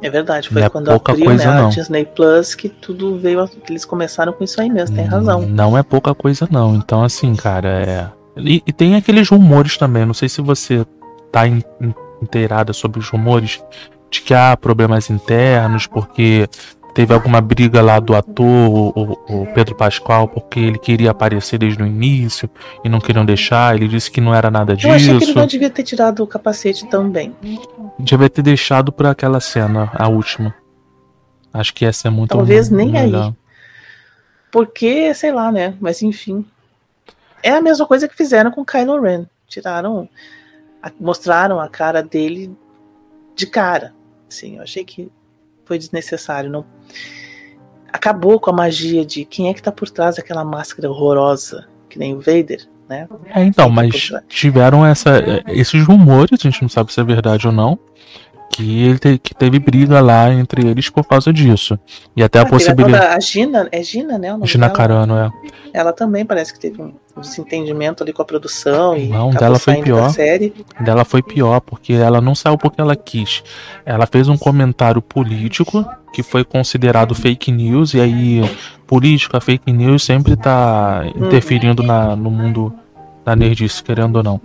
[0.00, 1.68] É verdade, foi Não é quando pouca abriu coisa, né, a não.
[1.68, 5.42] Disney Plus que tudo veio, a- eles começaram com isso aí mesmo, tem razão.
[5.42, 6.74] Não é pouca coisa, não.
[6.74, 8.08] Então, assim, cara, é.
[8.36, 10.06] E, e tem aqueles rumores também.
[10.06, 10.84] Não sei se você
[11.32, 13.62] tá in- in- inteirada sobre os rumores
[14.10, 16.46] de que há problemas internos, porque
[16.94, 21.82] teve alguma briga lá do ator, o, o- Pedro Pascoal, porque ele queria aparecer desde
[21.82, 22.48] o início
[22.84, 23.74] e não queriam deixar.
[23.74, 25.34] Ele disse que não era nada Eu achei que ele disso.
[25.38, 27.34] não devia ter tirado o capacete também.
[27.98, 30.54] Devia ter deixado por aquela cena, a última.
[31.54, 33.04] Acho que essa é muito Talvez nem aí.
[33.06, 33.34] melhor.
[34.50, 35.74] Porque, sei lá, né?
[35.80, 36.44] Mas enfim.
[37.42, 39.24] É a mesma coisa que fizeram com Kylo Ren.
[39.48, 40.08] Tiraram,
[40.98, 42.54] mostraram a cara dele
[43.34, 43.94] de cara.
[44.28, 45.10] Sim, eu achei que
[45.64, 46.50] foi desnecessário.
[46.50, 46.64] Não
[47.92, 51.98] acabou com a magia de quem é que tá por trás daquela máscara horrorosa, que
[51.98, 53.06] nem o Vader, né?
[53.26, 57.04] É, então, Fica mas tiveram essa, eh, esses rumores, a gente não sabe se é
[57.04, 57.78] verdade ou não,
[58.52, 61.78] que, ele te- que teve briga lá entre eles por causa disso.
[62.14, 63.06] E até a Ah, teve possibilidade.
[63.16, 64.28] A Gina, é Gina, né?
[64.44, 64.76] Gina dela?
[64.76, 65.30] Carano, é.
[65.72, 69.76] Ela também parece que teve um desentendimento ali com a produção e Não, dela foi
[69.82, 70.02] pior.
[70.02, 70.52] da série.
[70.80, 73.42] Dela foi pior, porque ela não saiu porque ela quis.
[73.86, 80.04] Ela fez um comentário político que foi considerado fake news, e aí política, fake news
[80.04, 82.70] sempre tá interferindo na, no mundo
[83.24, 84.38] da nerdice, querendo ou não.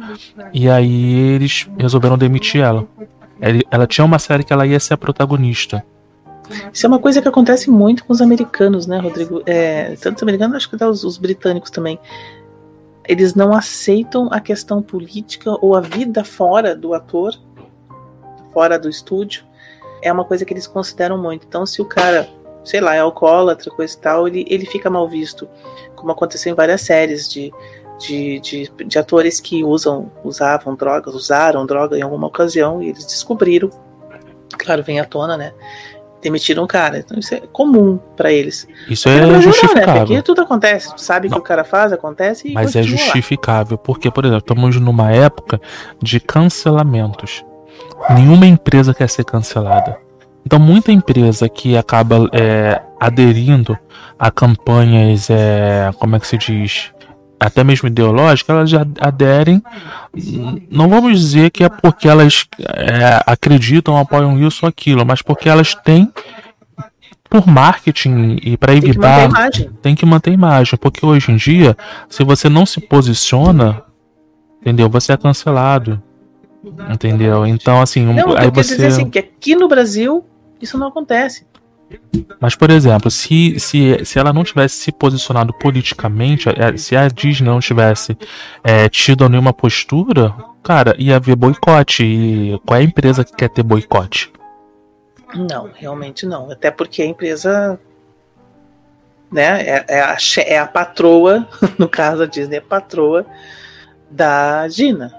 [0.54, 2.86] E aí eles resolveram demitir ela.
[3.70, 5.84] Ela tinha uma série que ela ia ser a protagonista.
[6.72, 9.42] Isso é uma coisa que acontece muito com os americanos, né, Rodrigo?
[9.46, 12.00] É, tanto os americanos, acho que até os, os britânicos também.
[13.06, 17.34] Eles não aceitam a questão política ou a vida fora do ator,
[18.54, 19.44] fora do estúdio.
[20.02, 21.46] É uma coisa que eles consideram muito.
[21.48, 22.30] Então, se o cara,
[22.64, 25.48] sei lá, é alcoólatra, coisa e tal, ele, ele fica mal visto.
[25.96, 27.52] Como aconteceu em várias séries de,
[28.00, 33.06] de, de, de atores que usam, usavam drogas, usaram droga em alguma ocasião e eles
[33.06, 33.70] descobriram.
[34.58, 35.54] Claro, vem à tona, né?
[36.22, 37.00] demitiram um cara.
[37.00, 38.68] Então isso é comum para eles.
[38.90, 39.86] Isso é Brasil, justificável.
[39.86, 40.06] Não, né?
[40.06, 41.36] Porque tudo acontece, tu sabe não.
[41.36, 45.60] que o cara faz, acontece Mas é justificável, porque, por exemplo, estamos numa época
[46.02, 47.46] de cancelamentos.
[48.10, 49.98] Nenhuma empresa quer ser cancelada.
[50.46, 53.78] Então, muita empresa que acaba é, aderindo
[54.18, 56.92] a campanhas, é, como é que se diz?
[57.40, 59.62] Até mesmo ideológica, elas aderem.
[60.70, 65.48] Não vamos dizer que é porque elas é, acreditam, apoiam isso ou aquilo, mas porque
[65.48, 66.12] elas têm
[67.30, 71.76] por marketing e para evitar tem que, tem que manter imagem, porque hoje em dia,
[72.10, 73.84] se você não se posiciona,
[74.62, 74.90] entendeu?
[74.90, 76.02] Você é cancelado.
[76.90, 77.46] Entendeu?
[77.46, 80.26] Então assim, não, aí você dizer assim que aqui no Brasil
[80.62, 81.46] isso não acontece.
[82.40, 87.08] Mas, por exemplo, se, se, se ela não tivesse se posicionado politicamente, é, se a
[87.08, 88.18] Disney não tivesse
[88.64, 90.34] é, tido nenhuma postura,
[90.64, 92.04] cara, ia haver boicote.
[92.04, 94.32] E qual é a empresa que quer ter boicote?
[95.36, 96.52] Não, realmente não.
[96.52, 97.80] Até porque a empresa
[99.32, 103.26] né, é, é, a, é a patroa, no caso a Disney é a patroa
[104.10, 105.14] da Gina.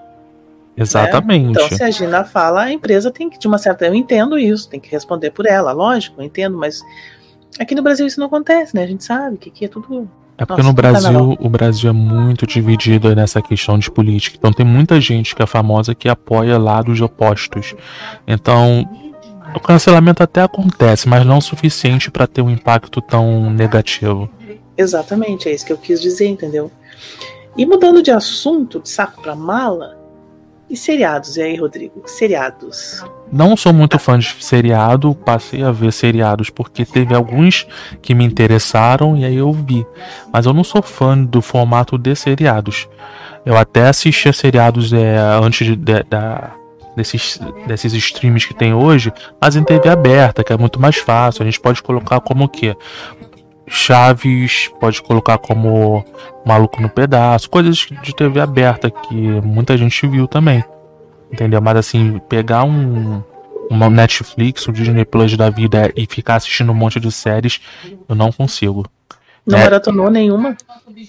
[0.79, 1.47] Exatamente.
[1.47, 1.51] Né?
[1.51, 3.87] Então, se a Gina fala, a empresa tem que, de uma certa.
[3.87, 6.81] Eu entendo isso, tem que responder por ela, lógico, eu entendo, mas
[7.59, 8.85] aqui no Brasil isso não acontece, né?
[8.85, 10.09] A gente sabe que aqui é tudo.
[10.37, 14.37] É porque Nossa, no Brasil, o Brasil é muito dividido nessa questão de política.
[14.39, 17.75] Então tem muita gente que é famosa que apoia lados opostos.
[18.25, 18.89] Então,
[19.53, 24.31] o cancelamento até acontece, mas não o suficiente para ter um impacto tão negativo.
[24.77, 26.71] Exatamente, é isso que eu quis dizer, entendeu?
[27.57, 29.98] E mudando de assunto, de saco para mala,
[30.71, 32.03] e seriados, e aí, Rodrigo?
[32.07, 33.03] Seriados.
[33.31, 37.67] Não sou muito fã de seriado, passei a ver seriados porque teve alguns
[38.01, 39.87] que me interessaram e aí eu vi.
[40.33, 42.89] Mas eu não sou fã do formato de seriados.
[43.45, 46.53] Eu até assistia seriados é, antes de, de, da,
[46.99, 51.43] desses, desses streams que tem hoje, mas em TV aberta, que é muito mais fácil.
[51.43, 52.77] A gente pode colocar como o quê?
[53.69, 56.05] Chaves, pode colocar como
[56.45, 60.65] Maluco no Pedaço, coisas de TV aberta que muita gente viu também.
[61.33, 61.61] Entendeu?
[61.61, 63.23] Mas assim, pegar um
[63.71, 67.61] uma Netflix, um Disney Plus da vida e ficar assistindo um monte de séries,
[68.09, 68.87] eu não consigo.
[69.47, 70.55] Não é, maratonou nenhuma?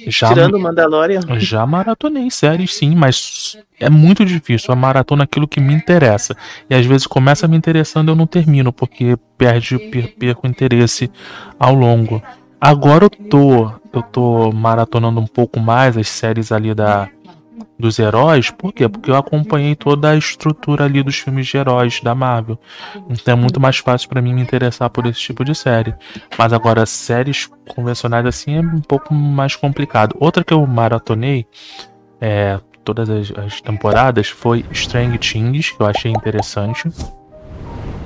[0.07, 1.20] Já, tirando Mandalorian?
[1.39, 4.72] Já maratonei séries, sim, mas é muito difícil.
[4.72, 6.36] Eu maratona aquilo que me interessa.
[6.70, 10.49] E às vezes começa me interessando e eu não termino, porque perde, per, perco o
[10.49, 11.12] interesse
[11.60, 12.24] ao longo.
[12.60, 17.10] Agora eu tô, eu tô maratonando um pouco mais as séries ali da
[17.78, 18.89] dos heróis, por quê?
[18.89, 22.60] Porque eu acompanhei toda a estrutura ali dos filmes de heróis da Marvel.
[23.10, 25.95] Então é muito mais fácil para mim me interessar por esse tipo de série.
[26.38, 30.14] Mas agora séries convencionais assim é um pouco mais complicado.
[30.20, 31.47] Outra que eu maratonei
[32.20, 36.89] é, todas as, as temporadas foi Strange Things, que eu achei interessante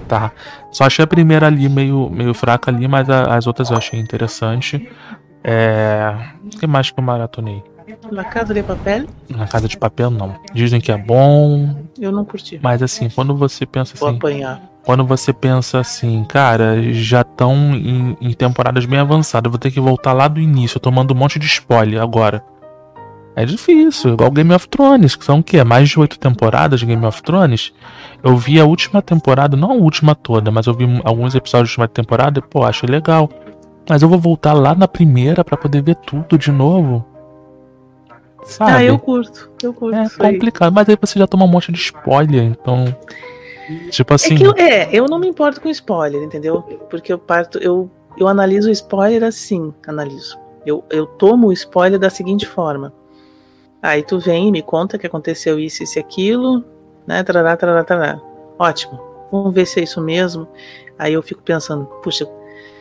[0.07, 0.31] tá?
[0.71, 3.99] Só achei a primeira ali meio, meio fraca ali, mas a, as outras eu achei
[3.99, 4.89] interessante.
[5.43, 6.15] É...
[6.45, 7.63] O que mais que eu maratonei?
[8.11, 9.05] Na Casa de Papel?
[9.29, 10.35] Na Casa de Papel, não.
[10.53, 11.75] Dizem que é bom.
[11.99, 12.59] Eu não curti.
[12.61, 14.17] Mas assim, quando você pensa Vou assim.
[14.17, 14.61] apanhar.
[14.83, 19.79] Quando você pensa assim, cara, já estão em, em temporadas bem avançadas, vou ter que
[19.79, 22.43] voltar lá do início, tomando um monte de spoiler agora.
[23.35, 25.63] É difícil, igual Game of Thrones, que são o quê?
[25.63, 27.73] Mais de oito temporadas de Game of Thrones.
[28.21, 31.83] Eu vi a última temporada, não a última toda, mas eu vi alguns episódios da
[31.83, 33.29] última temporada e, pô, achei legal.
[33.89, 37.03] Mas eu vou voltar lá na primeira para poder ver tudo de novo.
[38.43, 38.71] Sabe?
[38.71, 39.97] Ah, eu curto, eu curto.
[39.97, 42.85] É complicado, mas aí você já toma um monte de spoiler, então.
[43.89, 44.35] Tipo assim.
[44.35, 46.61] É, que eu, é, eu não me importo com spoiler, entendeu?
[46.89, 50.37] Porque eu parto, eu, eu analiso o spoiler assim, analiso.
[50.65, 52.93] Eu, eu tomo o spoiler da seguinte forma.
[53.83, 56.63] Aí tu vem e me conta que aconteceu isso, isso aquilo,
[57.05, 57.21] né?
[57.21, 58.21] Tarará, tarará, tarará.
[58.57, 58.97] Ótimo.
[59.29, 60.47] Vamos ver se é isso mesmo.
[60.97, 62.25] Aí eu fico pensando, puxa,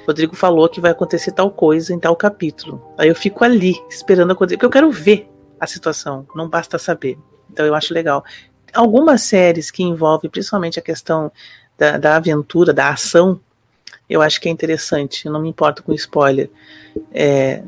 [0.06, 2.80] Rodrigo falou que vai acontecer tal coisa em tal capítulo.
[2.96, 7.18] Aí eu fico ali, esperando acontecer, porque eu quero ver a situação, não basta saber.
[7.50, 8.24] Então eu acho legal.
[8.72, 11.32] Algumas séries que envolvem principalmente a questão
[11.76, 13.40] da, da aventura, da ação,
[14.08, 15.26] eu acho que é interessante.
[15.26, 16.48] Eu não me importo com spoiler.
[17.12, 17.64] É,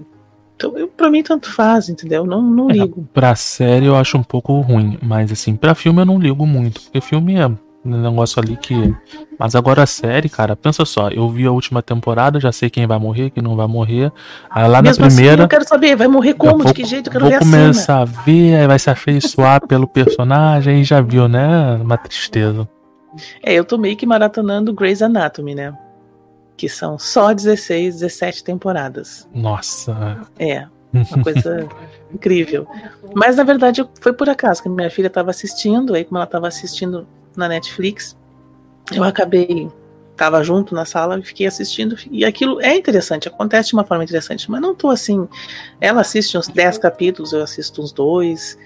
[0.57, 2.25] então, eu, pra mim, tanto faz, entendeu?
[2.25, 3.07] Não, não é, ligo.
[3.13, 6.81] Pra série eu acho um pouco ruim, mas assim, pra filme eu não ligo muito,
[6.83, 8.95] porque filme é um negócio ali que.
[9.39, 12.87] Mas agora a série, cara, pensa só, eu vi a última temporada, já sei quem
[12.87, 14.13] vai morrer, quem não vai morrer.
[14.49, 15.35] Aí lá Mesmo na assim, primeira.
[15.35, 16.59] Assim, eu quero saber, vai morrer como?
[16.59, 17.09] Vou, de que jeito?
[17.09, 21.01] Eu quero vou ver começar a, a ver, aí vai se afeiçoar pelo personagem, já
[21.01, 21.75] viu, né?
[21.83, 22.69] Uma tristeza.
[23.43, 25.75] É, eu tô meio que maratonando Grey's Anatomy, né?
[26.57, 29.29] Que são só 16, 17 temporadas.
[29.35, 30.21] Nossa.
[30.39, 31.69] É, uma coisa
[32.13, 32.67] incrível.
[33.15, 36.47] Mas na verdade foi por acaso que minha filha estava assistindo, aí como ela estava
[36.47, 37.07] assistindo
[37.37, 38.17] na Netflix,
[38.93, 39.69] eu acabei
[40.17, 44.05] tava junto na sala e fiquei assistindo e aquilo é interessante, acontece de uma forma
[44.05, 45.29] interessante, mas não tô assim,
[45.81, 48.57] ela assiste uns 10 capítulos, eu assisto uns dois.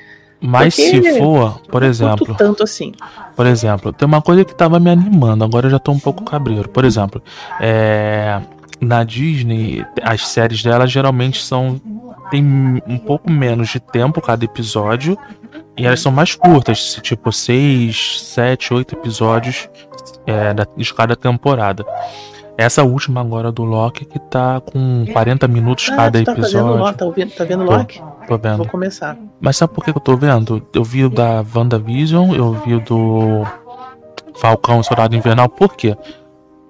[0.41, 2.93] Mas se for, por exemplo, tanto assim.
[3.35, 6.25] Por exemplo, tem uma coisa que tava me animando, agora eu já tô um pouco
[6.25, 6.69] cabreiro.
[6.69, 7.23] Por exemplo,
[7.61, 8.41] é,
[8.81, 11.81] na Disney, as séries dela geralmente são
[12.31, 12.45] tem
[12.87, 15.17] um pouco menos de tempo cada episódio
[15.77, 19.69] e elas são mais curtas, tipo 6, 7, 8 episódios
[20.27, 21.87] é, de cada temporada.
[22.59, 26.77] Essa última agora do Loki que tá com 40 minutos ah, cada tá episódio.
[26.77, 28.03] Loki, tá, ouvindo, tá vendo Loki?
[28.27, 28.57] Tô, vendo.
[28.57, 29.17] Vou começar.
[29.41, 30.61] Mas sabe por que eu tô vendo?
[30.75, 33.45] Eu vi o da WandaVision, eu vi o do
[34.35, 35.97] Falcão Soldado Invernal, por quê?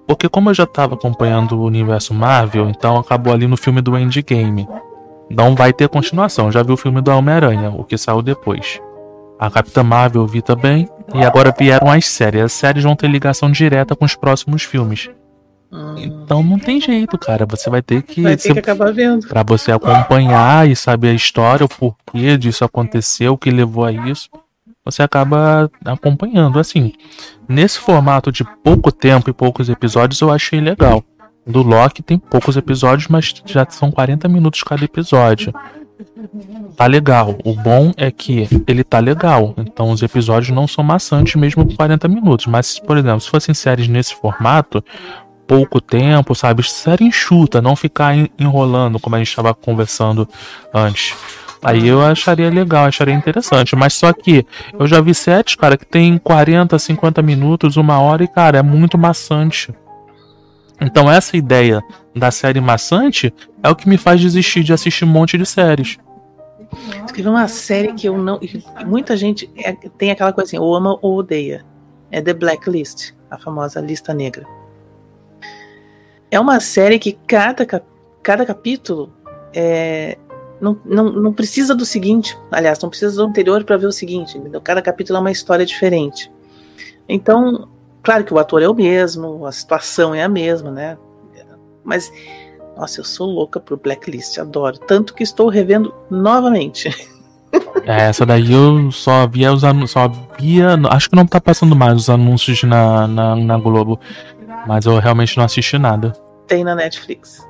[0.05, 3.97] Porque como eu já tava acompanhando o universo Marvel, então acabou ali no filme do
[3.97, 4.69] Endgame.
[5.27, 6.51] Não vai ter continuação.
[6.51, 8.79] Já vi o filme do Homem-Aranha, o que saiu depois.
[9.39, 10.87] A Capitã Marvel eu vi também.
[11.15, 12.43] E agora vieram as séries.
[12.43, 15.09] As séries vão ter ligação direta com os próximos filmes.
[15.97, 17.45] Então não tem jeito, cara.
[17.45, 18.21] Você vai ter que.
[18.21, 19.27] Vai ter que acabar vendo.
[19.27, 23.91] Pra você acompanhar e saber a história, o porquê disso aconteceu, o que levou a
[23.91, 24.29] isso.
[24.83, 26.59] Você acaba acompanhando.
[26.59, 26.93] Assim,
[27.47, 31.03] nesse formato de pouco tempo e poucos episódios, eu achei legal
[31.49, 35.51] do Loki tem poucos episódios, mas já são 40 minutos cada episódio.
[36.77, 37.35] Tá legal.
[37.43, 39.53] O bom é que ele tá legal.
[39.57, 42.45] Então os episódios não são maçantes mesmo com 40 minutos.
[42.45, 44.83] Mas, por exemplo, se fossem séries nesse formato,
[45.49, 46.61] pouco tempo, sabe?
[46.61, 50.29] Série enxuta, não ficar enrolando como a gente estava conversando
[50.71, 51.15] antes.
[51.63, 53.75] Aí eu acharia legal, acharia interessante.
[53.75, 54.45] Mas só que
[54.77, 58.61] eu já vi séries, cara, que tem 40, 50 minutos, uma hora e, cara, é
[58.61, 59.73] muito maçante.
[60.79, 61.81] Então essa ideia
[62.15, 65.97] da série maçante é o que me faz desistir de assistir um monte de séries.
[67.07, 68.39] Escrevi uma série que eu não.
[68.85, 71.65] Muita gente é, tem aquela coisa assim, ou ama ou odeia.
[72.11, 74.58] É The Blacklist, a famosa lista negra.
[76.31, 77.65] É uma série que cada,
[78.21, 79.11] cada capítulo
[79.53, 80.17] é,
[80.61, 84.37] não, não, não precisa do seguinte, aliás, não precisa do anterior para ver o seguinte,
[84.37, 84.61] entendeu?
[84.61, 86.31] Cada capítulo é uma história diferente.
[87.07, 87.67] Então,
[88.01, 90.97] Claro que o ator é o mesmo, a situação é a mesma, né?
[91.83, 92.11] Mas,
[92.77, 94.77] nossa, eu sou louca por Blacklist, adoro.
[94.77, 96.89] Tanto que estou revendo novamente.
[97.85, 100.07] É, essa daí eu só via os anúncios, só
[100.37, 103.99] via, acho que não tá passando mais os anúncios na, na, na Globo,
[104.67, 106.13] mas eu realmente não assisti nada.
[106.47, 107.47] Tem na Netflix.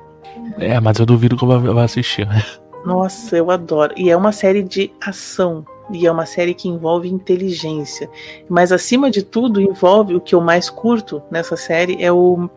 [0.58, 2.28] É, mas eu duvido que eu vou assistir.
[2.84, 3.92] Nossa, eu adoro.
[3.96, 8.08] E é uma série de ação e é uma série que envolve inteligência.
[8.48, 12.48] Mas acima de tudo, envolve o que eu mais curto nessa série é o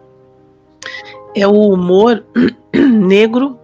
[1.35, 2.23] é o humor
[2.73, 3.57] negro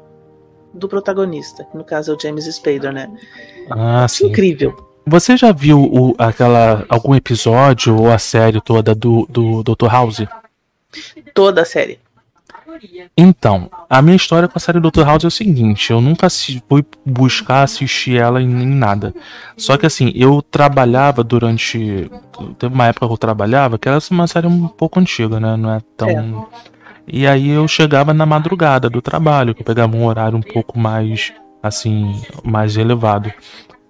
[0.73, 1.67] do protagonista.
[1.73, 3.09] No caso é o James Spader, né?
[3.69, 4.27] Ah, sim.
[4.27, 4.75] Incrível.
[5.05, 9.87] Você já viu o, aquela algum episódio ou a série toda do, do Dr.
[9.87, 10.25] House?
[11.33, 11.99] Toda a série.
[13.17, 15.03] Então, a minha história com a série Dr.
[15.03, 16.27] House é o seguinte: eu nunca
[16.67, 19.13] fui buscar assistir ela em, nada.
[19.57, 22.09] Só que assim, eu trabalhava durante.
[22.57, 25.55] Teve uma época que eu trabalhava, que era uma série um pouco antiga, né?
[25.57, 26.09] Não é tão.
[26.09, 26.79] É.
[27.11, 30.77] E aí eu chegava na madrugada do trabalho, que eu pegava um horário um pouco
[30.77, 33.33] mais, assim, mais elevado.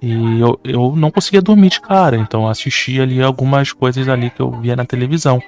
[0.02, 4.42] E eu, eu não conseguia dormir de cara, então assistia ali algumas coisas ali que
[4.42, 5.42] eu via na televisão.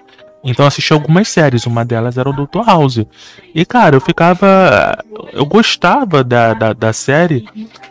[0.44, 2.66] Então eu assisti algumas séries, uma delas era o Dr.
[2.66, 3.06] House.
[3.54, 4.98] E cara, eu ficava.
[5.32, 7.46] Eu gostava da, da, da, série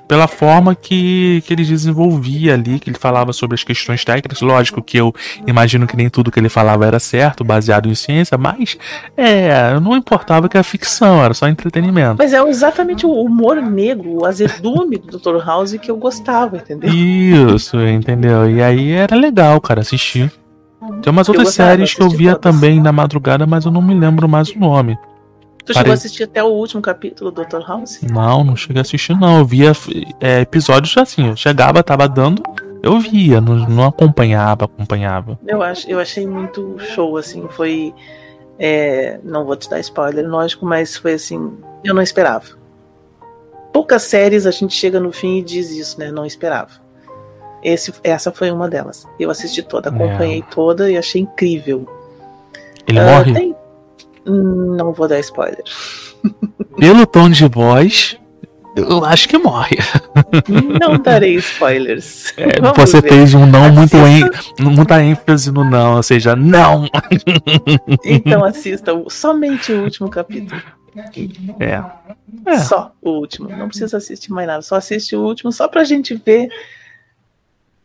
[0.09, 4.41] pela forma que, que ele desenvolvia ali, que ele falava sobre as questões técnicas.
[4.41, 5.15] Lógico que eu
[5.47, 8.77] imagino que nem tudo que ele falava era certo, baseado em ciência, mas
[9.17, 12.17] é, não importava que a ficção, era só entretenimento.
[12.19, 15.45] Mas é exatamente o humor negro, o azedume do Dr.
[15.45, 16.91] House que eu gostava, entendeu?
[16.93, 18.51] Isso, entendeu?
[18.51, 20.33] E aí era legal, cara, assistir.
[21.03, 22.43] Tem umas outras séries que eu via todas.
[22.43, 24.99] também na madrugada, mas eu não me lembro mais o nome.
[25.65, 27.61] Tu chegou a assistir até o último capítulo do Dr.
[27.67, 28.01] House?
[28.03, 29.39] Não, não cheguei a assistir não.
[29.39, 29.73] Eu via
[30.21, 32.43] é, episódios assim, eu chegava, tava dando,
[32.83, 35.39] eu via, não, não acompanhava, acompanhava.
[35.47, 37.95] Eu, acho, eu achei muito show, assim, foi.
[38.59, 41.53] É, não vou te dar spoiler, lógico, mas foi assim,
[41.85, 42.59] eu não esperava.
[43.73, 46.11] Poucas séries a gente chega no fim e diz isso, né?
[46.11, 46.73] Não esperava.
[47.63, 49.07] Esse, essa foi uma delas.
[49.19, 50.55] Eu assisti toda, acompanhei é.
[50.55, 51.87] toda e achei incrível.
[52.87, 53.35] Ele uh, morre?
[53.35, 53.57] Tem...
[54.25, 55.63] Não vou dar spoiler.
[56.79, 58.19] Pelo tom de voz,
[58.77, 59.77] eu acho que morre.
[60.81, 62.33] Não darei spoilers.
[62.37, 63.09] É, você ver.
[63.09, 64.25] fez um não muito em,
[64.61, 66.89] muita ênfase no não, ou seja, não.
[68.05, 70.61] Então assista somente o último capítulo.
[71.59, 71.83] É.
[72.47, 72.59] é.
[72.59, 73.49] Só o último.
[73.49, 74.63] Não precisa assistir mais nada.
[74.63, 76.49] Só assiste o último só pra gente ver.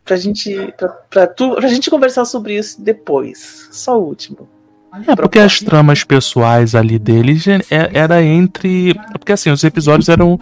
[0.05, 0.73] Pra gente.
[0.77, 3.67] Pra, pra, tu, pra gente conversar sobre isso depois.
[3.71, 4.47] Só o último.
[5.07, 7.61] É, porque as tramas pessoais ali deles é,
[7.91, 8.93] era entre.
[9.11, 10.39] Porque assim, os episódios eram.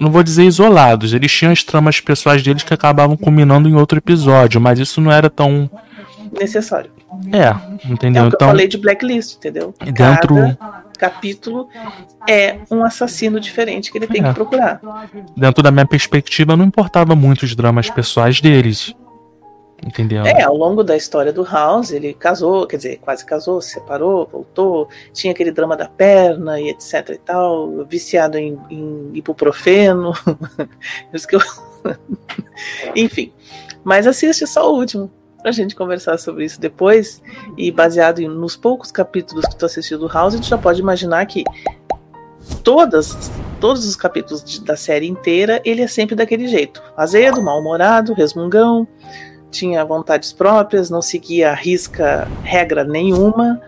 [0.00, 3.98] Não vou dizer isolados, eles tinham as tramas pessoais deles que acabavam culminando em outro
[3.98, 5.70] episódio, mas isso não era tão.
[6.32, 6.90] necessário.
[7.32, 7.54] É,
[7.88, 8.24] entendeu?
[8.24, 9.74] É então, eu falei de blacklist, entendeu?
[9.80, 10.34] Dentro.
[10.34, 11.68] Cada capítulo
[12.28, 14.28] é um assassino diferente que ele tem é.
[14.28, 14.80] que procurar.
[15.36, 18.94] Dentro da minha perspectiva, não importava muito os dramas pessoais deles.
[19.84, 20.24] Entendeu?
[20.24, 24.26] É, ao longo da história do House, ele casou, quer dizer, quase casou, se separou,
[24.30, 30.12] voltou, tinha aquele drama da perna e etc e tal, viciado em, em ibuprofeno.
[31.12, 31.40] Eu...
[32.96, 33.32] Enfim,
[33.82, 35.10] mas assiste só o último
[35.44, 37.22] pra gente conversar sobre isso depois.
[37.58, 40.80] E baseado em, nos poucos capítulos que tu assistiu do House, a gente já pode
[40.80, 41.44] imaginar que
[42.62, 43.30] todas,
[43.60, 46.82] todos os capítulos de, da série inteira, ele é sempre daquele jeito.
[46.96, 48.88] Azedo, mal-humorado, resmungão,
[49.50, 53.60] tinha vontades próprias, não seguia a risca regra nenhuma.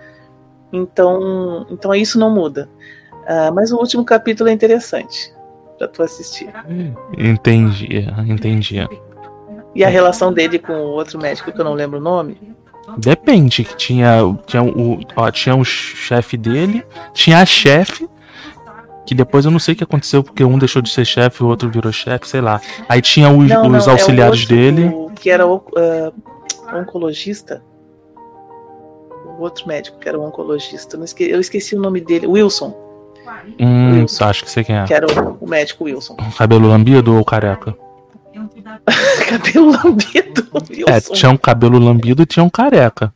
[0.72, 2.70] Então, então isso não muda.
[3.12, 5.30] Uh, mas o último capítulo é interessante
[5.76, 6.48] para tu assistir.
[7.18, 8.80] Entendi, entendi.
[9.76, 12.40] E a relação dele com o outro médico que eu não lembro o nome?
[12.96, 16.82] Depende, que tinha, tinha o, ó, tinha o chefe dele,
[17.12, 18.08] tinha a chefe,
[19.04, 21.46] que depois eu não sei o que aconteceu, porque um deixou de ser chefe, o
[21.46, 22.58] outro virou chefe, sei lá.
[22.88, 24.94] Aí tinha os, não, os não, auxiliares é dele.
[25.14, 26.14] Que era o uh,
[26.74, 27.62] oncologista.
[29.26, 30.98] O outro médico que era o oncologista.
[31.20, 32.26] Eu esqueci o nome dele.
[32.26, 32.74] Wilson.
[33.60, 34.84] Hum, Wilson, acho que sei quem é.
[34.84, 36.16] Que era o, o médico Wilson.
[36.38, 37.76] Cabelo lambido ou careca?
[39.28, 40.48] cabelo lambido?
[40.54, 40.84] Wilson.
[40.88, 43.12] É, tinha um cabelo lambido e tinha um careca.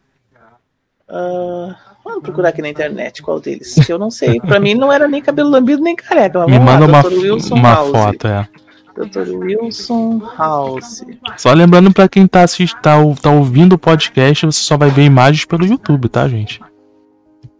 [1.09, 1.75] Uh,
[2.05, 4.41] Vamos procurar aqui na internet qual deles, que eu não sei.
[4.41, 6.47] Pra mim não era nem cabelo lambido nem careca.
[6.47, 8.49] Me manda lá, uma, uma foto, é.
[8.97, 9.31] Dr.
[9.35, 11.05] Wilson House.
[11.37, 15.05] Só lembrando para quem tá, assist, tá, tá ouvindo o podcast, você só vai ver
[15.05, 16.61] imagens pelo YouTube, tá, gente?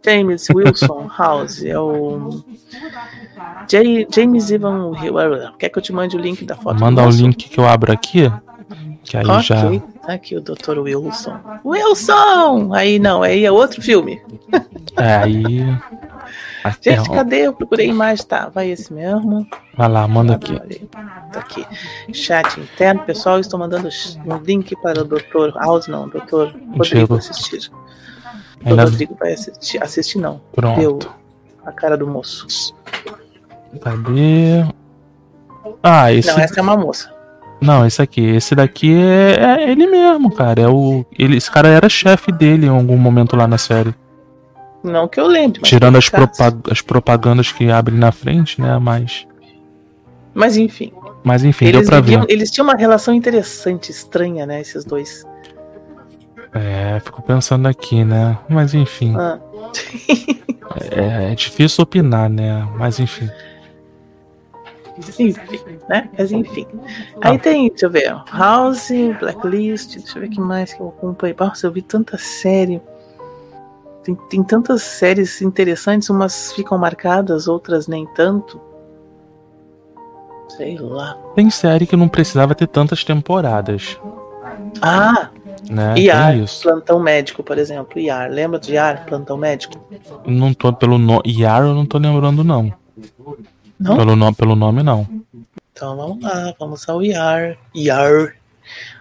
[0.05, 2.43] James Wilson House é o
[3.69, 4.93] J James Ivan
[5.59, 6.81] Quer que eu te mande o link da foto?
[6.81, 8.31] Manda o link que eu abro aqui.
[9.05, 9.43] Que aí okay.
[9.43, 9.81] já.
[10.07, 10.79] Tá aqui o Dr.
[10.79, 11.39] Wilson.
[11.65, 12.73] Wilson!
[12.73, 14.21] Aí não, aí é outro filme.
[14.97, 15.65] É, aí.
[16.81, 17.47] Gente, cadê?
[17.47, 18.25] Eu procurei imagem.
[18.27, 19.47] Tá, vai esse mesmo.
[19.77, 20.59] Vai lá, manda aqui.
[21.33, 21.67] Tá aqui.
[22.13, 23.41] Chat interno, pessoal.
[23.41, 23.89] Estou mandando
[24.27, 25.57] um link para o Dr.
[25.57, 26.55] House, não, Dr.
[26.77, 27.71] Rodrigo assistir.
[28.65, 29.83] O Rodrigo vai assistir.
[29.83, 30.41] Assistir não.
[30.53, 30.79] Pronto.
[30.79, 30.99] Deu
[31.65, 32.75] a cara do moço.
[33.81, 34.65] Cadê?
[35.83, 36.29] Ah, esse.
[36.29, 37.11] Não, essa é uma moça.
[37.61, 38.23] Não, esse aqui.
[38.23, 40.63] Esse daqui é, é ele mesmo, cara.
[40.63, 43.95] É o, ele, esse cara era chefe dele em algum momento lá na série.
[44.83, 45.61] Não que eu lembre.
[45.63, 48.79] Tirando as, propag as propagandas que abrem na frente, né?
[48.79, 49.27] Mas.
[50.35, 50.93] Mas enfim.
[51.23, 52.33] Mas enfim, eles deu pra viviam, ver.
[52.33, 54.61] Eles tinham uma relação interessante, estranha, né?
[54.61, 55.27] Esses dois.
[56.53, 58.39] É, fico pensando aqui, né?
[58.49, 59.15] Mas enfim.
[59.17, 59.39] Ah.
[60.91, 62.67] é, é difícil opinar, né?
[62.77, 63.31] Mas enfim.
[64.99, 65.35] Enfim,
[65.89, 66.09] né?
[66.19, 66.67] Mas enfim.
[67.21, 70.89] Aí tem, deixa eu ver, House, Blacklist, deixa eu ver o que mais que eu
[70.89, 71.37] acompanhei.
[71.39, 72.83] Nossa, eu vi tanta série.
[74.03, 78.61] Tem, tem tantas séries interessantes, umas ficam marcadas, outras nem tanto.
[80.57, 81.17] Sei lá.
[81.35, 83.99] Tem série que não precisava ter tantas temporadas.
[84.83, 85.31] Ah!
[85.69, 85.95] Né?
[85.99, 87.99] IAR, plantão médico, por exemplo.
[87.99, 89.75] IAR, lembra de IAR, plantão médico?
[90.27, 91.23] Não tô pelo nome.
[91.27, 92.73] IAR eu não tô lembrando, não.
[93.79, 93.97] Não?
[93.97, 95.07] Pelo, no, pelo nome, não.
[95.73, 97.57] Então vamos lá, vamos ao IAR.
[97.75, 98.35] IAR.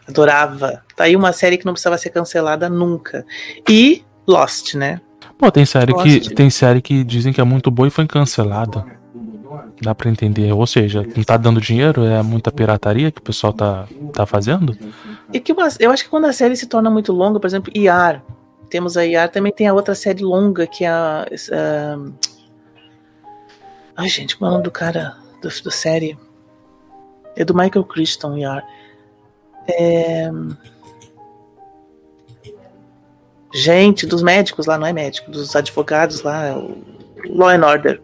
[0.07, 0.83] Adorava.
[0.95, 3.25] Tá aí uma série que não precisava ser cancelada nunca.
[3.69, 4.99] E Lost, né?
[5.37, 8.85] Pô, tem série, que, tem série que dizem que é muito boa e foi cancelada.
[9.81, 10.51] Dá pra entender.
[10.51, 14.77] Ou seja, não tá dando dinheiro, é muita pirataria que o pessoal tá, tá fazendo.
[15.31, 17.71] E que uma, eu acho que quando a série se torna muito longa, por exemplo,
[17.75, 18.23] IAR.
[18.69, 21.25] Temos a IAR, também tem a outra série longa que é a.
[21.31, 22.13] Uh,
[23.99, 26.17] Ai, gente, como é o nome do cara do, do série?
[27.35, 28.65] É do Michael Crichton, Yar.
[29.67, 30.31] É...
[33.53, 36.55] Gente, dos médicos lá, não é médico, dos advogados lá,
[37.27, 38.01] Law and Order.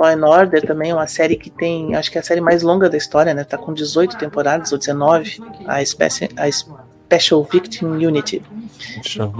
[0.00, 2.88] Law and Order também, uma série que tem, acho que é a série mais longa
[2.88, 3.44] da história, né?
[3.44, 8.42] Tá com 18 temporadas ou 19, a, espécie, a Special Victim Unity.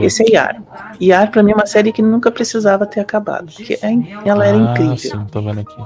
[0.01, 0.63] Esse é IAR.
[1.01, 4.59] IAR pra mim é uma série que nunca precisava ter acabado, porque é, ela era
[4.59, 4.99] ah, incrível.
[4.99, 5.83] Sim, tô vendo aqui.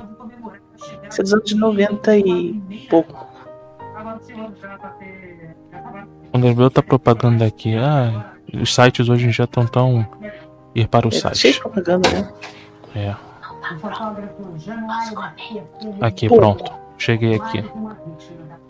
[1.08, 3.28] Isso é dos anos 90 e pouco.
[6.32, 10.04] Quando eu ver outra propaganda aqui, ah, os sites hoje já estão tão
[10.74, 11.38] ir para o é, site.
[11.38, 12.32] Cheio de propaganda, né?
[12.96, 13.23] É.
[16.00, 16.36] Aqui, Pô.
[16.36, 16.72] pronto.
[16.98, 17.64] Cheguei aqui.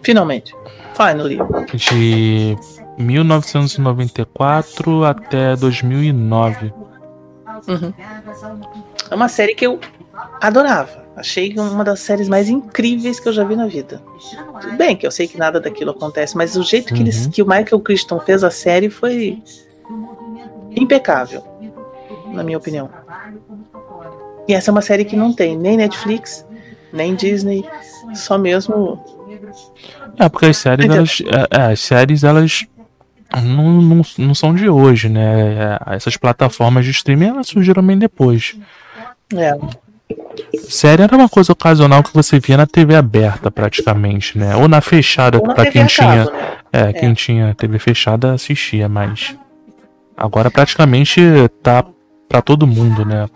[0.02, 0.54] Finalmente.
[0.94, 1.38] Finally.
[1.72, 2.56] De
[2.98, 6.72] 1994 até 2009.
[7.66, 7.92] Uhum.
[9.10, 9.80] É uma série que eu
[10.40, 11.04] adorava.
[11.16, 14.02] Achei uma das séries mais incríveis que eu já vi na vida.
[14.60, 17.30] Tudo bem que eu sei que nada daquilo acontece, mas o jeito que, eles, uhum.
[17.30, 19.40] que o Michael Crichton fez a série foi
[20.74, 21.44] impecável,
[22.32, 22.90] na minha opinião.
[24.46, 26.46] E essa é uma série que não tem nem Netflix,
[26.92, 27.64] nem Disney,
[28.14, 29.02] só mesmo.
[30.18, 32.66] É, porque as séries, elas, é, é, as séries, elas
[33.42, 35.78] não, não, não são de hoje, né?
[35.90, 38.56] É, essas plataformas de streaming elas surgiram bem depois.
[39.34, 39.56] É.
[40.68, 44.54] Série era uma coisa ocasional que você via na TV aberta, praticamente, né?
[44.56, 46.24] Ou na fechada, para quem tinha.
[46.24, 46.30] né?
[46.72, 49.36] é, é, quem tinha TV fechada assistia, mas.
[50.16, 51.20] Agora praticamente
[51.62, 51.84] tá
[52.28, 53.26] para todo mundo, né?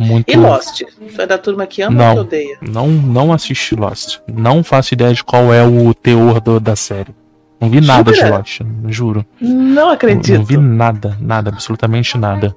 [0.00, 0.32] Muito...
[0.32, 0.82] E Lost?
[1.14, 2.58] Tu é da turma que ama não, ou que odeia?
[2.62, 4.18] Não, não assisti Lost.
[4.26, 7.14] Não faço ideia de qual é o teor do, da série.
[7.60, 8.26] Não vi nada Jura?
[8.26, 9.26] de Lost, juro.
[9.38, 10.32] Não acredito.
[10.32, 12.56] Não, não vi nada, nada, absolutamente nada.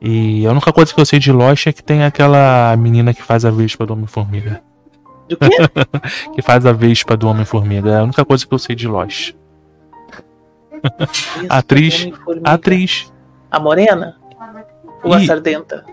[0.00, 3.22] E a única coisa que eu sei de Lost é que tem aquela menina que
[3.22, 4.62] faz a Vespa do Homem-Formiga.
[5.28, 5.48] Do quê?
[6.34, 7.90] que faz a Vespa do Homem-Formiga.
[7.90, 9.34] É a única coisa que eu sei de Lost.
[11.50, 12.08] atriz.
[12.42, 13.12] Atriz.
[13.50, 14.16] A Morena?
[15.02, 15.22] Ou e...
[15.22, 15.84] a Sardenta?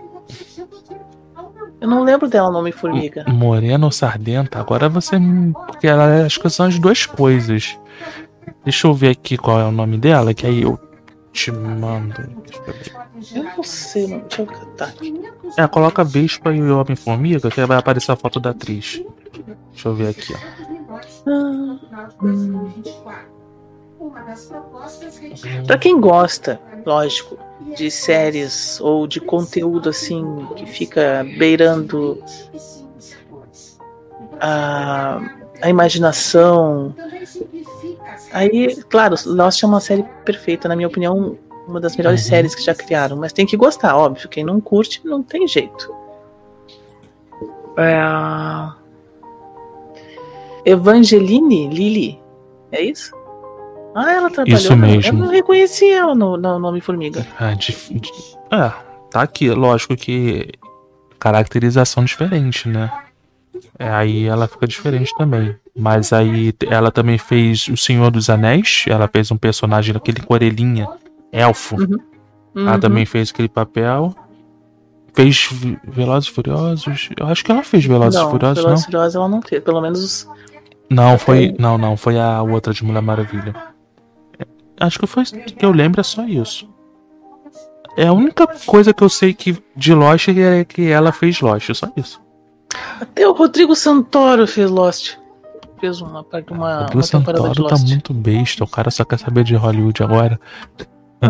[1.80, 3.24] Eu não lembro dela, nome Formiga.
[3.28, 4.58] Morena ou Sardenta?
[4.58, 5.16] Agora você.
[5.66, 7.78] Porque ela, acho que são as duas coisas.
[8.64, 10.78] Deixa eu ver aqui qual é o nome dela, que aí eu
[11.32, 12.14] te mando.
[13.34, 14.20] Eu não sei, não.
[14.20, 15.20] Deixa eu catar aqui.
[15.56, 19.02] É, coloca Vespa e o Homem-Formiga, que aí vai aparecer a foto da atriz.
[19.72, 20.56] Deixa eu ver aqui, ó.
[21.28, 22.70] Ah, hum.
[25.66, 27.38] Pra quem gosta, lógico,
[27.76, 32.22] de séries ou de conteúdo assim que fica beirando
[34.40, 35.20] a,
[35.62, 36.94] a imaginação.
[38.32, 42.28] Aí, claro, Lost é uma série perfeita, na minha opinião, uma das melhores uhum.
[42.28, 44.28] séries que já criaram, mas tem que gostar, óbvio.
[44.28, 45.94] Quem não curte, não tem jeito.
[47.78, 47.96] É...
[50.64, 52.20] Evangeline Lily,
[52.72, 53.15] é isso?
[53.96, 54.58] Ah, ela trabalhou.
[54.58, 55.08] Isso mesmo.
[55.08, 57.26] Eu não reconheci ela no, no nome Formiga.
[57.40, 58.12] Ah, de, de,
[58.50, 58.74] ah,
[59.10, 59.48] tá aqui.
[59.48, 60.50] Lógico que
[61.18, 62.92] caracterização diferente, né?
[63.78, 65.56] É, aí ela fica diferente também.
[65.74, 68.84] Mas aí ela também fez O Senhor dos Anéis.
[68.86, 70.86] Ela fez um personagem, aquele com orelhinha
[71.32, 71.76] elfo.
[71.76, 71.98] Uhum.
[72.54, 72.68] Uhum.
[72.68, 74.14] Ela também fez aquele papel.
[75.14, 75.48] Fez
[75.88, 77.08] Velozes e Furiosos.
[77.18, 78.84] Eu acho que ela fez Velozes e Furiosos, Velozes não?
[78.84, 79.62] Furiosos ela não fez.
[79.62, 80.28] Pelo menos os...
[80.90, 81.56] Não, foi.
[81.58, 81.96] Não, não.
[81.96, 83.54] Foi a outra de Mulher Maravilha.
[84.78, 86.68] Acho que foi que eu lembro é só isso.
[87.96, 91.72] É a única coisa que eu sei que de Lost é que ela fez Lost,
[91.72, 92.20] só isso.
[93.00, 95.14] Até o Rodrigo Santoro fez Lost.
[95.80, 99.44] Fez uma parte uma, Rodrigo uma Santoro tá muito besta, o cara só quer saber
[99.44, 100.38] de Hollywood agora.
[101.20, 101.28] Ah,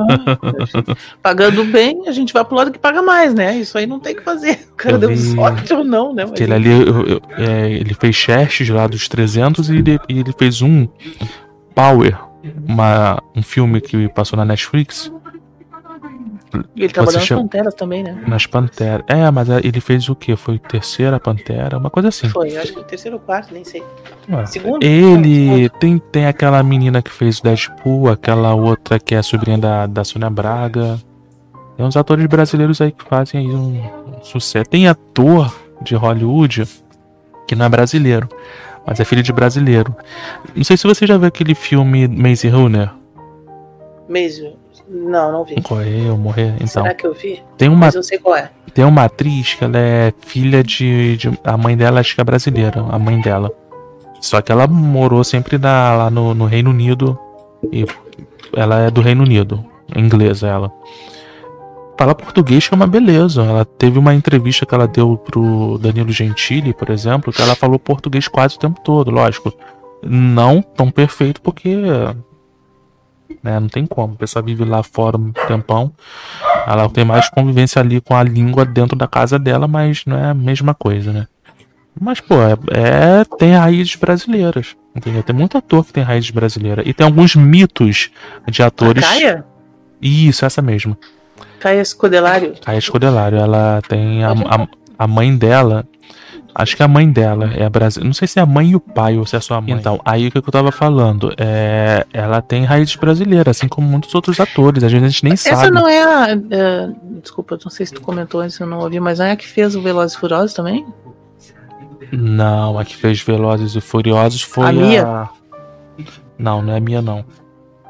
[1.22, 3.56] pagando bem, a gente vai pro lado que paga mais, né?
[3.56, 4.66] Isso aí não tem que fazer.
[4.72, 5.16] O cara eu deu vi...
[5.16, 6.26] sorte ou não, né?
[6.28, 6.40] Mas...
[6.40, 10.32] Ele ali, eu, eu, é, ele fez Chest lá dos 300 e ele, e ele
[10.36, 10.88] fez um
[11.74, 12.18] Power,
[12.66, 15.12] uma, um filme que passou na Netflix.
[16.76, 18.22] Ele trabalhou nas Panteras também, né?
[18.26, 19.04] Nas Panteras.
[19.08, 20.36] É, mas ele fez o que?
[20.36, 21.76] Foi terceira Pantera?
[21.78, 22.28] Uma coisa assim.
[22.28, 23.82] Foi, acho que terceiro ou quarto, nem sei.
[24.30, 24.82] Ah, segundo?
[24.82, 29.58] Ele tem, tem aquela menina que fez o Deadpool, aquela outra que é a sobrinha
[29.58, 30.98] da, da Sônia Braga.
[31.76, 33.82] Tem uns atores brasileiros aí que fazem aí um,
[34.16, 34.70] um sucesso.
[34.70, 36.64] Tem ator de Hollywood
[37.46, 38.28] que não é brasileiro
[38.86, 39.94] mas é filho de brasileiro.
[40.54, 42.90] Não sei se você já viu aquele filme Maze Runner.
[44.08, 44.54] Maze?
[44.88, 45.54] Não, não vi.
[45.56, 46.08] É?
[46.08, 46.54] Eu morrer?
[46.56, 46.82] Então.
[46.82, 47.42] Será que eu vi?
[47.58, 48.50] Tem uma, mas eu sei qual é.
[48.72, 52.24] Tem uma atriz que ela é filha de, de, A mãe dela acho que é
[52.24, 53.50] brasileira, a mãe dela.
[54.20, 57.18] Só que ela morou sempre na, lá no, no Reino Unido.
[57.72, 57.84] E
[58.54, 59.64] ela é do Reino Unido.
[59.96, 60.72] Inglesa ela
[61.96, 63.42] fala português que é uma beleza.
[63.42, 67.78] Ela teve uma entrevista que ela deu pro Danilo Gentili, por exemplo, que ela falou
[67.78, 69.52] português quase o tempo todo, lógico.
[70.02, 71.74] Não tão perfeito porque
[73.42, 74.14] né, não tem como.
[74.14, 75.92] A pessoa vive lá fora um tempão.
[76.66, 80.30] Ela tem mais convivência ali com a língua dentro da casa dela, mas não é
[80.30, 81.26] a mesma coisa, né?
[81.98, 84.76] Mas, pô, é, é, tem raízes brasileiras.
[84.94, 85.22] Entendeu?
[85.22, 86.84] Tem muito ator que tem raízes brasileiras.
[86.86, 88.10] E tem alguns mitos
[88.48, 89.02] de atores.
[89.02, 89.44] A Caia?
[90.00, 90.96] Isso, essa mesma.
[91.66, 92.54] Caia Escodelário.
[92.64, 93.38] Caia Escodelário.
[93.38, 94.24] Ela tem.
[94.24, 94.68] A, a,
[94.98, 95.86] a mãe dela
[96.58, 98.06] Acho que a mãe dela é brasileira.
[98.08, 99.72] Não sei se é a mãe e o pai ou se é sua mãe.
[99.72, 101.30] Então, aí o que eu tava falando?
[101.36, 104.82] É, ela tem raízes brasileiras, assim como muitos outros atores.
[104.82, 105.62] A gente, a gente nem Essa sabe.
[105.64, 106.30] Essa não é a.
[106.32, 106.90] É,
[107.20, 109.46] desculpa, não sei se tu comentou antes, eu não ouvi, mas não é a que
[109.46, 110.86] fez o Velozes e Furiosos também?
[112.10, 114.72] Não, a que fez Velozes e Furiosos foi a.
[114.72, 115.06] Mia?
[115.06, 115.28] A...
[116.38, 117.22] Não, não é a Mia, não.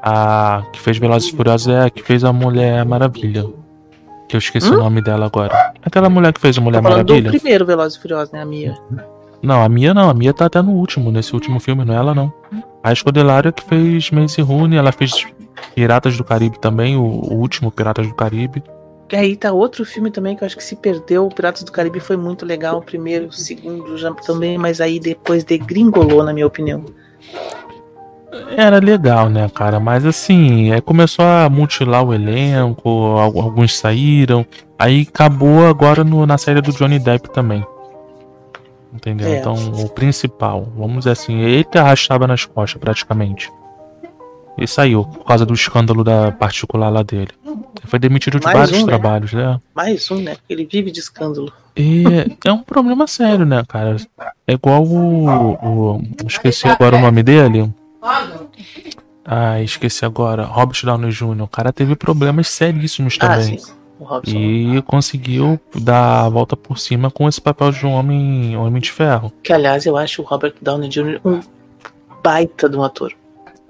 [0.03, 3.45] A que fez Velozes e Furiosos é a que fez a Mulher Maravilha.
[4.27, 4.75] Que eu esqueci hum?
[4.75, 5.73] o nome dela agora.
[5.81, 7.31] Aquela mulher que fez a Mulher Maravilha.
[7.31, 8.41] do primeiro Velozes e Furiosos, né?
[8.41, 8.77] A Mia.
[9.41, 10.09] Não, a Mia não.
[10.09, 12.33] A Mia tá até no último, nesse último filme, não é ela não.
[12.83, 15.25] A Escodelária que fez Mace Rune, ela fez
[15.75, 18.63] Piratas do Caribe também, o, o último Piratas do Caribe.
[19.11, 21.25] E aí tá outro filme também que eu acho que se perdeu.
[21.25, 24.99] O Piratas do Caribe foi muito legal, o primeiro, o segundo já também, mas aí
[24.99, 26.83] depois degringolou, na minha opinião.
[28.55, 29.79] Era legal, né, cara?
[29.79, 34.45] Mas assim, é, começou a mutilar o elenco, alguns saíram.
[34.77, 37.65] Aí acabou agora no, na saída do Johnny Depp também.
[38.93, 39.27] Entendeu?
[39.27, 39.39] É.
[39.39, 43.51] Então, o principal, vamos dizer assim, ele que arrastava nas costas praticamente.
[44.57, 47.29] E saiu, por causa do escândalo da particular lá dele.
[47.45, 48.87] Ele foi demitido de Mais vários um, né?
[48.87, 49.43] trabalhos, né?
[49.43, 49.59] né?
[49.75, 50.35] Mais um, né?
[50.49, 51.53] Ele vive de escândalo.
[51.75, 52.03] E
[52.43, 53.97] é um problema sério, né, cara?
[54.47, 55.93] É igual o.
[55.95, 57.71] o esqueci agora o nome dele.
[59.25, 60.43] Ah, esqueci agora.
[60.43, 61.41] Robert Downey Jr.
[61.41, 63.59] O cara teve problemas seríssimos ah, também.
[64.01, 68.81] Ah, e conseguiu dar a volta por cima com esse papel de um homem, homem
[68.81, 69.33] de ferro.
[69.43, 71.19] Que aliás eu acho o Robert Downey Jr.
[71.25, 71.41] um
[72.23, 73.13] baita de um ator.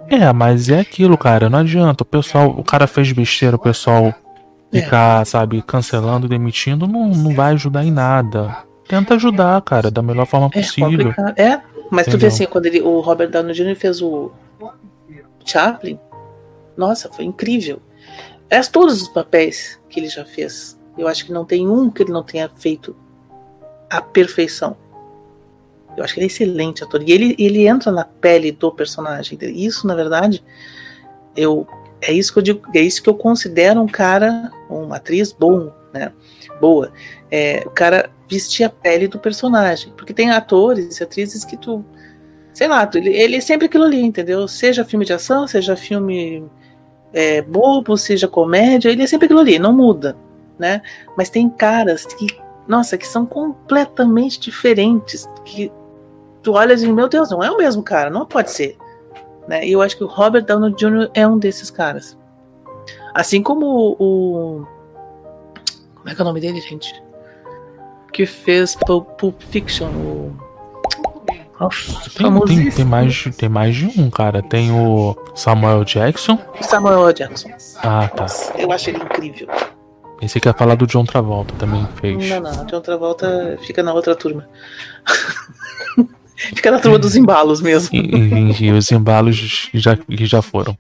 [0.10, 1.50] É, mas é aquilo, cara.
[1.50, 2.04] Não adianta.
[2.04, 4.14] O pessoal, o cara fez besteira, o pessoal
[4.72, 4.82] é.
[4.82, 8.58] ficar, sabe, cancelando, demitindo, não, não vai ajudar em nada.
[8.88, 11.14] Tenta ajudar, cara, da melhor forma é possível.
[11.36, 11.60] É,
[11.92, 12.20] mas Entendeu?
[12.20, 13.76] tu vê assim, quando ele, o Robert Downey Jr.
[13.76, 14.32] fez o
[15.46, 16.00] Chaplin,
[16.76, 17.82] nossa, foi incrível.
[18.50, 20.78] É todos os papéis que ele já fez.
[20.98, 22.96] Eu acho que não tem um que ele não tenha feito
[23.90, 24.76] à perfeição.
[25.96, 27.02] Eu acho que ele é excelente ator.
[27.02, 29.38] E ele, ele entra na pele do personagem.
[29.42, 30.44] Isso, na verdade,
[31.36, 31.68] eu
[32.02, 35.72] é isso que eu digo, é isso que eu considero um cara, uma atriz bom,
[35.92, 36.12] né?
[36.62, 36.92] Boa.
[37.32, 39.94] É, o cara vestir a pele do personagem.
[39.96, 41.84] Porque tem atores e atrizes que tu.
[42.54, 44.48] Sei lá, tu, ele, ele é sempre aquilo ali, entendeu?
[44.48, 46.44] Seja filme de ação, seja filme
[47.14, 50.18] é, bobo, seja comédia, ele é sempre aquilo ali, não muda,
[50.58, 50.82] né?
[51.16, 52.28] Mas tem caras que,
[52.68, 55.72] nossa, que são completamente diferentes, que
[56.42, 58.78] tu olhas e meu Deus, não é o mesmo cara, não pode ser.
[59.48, 59.66] Né?
[59.66, 61.10] E eu acho que o Robert Downey Jr.
[61.14, 62.18] é um desses caras.
[63.14, 64.66] Assim como o.
[65.96, 66.94] Como é que é o nome dele, gente?
[68.12, 69.88] Que fez Pulp Fiction.
[69.88, 70.48] O...
[71.60, 74.44] Nossa, tem, tem, tem, mais, tem mais de um, cara.
[74.44, 76.38] Tem o Samuel Jackson.
[76.62, 77.50] Samuel Jackson.
[77.78, 78.28] Ah, tá.
[78.58, 79.48] Eu acho ele incrível.
[80.22, 82.30] Esse quer falar do John Travolta também fez.
[82.30, 82.66] Não, não.
[82.66, 84.48] John Travolta fica na outra turma.
[86.36, 87.96] fica na turma dos embalos mesmo.
[87.96, 90.78] E, e, e os embalos já, já foram.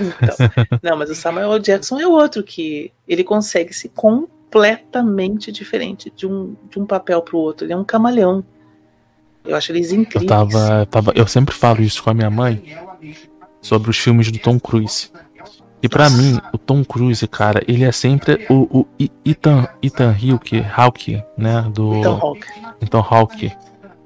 [0.00, 6.12] Então, não, mas o Samuel Jackson é outro que ele consegue se com completamente diferente
[6.14, 7.66] de um, de um papel para o outro.
[7.66, 8.42] Ele é um camaleão.
[9.44, 10.22] Eu acho eles incríveis.
[10.22, 12.62] Eu, tava, tava, eu sempre falo isso com a minha mãe
[13.60, 15.10] sobre os filmes do Tom Cruise.
[15.80, 18.86] E para mim, o Tom Cruise, cara, ele é sempre o, o
[19.24, 21.70] Ethan, Ethan Hawke, Hawke, né?
[21.72, 22.46] Do, Ethan Hawke.
[22.80, 23.52] Ethan Hawke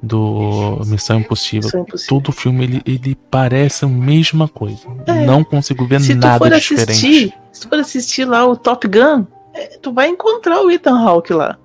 [0.03, 1.69] do Missão Impossível.
[1.69, 2.09] Missão Impossível.
[2.21, 4.83] Todo filme ele, ele parece a mesma coisa.
[5.07, 5.25] É.
[5.25, 6.91] Não consigo ver nada diferente.
[6.91, 9.25] Assistir, se tu for assistir lá o Top Gun,
[9.55, 11.59] é, tu vai encontrar o Ethan Hawke lá.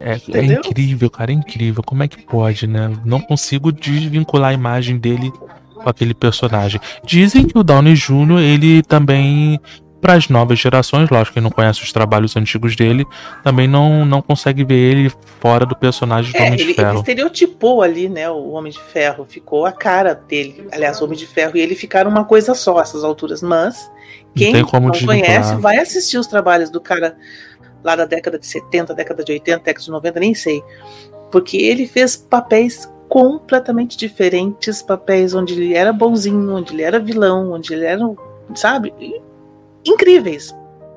[0.00, 1.82] É, é, incrível, cara, é incrível.
[1.82, 2.92] Como é que pode, né?
[3.04, 5.32] Não consigo desvincular a imagem dele
[5.74, 6.80] com aquele personagem.
[7.04, 8.38] Dizem que o Downey Jr.
[8.40, 9.60] ele também
[10.00, 13.04] para as novas gerações, lógico que não conhece os trabalhos antigos dele,
[13.42, 16.90] também não, não consegue ver ele fora do personagem do é, Homem de Ferro.
[16.90, 21.18] Ele estereotipou ali, né, o Homem de Ferro, ficou a cara dele, aliás, o Homem
[21.18, 23.90] de Ferro e ele ficaram uma coisa só essas alturas, mas
[24.38, 27.16] quem não, não conhece vai assistir os trabalhos do cara
[27.82, 30.62] lá da década de 70, década de 80, década de 90, nem sei,
[31.30, 37.52] porque ele fez papéis completamente diferentes, papéis onde ele era bonzinho, onde ele era vilão,
[37.52, 38.02] onde ele era,
[38.54, 38.92] sabe,
[39.84, 40.54] incríveis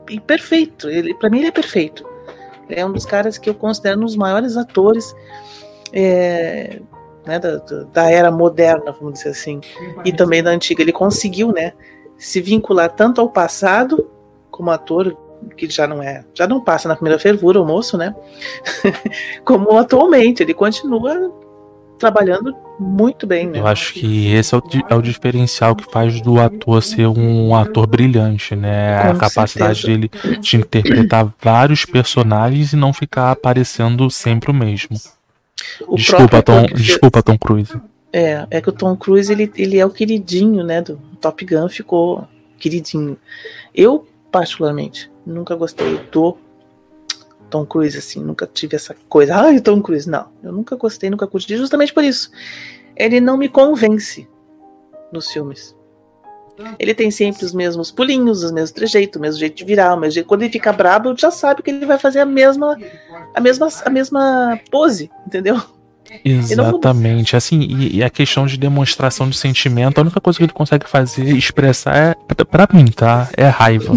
[0.10, 0.90] e perfeito.
[0.90, 2.06] Ele, para mim, ele é perfeito.
[2.70, 5.16] Ele é um dos caras que eu considero um dos maiores atores
[5.94, 6.82] é,
[7.26, 7.58] né, da,
[7.94, 9.62] da, era moderna, vamos dizer assim,
[10.04, 10.82] e também da antiga.
[10.82, 11.74] Ele conseguiu, né,
[12.22, 14.08] se vincular tanto ao passado
[14.52, 15.18] como ator,
[15.58, 18.16] que já não é, já não passa na primeira fervura o moço, né?
[19.44, 21.34] Como atualmente, ele continua
[21.98, 23.48] trabalhando muito bem.
[23.48, 23.58] Né?
[23.58, 27.56] Eu acho que esse é o, é o diferencial que faz do ator ser um
[27.56, 29.02] ator brilhante, né?
[29.02, 29.88] Com a capacidade certeza.
[29.88, 34.96] dele de interpretar vários personagens e não ficar aparecendo sempre o mesmo.
[35.88, 37.74] O desculpa, Tom, desculpa, Tom Cruise.
[38.14, 40.82] É, é que o Tom Cruise ele, ele é o queridinho, né?
[40.82, 42.28] Do Top Gun ficou
[42.58, 43.18] queridinho.
[43.74, 46.38] Eu, particularmente, nunca gostei do
[47.50, 49.36] Tom Cruise, assim, nunca tive essa coisa.
[49.36, 50.28] Ai, Tom Cruise, não.
[50.44, 52.32] Eu nunca gostei, nunca curti, justamente por isso.
[52.96, 54.28] Ele não me convence
[55.12, 55.76] nos filmes.
[56.78, 60.00] Ele tem sempre os mesmos pulinhos, os mesmos trejeitos, o mesmo jeito de virar, o
[60.00, 60.28] mesmo jeito.
[60.28, 62.78] Quando ele fica brabo, eu já sabe que ele vai fazer a mesma,
[63.34, 65.62] a mesma, a mesma pose, entendeu?
[66.24, 67.36] Exatamente.
[67.36, 70.88] Assim, e, e, a questão de demonstração de sentimento, a única coisa que ele consegue
[70.88, 72.16] fazer, expressar é,
[72.46, 73.30] pra mim, tá?
[73.36, 73.96] É raiva.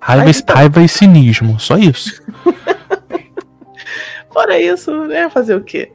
[0.00, 0.54] Raiva, tá.
[0.54, 2.22] raiva e cinismo, só isso.
[4.32, 5.92] Fora isso, é fazer o quê?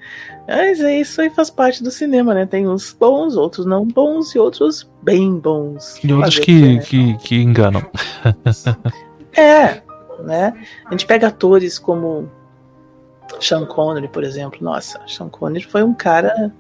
[0.48, 2.46] Mas é isso aí faz parte do cinema, né?
[2.46, 6.00] Tem uns bons, outros não bons e outros bem bons.
[6.02, 6.78] E outros que, né?
[6.80, 7.86] que, que enganam.
[9.36, 9.82] é,
[10.24, 10.54] né?
[10.86, 12.32] A gente pega atores como
[13.40, 14.60] Sean Connery, por exemplo.
[14.62, 16.52] Nossa, Sean Connery foi um cara.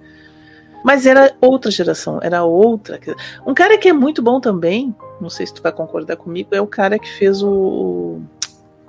[0.83, 2.99] Mas era outra geração, era outra.
[3.45, 6.61] Um cara que é muito bom também, não sei se tu vai concordar comigo, é
[6.61, 8.21] o cara que fez o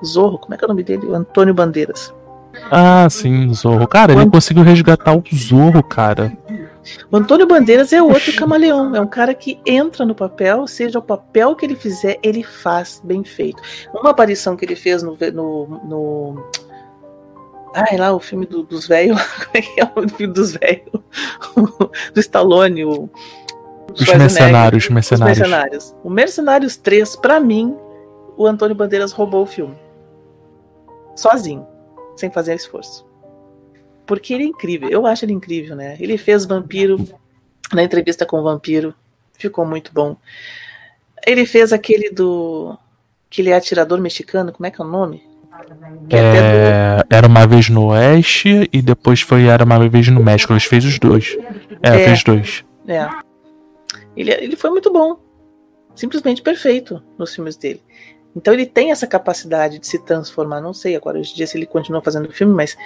[0.04, 1.06] Zorro, como é que é o nome dele?
[1.06, 2.14] O Antônio Bandeiras.
[2.70, 3.86] Ah, sim, Zorro.
[3.86, 6.36] Cara, ele conseguiu resgatar o Zorro, cara.
[7.10, 8.94] O Antônio Bandeiras é outro camaleão.
[8.94, 13.00] É um cara que entra no papel, seja o papel que ele fizer, ele faz
[13.04, 13.62] bem feito.
[13.92, 15.16] Uma aparição que ele fez no.
[15.32, 16.44] no, no
[17.74, 19.20] Ai, lá, o filme do, dos velhos.
[19.44, 21.02] Como é que é o filme dos velhos?
[22.14, 23.08] do Stallone, o.
[23.92, 25.38] Os mercenários, mercenários.
[25.38, 25.96] Os mercenários.
[26.04, 27.76] O Mercenários 3, para mim,
[28.36, 29.76] o Antônio Bandeiras roubou o filme.
[31.16, 31.66] Sozinho
[32.18, 33.06] sem fazer esforço.
[34.06, 35.96] Porque ele é incrível, eu acho ele incrível, né?
[36.00, 36.98] Ele fez Vampiro
[37.72, 38.94] na entrevista com o Vampiro,
[39.34, 40.16] ficou muito bom.
[41.26, 42.76] Ele fez aquele do.
[43.28, 45.27] que ele é atirador mexicano, como é que é o nome?
[46.10, 47.06] É, do...
[47.10, 50.52] Era uma vez no Oeste e depois foi Era uma vez no México.
[50.52, 51.36] Ele fez os dois.
[51.82, 52.64] É, é fez dois.
[52.86, 53.08] É.
[54.16, 55.18] Ele, ele foi muito bom.
[55.94, 57.82] Simplesmente perfeito nos filmes dele.
[58.36, 60.60] Então ele tem essa capacidade de se transformar.
[60.60, 62.76] Não sei agora hoje em dia se ele continua fazendo filme, mas.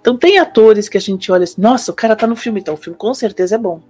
[0.00, 2.74] Então tem atores que a gente olha assim, nossa, o cara tá no filme, então
[2.74, 3.80] o filme com certeza é bom.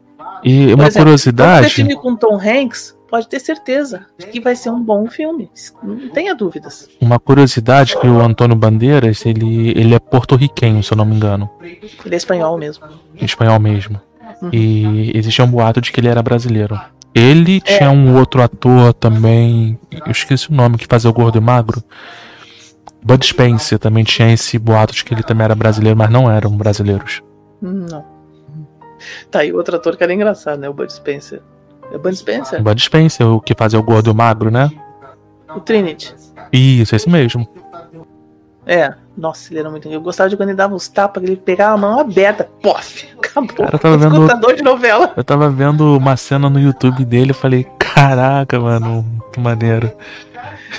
[0.42, 1.68] E Por uma exemplo, curiosidade.
[1.68, 5.50] Se filme com Tom Hanks, pode ter certeza de que vai ser um bom filme.
[5.82, 6.88] Não tenha dúvidas.
[7.00, 11.50] Uma curiosidade que o Antônio Bandeiras, ele, ele é porto-riquenho, se eu não me engano.
[11.60, 12.86] Ele é espanhol mesmo.
[13.20, 14.00] Espanhol mesmo.
[14.40, 14.50] Uhum.
[14.52, 16.80] E existia um boato de que ele era brasileiro.
[17.14, 17.78] Ele é.
[17.78, 21.82] tinha um outro ator também, eu esqueci o nome, que fazia o gordo e magro.
[23.02, 26.56] Bud Spencer também tinha esse boato de que ele também era brasileiro, mas não eram
[26.56, 27.22] brasileiros.
[27.60, 28.19] Não.
[29.30, 30.68] Tá aí outro ator que era engraçado, né?
[30.68, 31.40] O Bud Spencer.
[31.92, 32.62] É o Bud Spencer?
[32.62, 34.70] Bud Spencer, o que fazia o gordo magro, né?
[35.54, 36.14] O Trinity.
[36.52, 37.48] Isso, esse mesmo.
[38.66, 39.88] É, nossa, ele era muito.
[39.88, 43.56] Eu gostava de quando ele dava os tapas, ele pegava a mão aberta, pof, acabou.
[43.56, 45.12] Cara, eu tava vendo, de novela.
[45.16, 49.90] Eu tava vendo uma cena no YouTube dele e falei, caraca, mano, que maneiro.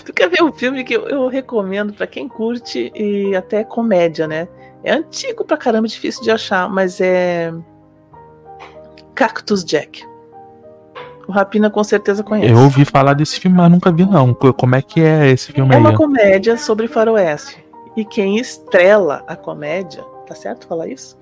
[0.06, 4.28] Tu quer ver um filme que eu, eu recomendo para quem curte e até comédia,
[4.28, 4.48] né?
[4.84, 7.54] É antigo pra caramba, difícil de achar, mas é.
[9.16, 10.04] Cactus Jack.
[11.28, 12.52] O Rapina com certeza conhece.
[12.52, 14.34] Eu ouvi falar desse filme, mas nunca vi não.
[14.34, 15.84] Como é que é esse filme é aí?
[15.84, 17.64] É uma comédia sobre faroeste.
[17.96, 21.18] E quem estrela a comédia, tá certo falar isso?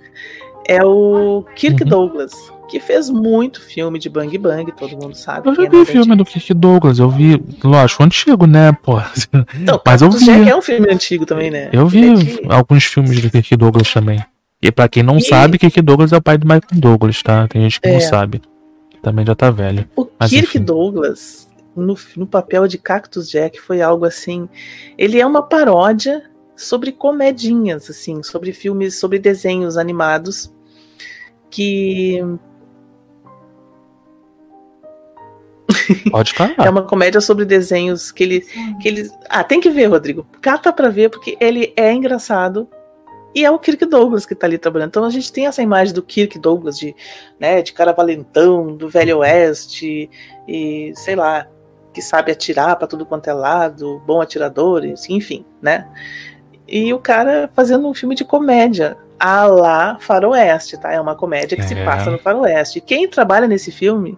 [0.67, 1.89] É o Kirk uhum.
[1.89, 2.33] Douglas,
[2.67, 5.49] que fez muito filme de Bang Bang, todo mundo sabe.
[5.49, 8.99] Eu já é vi o filme do Kirk Douglas, eu vi, lógico, antigo, né, pô.
[9.55, 10.25] Então, Mas eu vi.
[10.25, 11.69] Jack é um filme antigo também, né?
[11.73, 14.23] Eu vi é alguns filmes do Kirk Douglas também.
[14.61, 15.21] E para quem não e...
[15.21, 17.47] sabe, Kirk Douglas é o pai do Michael Douglas, tá?
[17.47, 17.93] Tem gente que é.
[17.93, 18.41] não sabe.
[19.01, 19.87] Também já tá velho.
[19.95, 20.65] O Mas, Kirk enfim.
[20.65, 24.49] Douglas, no, no papel de Cactus Jack, foi algo assim.
[24.97, 26.23] Ele é uma paródia
[26.55, 30.53] sobre comedinhas, assim, sobre filmes, sobre desenhos animados
[31.49, 32.21] que
[36.11, 36.55] Pode falar.
[36.57, 38.41] é uma comédia sobre desenhos que ele,
[38.81, 39.09] que ele.
[39.29, 40.25] Ah, tem que ver, Rodrigo.
[40.41, 42.67] Cata pra ver, porque ele é engraçado.
[43.33, 44.89] E é o Kirk Douglas que tá ali trabalhando.
[44.89, 46.95] Então a gente tem essa imagem do Kirk Douglas de,
[47.39, 50.09] né, de cara valentão, do velho oeste,
[50.47, 51.47] e sei lá,
[51.93, 55.87] que sabe atirar para tudo quanto é lado, bom atirador, enfim, né?
[56.67, 60.93] E o cara fazendo um filme de comédia, a lá Faroeste, tá?
[60.93, 61.67] É uma comédia que é.
[61.67, 62.79] se passa no Faroeste.
[62.79, 64.17] Quem trabalha nesse filme,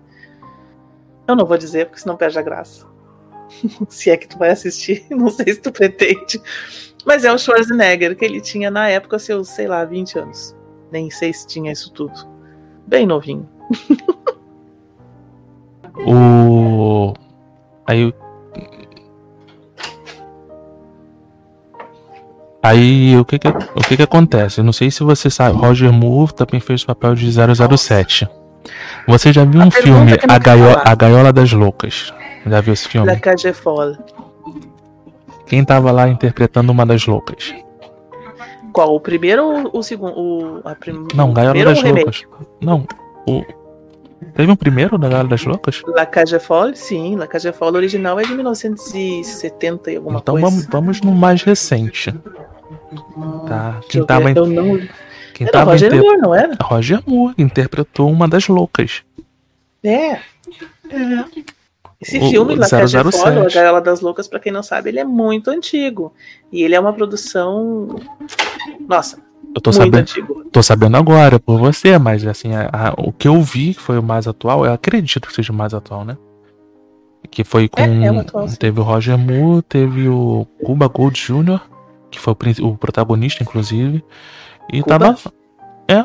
[1.27, 2.85] eu não vou dizer, porque senão perde a graça.
[3.89, 6.41] se é que tu vai assistir, não sei se tu pretende.
[7.05, 10.55] Mas é o Schwarzenegger, que ele tinha na época seus, sei lá, 20 anos.
[10.91, 12.13] Nem sei se tinha isso tudo.
[12.85, 13.47] Bem novinho.
[16.05, 17.13] o.
[17.87, 18.13] Aí.
[22.63, 24.59] Aí o que que, o que que acontece?
[24.59, 28.29] Eu não sei se você sabe, Roger Moore também fez o papel de 007.
[29.07, 32.13] Você já viu um filme, a, Gaio a Gaiola das Loucas?
[32.45, 33.07] Já viu esse filme?
[33.07, 33.97] La Cage Folle.
[35.51, 37.53] Quem tava lá interpretando uma das loucas?
[38.71, 38.95] Qual?
[38.95, 40.17] O primeiro ou o segundo?
[40.17, 41.05] O, a prim...
[41.13, 42.23] Não, Gaiola das Loucas.
[42.61, 42.87] Não,
[43.27, 43.43] o.
[44.33, 45.81] Teve um primeiro da Gaiola das Loucas?
[45.87, 47.17] La Cage Folle, sim.
[47.17, 50.47] La Cage Folle original é de 1970 e alguma então, coisa.
[50.47, 52.13] Então vamos, vamos no mais recente.
[53.45, 53.81] Tá.
[53.89, 54.33] Quem tava.
[54.33, 54.79] Ver, eu não...
[55.33, 56.01] Quem era tava Roger inter...
[56.01, 56.57] Moore, não era?
[56.61, 59.03] Roger Moore interpretou uma das loucas.
[59.83, 60.11] É.
[60.13, 60.21] É.
[62.01, 63.11] Esse O- filme, La 007.
[63.11, 66.11] Folle, A Gaiola das Loucas, pra quem não sabe, ele é muito antigo.
[66.51, 67.95] E ele é uma produção.
[68.87, 69.17] Nossa,
[69.55, 70.43] Eu tô muito sabendo, antigo.
[70.51, 73.99] tô sabendo agora por você, mas assim, a- a- o que eu vi que foi
[73.99, 76.17] o mais atual, eu acredito que seja o mais atual, né?
[77.29, 77.79] Que foi com.
[77.81, 81.61] É, é o atual, teve o Roger Moore, teve o Cuba Gold Jr.,
[82.09, 84.03] que foi o, o protagonista, inclusive.
[84.73, 84.97] E Cuba?
[84.99, 85.17] tava.
[85.87, 86.03] É.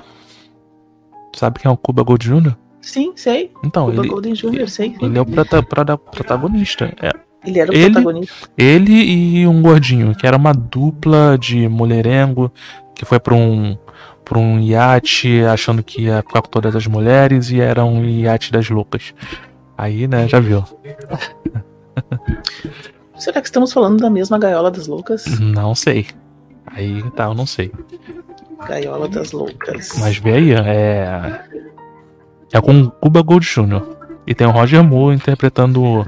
[1.34, 2.54] Sabe quem é o Cuba Gold Jr.?
[2.86, 3.50] Sim, sei.
[3.64, 4.94] Então, Cuba ele, Golden Jr., sei.
[5.02, 6.94] ele é o prota- prota- protagonista.
[7.02, 7.10] É.
[7.44, 8.48] Ele era o ele- protagonista.
[8.56, 12.50] Ele e um gordinho, que era uma dupla de mulherengo,
[12.94, 13.76] que foi pra um,
[14.24, 18.52] pra um iate achando que ia ficar com todas as mulheres e era um iate
[18.52, 19.12] das loucas.
[19.76, 20.62] Aí, né, já viu.
[23.18, 25.24] Será que estamos falando da mesma Gaiola das Loucas?
[25.40, 26.06] Não sei.
[26.66, 27.72] Aí tá, eu não sei.
[28.68, 29.90] Gaiola das Loucas.
[29.98, 31.40] Mas vê aí, é.
[32.52, 33.82] É com Cuba Gold Jr.
[34.26, 35.82] E tem o Roger Moore interpretando.
[35.82, 36.06] o-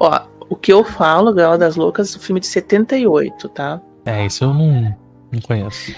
[0.00, 3.80] Ó, o que eu falo, Gaiola das Loucas, o filme de 78, tá?
[4.04, 4.94] É, isso eu não,
[5.32, 5.92] não conheço.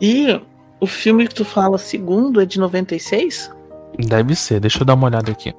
[0.00, 0.40] E
[0.80, 3.50] o filme que tu fala segundo é de 96?
[3.98, 5.52] Deve ser, deixa eu dar uma olhada aqui.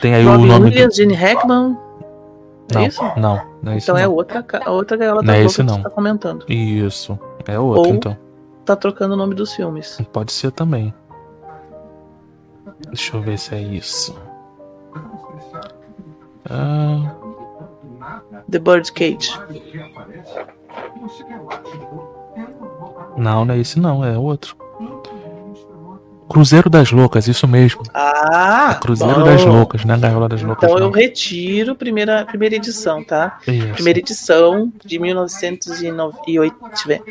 [0.00, 1.72] Tem aí Robin o nome Williams, Gene Hackman.
[1.74, 1.88] do.
[2.74, 3.02] Não, É isso?
[3.16, 3.84] não, não é isso.
[3.90, 4.14] Então é não.
[4.14, 5.76] outra, ca- a outra Gaiola Não das é Loucas esse, que não.
[5.78, 6.44] tu tá comentando.
[6.48, 7.18] Isso.
[7.46, 8.16] É outro, Ou- então.
[8.64, 9.98] Tá trocando o nome dos filmes.
[10.12, 10.92] Pode ser também.
[12.88, 14.16] Deixa eu ver se é isso.
[16.50, 17.14] Ah,
[18.50, 19.30] The Bird Cage.
[23.16, 24.56] não, não é esse não, é outro.
[26.28, 27.82] Cruzeiro das Loucas, isso mesmo.
[27.94, 28.78] Ah!
[28.80, 29.24] Cruzeiro bom.
[29.24, 29.96] das Loucas, né?
[29.96, 30.68] Gaiola das Loucas.
[30.68, 30.92] Então eu não.
[30.92, 33.38] retiro a primeira, primeira edição, tá?
[33.46, 33.74] Isso.
[33.74, 37.02] Primeira edição de 1908, deixa eu ver,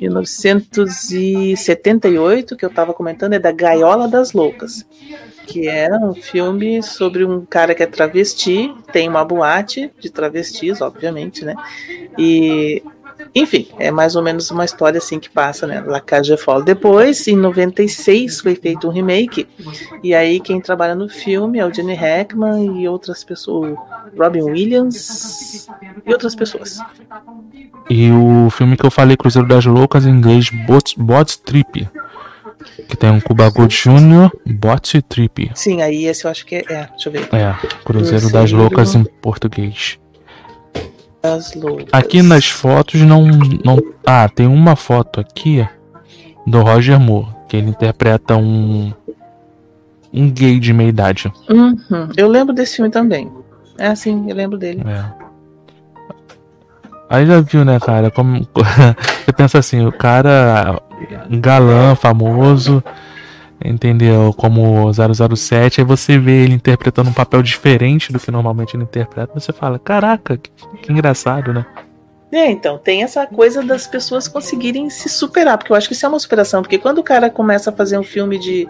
[0.00, 4.84] 1978, que eu tava comentando, é da Gaiola das Loucas,
[5.46, 10.82] que é um filme sobre um cara que é travesti, tem uma boate de travestis,
[10.82, 11.54] obviamente, né?
[12.18, 12.82] E
[13.34, 15.80] enfim, é mais ou menos uma história assim que passa, né?
[15.80, 16.64] La Cage Folle.
[16.64, 19.48] Depois, em 96, foi feito um remake.
[20.02, 23.76] E aí quem trabalha no filme é o Jenny Hackman e outras pessoas,
[24.16, 25.68] Robin Williams
[26.06, 26.78] e outras pessoas.
[27.90, 31.88] E o filme que eu falei, Cruzeiro das Loucas, em inglês, Bot, Bot Trip.
[32.88, 35.50] Que tem um Cuba Gold Jr., Bot Trip.
[35.54, 37.28] Sim, aí esse eu acho que é, é deixa eu ver.
[37.32, 37.54] É,
[37.84, 38.56] Cruzeiro das Cruzeiro.
[38.56, 39.98] Loucas em português.
[41.34, 41.86] As loucas.
[41.92, 43.26] Aqui nas fotos não,
[43.64, 43.78] não.
[44.06, 45.66] Ah, tem uma foto aqui
[46.46, 48.92] do Roger Moore, que ele interpreta um.
[50.12, 51.30] Um gay de meia idade.
[51.50, 51.76] Uhum,
[52.16, 53.30] Eu lembro desse filme também.
[53.76, 54.82] É assim, eu lembro dele.
[54.86, 55.04] É.
[57.10, 58.10] Aí já viu, né, cara?
[58.10, 58.40] Como.
[59.24, 60.80] Você pensa assim, o cara.
[61.30, 62.82] Galã, famoso.
[63.64, 64.32] Entendeu?
[64.36, 65.80] Como 007.
[65.80, 69.32] Aí você vê ele interpretando um papel diferente do que normalmente ele interpreta.
[69.34, 70.50] Você fala: caraca, que,
[70.82, 71.66] que engraçado, né?
[72.30, 76.04] É, então, tem essa coisa das pessoas conseguirem se superar, porque eu acho que isso
[76.04, 78.68] é uma superação, porque quando o cara começa a fazer um filme de,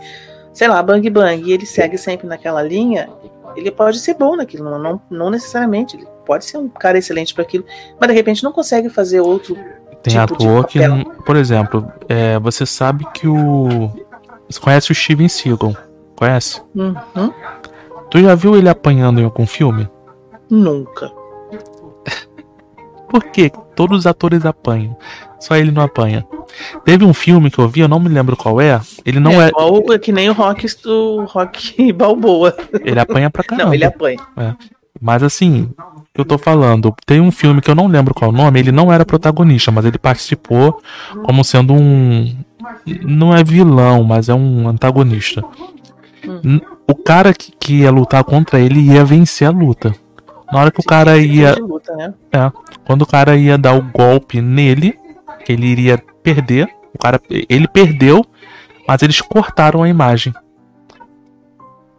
[0.53, 3.09] sei lá, Bang Bang, e ele segue sempre naquela linha,
[3.57, 7.35] ele pode ser bom naquilo, não, não, não necessariamente, ele pode ser um cara excelente
[7.35, 7.65] para aquilo,
[7.99, 9.57] mas de repente não consegue fazer outro.
[10.03, 10.79] Tem Tipo de ator que,
[11.27, 13.91] por exemplo, é, você sabe que o.
[14.49, 15.77] Você conhece o Steven Seagal?
[16.17, 16.63] Conhece?
[16.75, 17.33] Uhum,
[18.11, 19.89] Tu já viu ele apanhando em algum filme?
[20.51, 21.11] nunca.
[23.09, 24.97] Por que todos os atores apanham?
[25.41, 26.27] Só ele não apanha.
[26.85, 28.81] Teve um filme que eu vi, eu não me lembro qual é.
[29.05, 29.49] Ele não é.
[29.49, 32.55] igual, é que nem o Rock, o rock Balboa.
[32.85, 33.67] Ele apanha pra caramba.
[33.67, 34.19] Não, ele apanha.
[35.01, 35.71] Mas assim,
[36.15, 38.93] eu tô falando, tem um filme que eu não lembro qual o nome, ele não
[38.93, 40.83] era protagonista, mas ele participou
[41.25, 42.35] como sendo um.
[43.05, 45.43] Não é vilão, mas é um antagonista.
[46.25, 46.61] Hum.
[46.87, 49.95] O cara que, que ia lutar contra ele ia vencer a luta.
[50.53, 51.55] Na hora que o cara ia.
[51.57, 52.15] Luta, né?
[52.33, 52.51] É.
[52.87, 54.99] Quando o cara ia dar o golpe nele,
[55.49, 56.69] ele iria perder.
[56.95, 57.21] O cara.
[57.49, 58.25] Ele perdeu,
[58.87, 60.33] mas eles cortaram a imagem.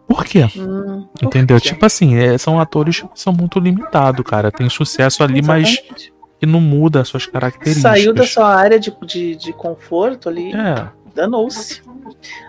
[0.08, 0.48] Por quê?
[0.56, 1.60] Hum, por Entendeu?
[1.60, 1.68] Quê?
[1.68, 4.50] Tipo assim, é, são atores que são muito limitados, cara.
[4.50, 5.84] Tem sucesso ali, Exatamente.
[5.88, 6.10] mas
[6.40, 7.82] que não muda as suas características.
[7.82, 10.52] Saiu da sua área de, de, de conforto ali.
[10.54, 10.88] É.
[11.14, 11.82] Danou-se.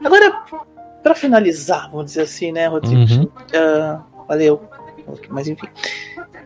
[0.03, 0.43] Agora,
[1.03, 3.13] para finalizar, vamos dizer assim, né, Rodrigo?
[3.13, 3.23] Uhum.
[3.23, 4.63] Uh, valeu.
[5.29, 5.67] Mas enfim.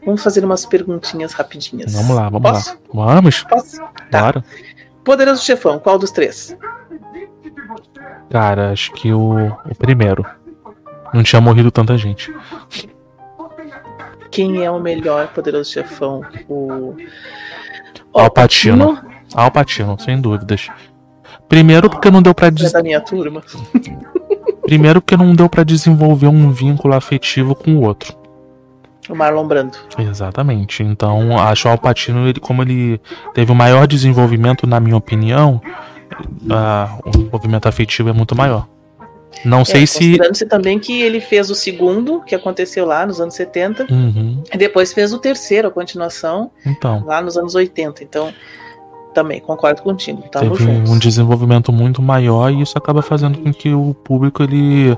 [0.04, 1.94] Vamos fazer umas perguntinhas rapidinhas.
[1.94, 2.78] Vamos lá, vamos Posso?
[2.94, 3.06] lá.
[3.14, 3.44] Vamos?
[3.44, 3.78] Posso?
[3.78, 4.20] Tá.
[4.20, 4.44] Claro.
[5.04, 6.58] Poderoso chefão, qual dos três?
[8.32, 10.26] Cara, acho que o, o primeiro.
[11.14, 12.34] Não tinha morrido tanta gente.
[14.36, 16.22] Quem é o melhor poderoso chefão?
[16.50, 16.94] O.
[18.14, 19.02] Alpatino.
[19.34, 20.68] Alpatino, sem dúvidas.
[21.48, 22.74] Primeiro porque não deu para des...
[22.74, 23.42] é minha turma.
[24.64, 28.14] Primeiro porque não deu para desenvolver um vínculo afetivo com o outro.
[29.08, 29.78] O Marlon Brando.
[29.98, 30.84] Exatamente.
[30.84, 33.00] Então, acho o Alpatino, ele, como ele
[33.34, 35.62] teve o maior desenvolvimento, na minha opinião,
[36.44, 38.68] uh, o desenvolvimento afetivo é muito maior.
[39.44, 40.00] Não é, sei se.
[40.00, 44.44] Considerando-se também que ele fez o segundo, que aconteceu lá nos anos 70, uhum.
[44.54, 47.04] e depois fez o terceiro, a continuação, então.
[47.06, 48.04] lá nos anos 80.
[48.04, 48.34] Então,
[49.16, 50.22] também concordo contigo.
[50.30, 50.90] Teve juntos.
[50.92, 54.96] um desenvolvimento muito maior e isso acaba fazendo com que o público ele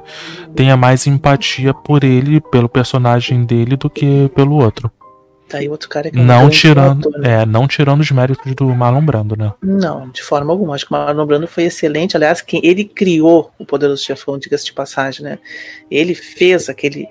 [0.56, 4.92] tenha mais empatia por ele, pelo personagem dele, do que pelo outro.
[5.48, 7.41] Tá aí outro cara que não tirando, ator, né?
[7.41, 9.53] é, não tirando os méritos do Marlon Brando, né?
[9.61, 10.76] Não, de forma alguma.
[10.76, 12.18] Acho que o Marlon Brando foi excelente.
[12.18, 15.40] Aliás, quem ele criou o Poderoso Chefão, diga-se de passagem, né?
[15.90, 17.07] Ele fez aquele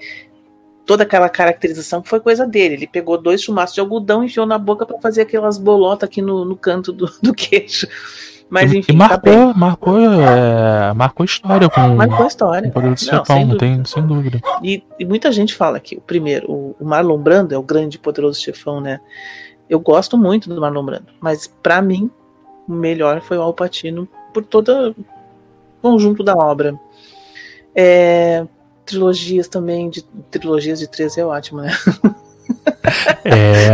[0.85, 2.75] toda aquela caracterização foi coisa dele.
[2.75, 6.23] Ele pegou dois chumaços de algodão e enfiou na boca para fazer aquelas bolotas aqui
[6.23, 7.89] no, no canto do, do queijo.
[8.49, 8.93] Mas enfim.
[8.93, 12.73] E marcou, tá marcou, é, marcou história com Marcou história.
[12.75, 14.41] O não, Chefão, não tem, sem dúvida.
[14.63, 17.99] E, e, muita gente fala que o primeiro, o, o, Marlon Brando é o grande
[17.99, 19.01] poderoso chefão, né?
[19.69, 22.09] Eu gosto muito do Marlon Brando, mas para mim
[22.69, 25.05] o melhor foi o Alpatino por todo o
[25.83, 26.79] conjunto da obra.
[27.75, 28.47] É,
[28.85, 31.77] trilogias também, de trilogias de três é ótimo, né?
[33.25, 33.69] É,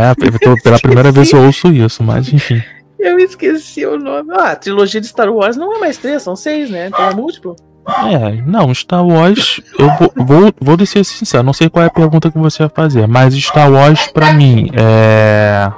[0.63, 2.61] pela primeira vez eu ouço isso, mas enfim.
[3.03, 4.29] Eu esqueci o nome.
[4.31, 6.87] Ah, a trilogia de Star Wars não é mais três, são seis, né?
[6.87, 7.53] Então é múltiplo.
[7.85, 11.91] É, não, Star Wars, eu vou, vou, vou ser sincero, não sei qual é a
[11.91, 15.69] pergunta que você vai fazer, mas Star Wars, pra mim, é.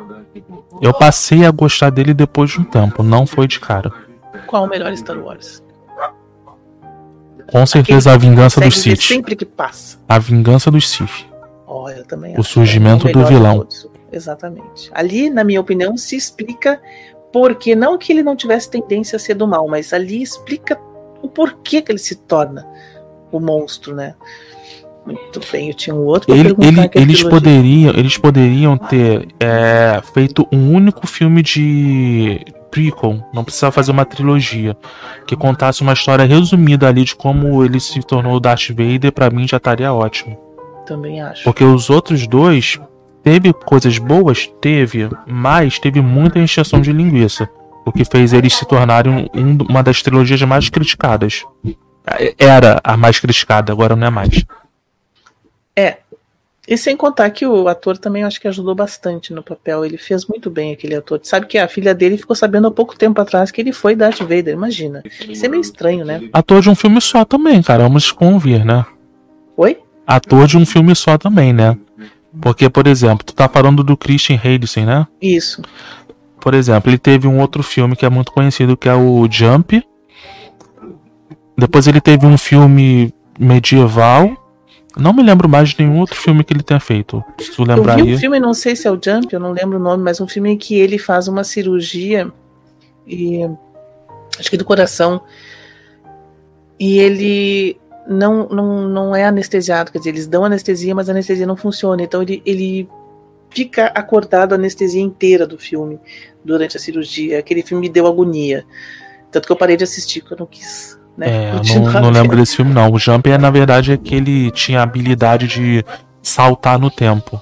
[0.80, 3.92] Eu passei a gostar dele depois de um tempo, não foi de cara.
[4.46, 5.64] Qual o melhor Star Wars?
[7.52, 9.02] Com certeza Aquele a vingança do Sith.
[9.02, 9.98] Sempre que passa.
[10.08, 11.26] A vingança dos Sith.
[11.66, 13.68] Oh, eu também o surgimento é o do vilão.
[14.12, 14.90] Exatamente.
[14.94, 16.82] Ali, na minha opinião, se explica
[17.36, 20.80] porque não que ele não tivesse tendência a ser do mal, mas ali explica
[21.22, 22.66] o porquê que ele se torna
[23.30, 24.16] o monstro, né?
[25.06, 26.34] Muito bem, eu tinha um outro.
[26.34, 32.40] Ele, ele, eles poderiam, eles poderiam ter é, feito um único filme de
[32.72, 34.74] prequel, não precisava fazer uma trilogia
[35.28, 39.12] que contasse uma história resumida ali de como ele se tornou Darth Vader.
[39.12, 40.40] Para mim já estaria ótimo.
[40.86, 41.44] Também acho.
[41.44, 42.80] Porque os outros dois
[43.26, 44.46] Teve coisas boas?
[44.62, 47.50] Teve, mas teve muita encheção de linguiça.
[47.84, 51.44] O que fez eles se tornarem um, uma das trilogias mais criticadas.
[52.38, 54.46] Era a mais criticada, agora não é mais.
[55.76, 55.98] É.
[56.68, 59.84] E sem contar que o ator também acho que ajudou bastante no papel.
[59.84, 61.20] Ele fez muito bem aquele ator.
[61.24, 64.20] Sabe que a filha dele ficou sabendo há pouco tempo atrás que ele foi Darth
[64.20, 65.02] Vader, imagina.
[65.28, 66.30] Isso é meio estranho, né?
[66.32, 67.82] Ator de um filme só também, cara.
[67.82, 68.86] Vamos convir, né?
[69.58, 69.80] Oi?
[70.06, 71.76] Ator de um filme só também, né?
[72.42, 75.08] Porque, por exemplo, tu tá falando do Christian Hedison, né?
[75.22, 75.62] Isso.
[76.40, 79.84] Por exemplo, ele teve um outro filme que é muito conhecido, que é o Jump.
[81.58, 84.32] Depois ele teve um filme medieval.
[84.98, 87.24] Não me lembro mais de nenhum outro filme que ele tenha feito.
[87.40, 89.52] Se tu lembrar eu vi um filme, não sei se é o Jump, eu não
[89.52, 92.32] lembro o nome, mas um filme em que ele faz uma cirurgia
[93.08, 93.42] e
[94.40, 95.22] acho que do coração.
[96.80, 101.46] E ele não, não, não é anestesiado, quer dizer, eles dão anestesia, mas a anestesia
[101.46, 102.04] não funciona.
[102.04, 102.90] Então ele, ele
[103.50, 106.00] fica acordado a anestesia inteira do filme
[106.44, 107.40] durante a cirurgia.
[107.40, 108.66] Aquele filme me deu agonia.
[109.32, 111.00] Tanto que eu parei de assistir, porque eu não quis.
[111.18, 112.92] Né, é, não, não lembro desse filme, não.
[112.92, 115.86] O Jumper, na verdade, é que ele tinha a habilidade de
[116.22, 117.42] saltar no tempo.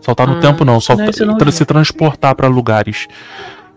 [0.00, 3.08] Saltar no hum, tempo, não, só não se transportar para lugares.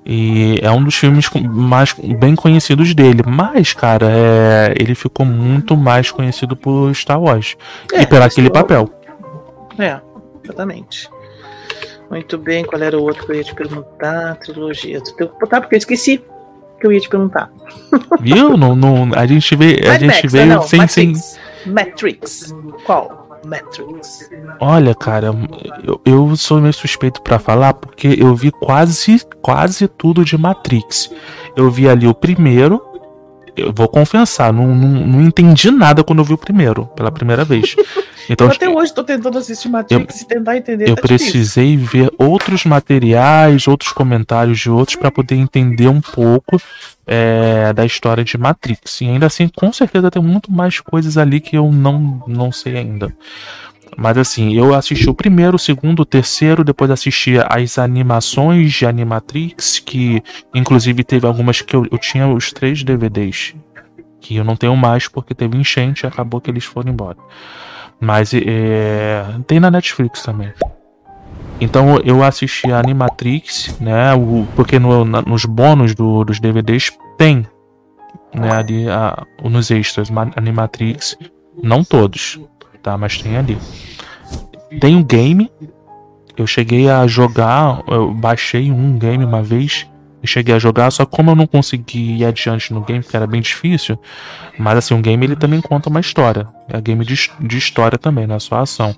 [0.06, 3.22] E é um dos filmes mais bem conhecidos dele.
[3.26, 7.56] Mas, cara, é, ele ficou muito mais conhecido por Star Wars.
[7.94, 8.90] É, e por aquele papel.
[9.78, 10.00] É,
[10.44, 11.10] exatamente.
[12.10, 14.36] Muito bem, qual era o outro que eu ia te perguntar?
[14.38, 15.00] Trilogia.
[15.48, 16.24] Tá, porque eu esqueci
[16.80, 17.52] que eu ia te perguntar.
[18.20, 18.58] Viu?
[18.58, 21.20] Não, não, a gente veio, a gente Max, veio não, sem, Matrix.
[21.20, 21.72] sem.
[21.72, 22.56] Matrix.
[22.86, 23.19] Qual?
[23.46, 24.30] Matrix?
[24.60, 25.34] Olha, cara,
[25.84, 31.12] eu, eu sou meio suspeito para falar porque eu vi quase, quase tudo de Matrix.
[31.56, 32.82] Eu vi ali o primeiro.
[33.56, 37.44] Eu vou confessar, não, não, não entendi nada quando eu vi o primeiro, pela primeira
[37.44, 37.76] vez.
[38.30, 40.88] Então, eu até hoje tô tentando assistir Matrix eu, e tentar entender.
[40.88, 42.04] Eu tá precisei difícil.
[42.06, 46.62] ver outros materiais, outros comentários de outros para poder entender um pouco
[47.08, 49.02] é, da história de Matrix.
[49.02, 52.78] E ainda assim, com certeza tem muito mais coisas ali que eu não, não sei
[52.78, 53.12] ainda.
[53.98, 58.86] Mas assim, eu assisti o primeiro, o segundo, o terceiro, depois assisti as animações de
[58.86, 60.24] Animatrix, que
[60.54, 63.56] inclusive teve algumas que eu, eu tinha os três DVDs.
[64.22, 67.18] Que eu não tenho mais porque teve enchente e acabou que eles foram embora.
[68.00, 70.54] Mas é, tem na Netflix também.
[71.62, 74.14] Então eu assisti a Animatrix, né?
[74.14, 77.46] O, porque no, na, nos bônus do, dos DVDs tem,
[78.34, 78.52] né?
[78.52, 81.18] Ali a, nos extras Animatrix,
[81.62, 82.40] não todos,
[82.82, 82.98] tá?
[82.98, 83.58] Mas tem ali.
[84.80, 85.52] Tem um game.
[86.38, 89.86] Eu cheguei a jogar, eu baixei um game uma vez
[90.22, 93.28] e cheguei a jogar, só como eu não consegui ir adiante no game, porque era
[93.28, 93.98] bem difícil,
[94.58, 96.48] mas assim, um game ele também conta uma história.
[96.68, 98.96] É game de, de história também, não é só ação.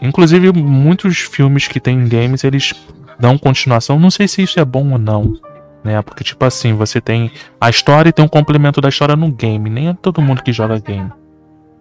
[0.00, 2.74] Inclusive, muitos filmes que tem games, eles
[3.18, 3.98] dão continuação.
[3.98, 5.38] Não sei se isso é bom ou não.
[5.82, 6.00] Né?
[6.02, 7.30] Porque, tipo assim, você tem
[7.60, 9.70] a história e tem um complemento da história no game.
[9.70, 11.10] Nem é todo mundo que joga game.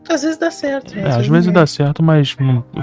[0.07, 0.95] Às vezes dá certo.
[0.95, 1.03] Né?
[1.03, 1.51] É, às vezes é.
[1.51, 2.35] dá certo, mas,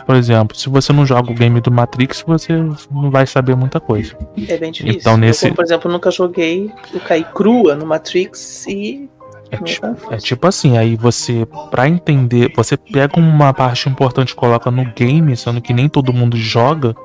[0.06, 2.54] por exemplo, se você não joga o game do Matrix, você
[2.90, 4.16] não vai saber muita coisa.
[4.48, 5.00] É bem difícil.
[5.00, 5.48] Então, nesse...
[5.48, 9.08] Eu, por exemplo, nunca joguei, eu caí crua no Matrix e.
[9.50, 14.34] É, tipo, é tipo assim, aí você, pra entender, você pega uma parte importante e
[14.34, 16.96] coloca no game, sendo que nem todo mundo joga,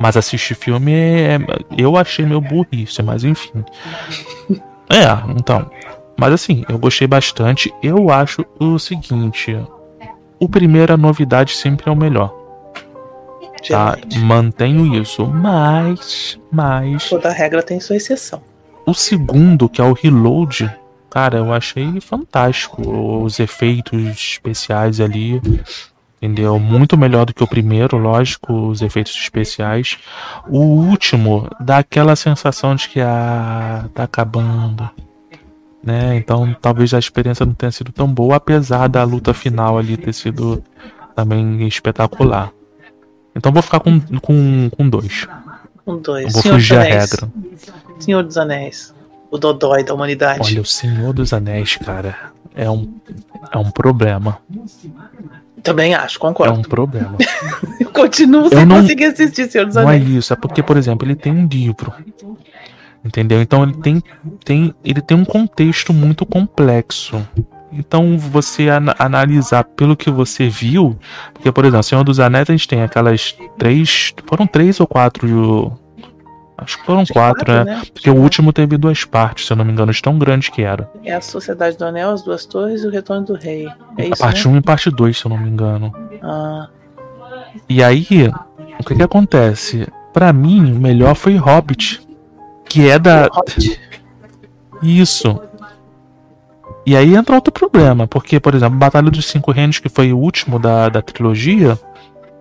[0.00, 1.38] mas assistir filme é.
[1.78, 3.64] Eu achei meio burrice, mas enfim.
[4.92, 5.08] É,
[5.38, 5.70] então.
[6.22, 7.74] Mas assim, eu gostei bastante.
[7.82, 9.58] Eu acho o seguinte:
[10.38, 12.32] o primeiro, a novidade sempre é o melhor.
[13.68, 13.98] Tá?
[14.20, 15.26] Mantenho isso.
[15.26, 16.38] Mas.
[16.48, 17.08] Mas.
[17.08, 18.40] Toda regra tem sua exceção.
[18.86, 20.72] O segundo, que é o Reload,
[21.10, 22.88] cara, eu achei fantástico.
[23.24, 25.42] Os efeitos especiais ali.
[26.20, 26.56] Entendeu?
[26.56, 29.98] Muito melhor do que o primeiro, lógico, os efeitos especiais.
[30.48, 34.88] O último dá aquela sensação de que ah, tá acabando
[35.82, 36.16] né?
[36.16, 40.12] Então talvez a experiência não tenha sido tão boa, apesar da luta final ali ter
[40.12, 40.62] sido
[41.14, 42.52] também espetacular.
[43.34, 45.26] Então vou ficar com, com, com dois.
[45.84, 46.32] Com dois.
[46.32, 47.28] Vou Senhor fugir à regra.
[47.98, 48.94] Senhor dos Anéis.
[49.30, 50.40] O Dodói da humanidade.
[50.42, 52.14] Olha, o Senhor dos Anéis, cara,
[52.54, 52.94] é um,
[53.50, 54.38] é um problema.
[55.62, 56.54] Também acho, concordo.
[56.54, 57.16] É um problema.
[57.80, 60.02] eu continuo sem não, conseguir assistir Senhor dos Anéis.
[60.02, 61.94] Não é isso, é porque, por exemplo, ele tem um livro
[63.04, 63.40] entendeu?
[63.40, 64.02] Então ele tem,
[64.44, 67.26] tem, ele tem um contexto muito complexo.
[67.72, 70.98] Então você an analisar pelo que você viu,
[71.32, 75.72] porque por exemplo, Senhor dos Anéis a gente tem aquelas três, foram três ou quatro,
[76.58, 77.76] acho que foram quatro, quatro, né?
[77.76, 77.82] né?
[77.92, 80.62] Porque o último teve duas partes, se eu não me engano, de tão grande que
[80.62, 80.90] era.
[81.02, 83.66] É a Sociedade do Anel, as Duas Torres e o Retorno do Rei.
[83.96, 84.56] É isso, a parte 1 né?
[84.56, 85.94] um e parte 2, se eu não me engano.
[86.22, 86.68] Ah.
[87.68, 88.30] E aí,
[88.78, 89.88] o que que acontece?
[90.12, 92.06] Para mim, o melhor foi Hobbit.
[92.72, 93.28] Que é da.
[94.82, 95.38] Isso.
[96.86, 100.18] E aí entra outro problema, porque, por exemplo, Batalha dos Cinco Reinos, que foi o
[100.18, 101.78] último da, da trilogia,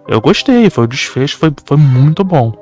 [0.08, 2.53] eu gostei, foi o desfecho, foi, foi muito bom.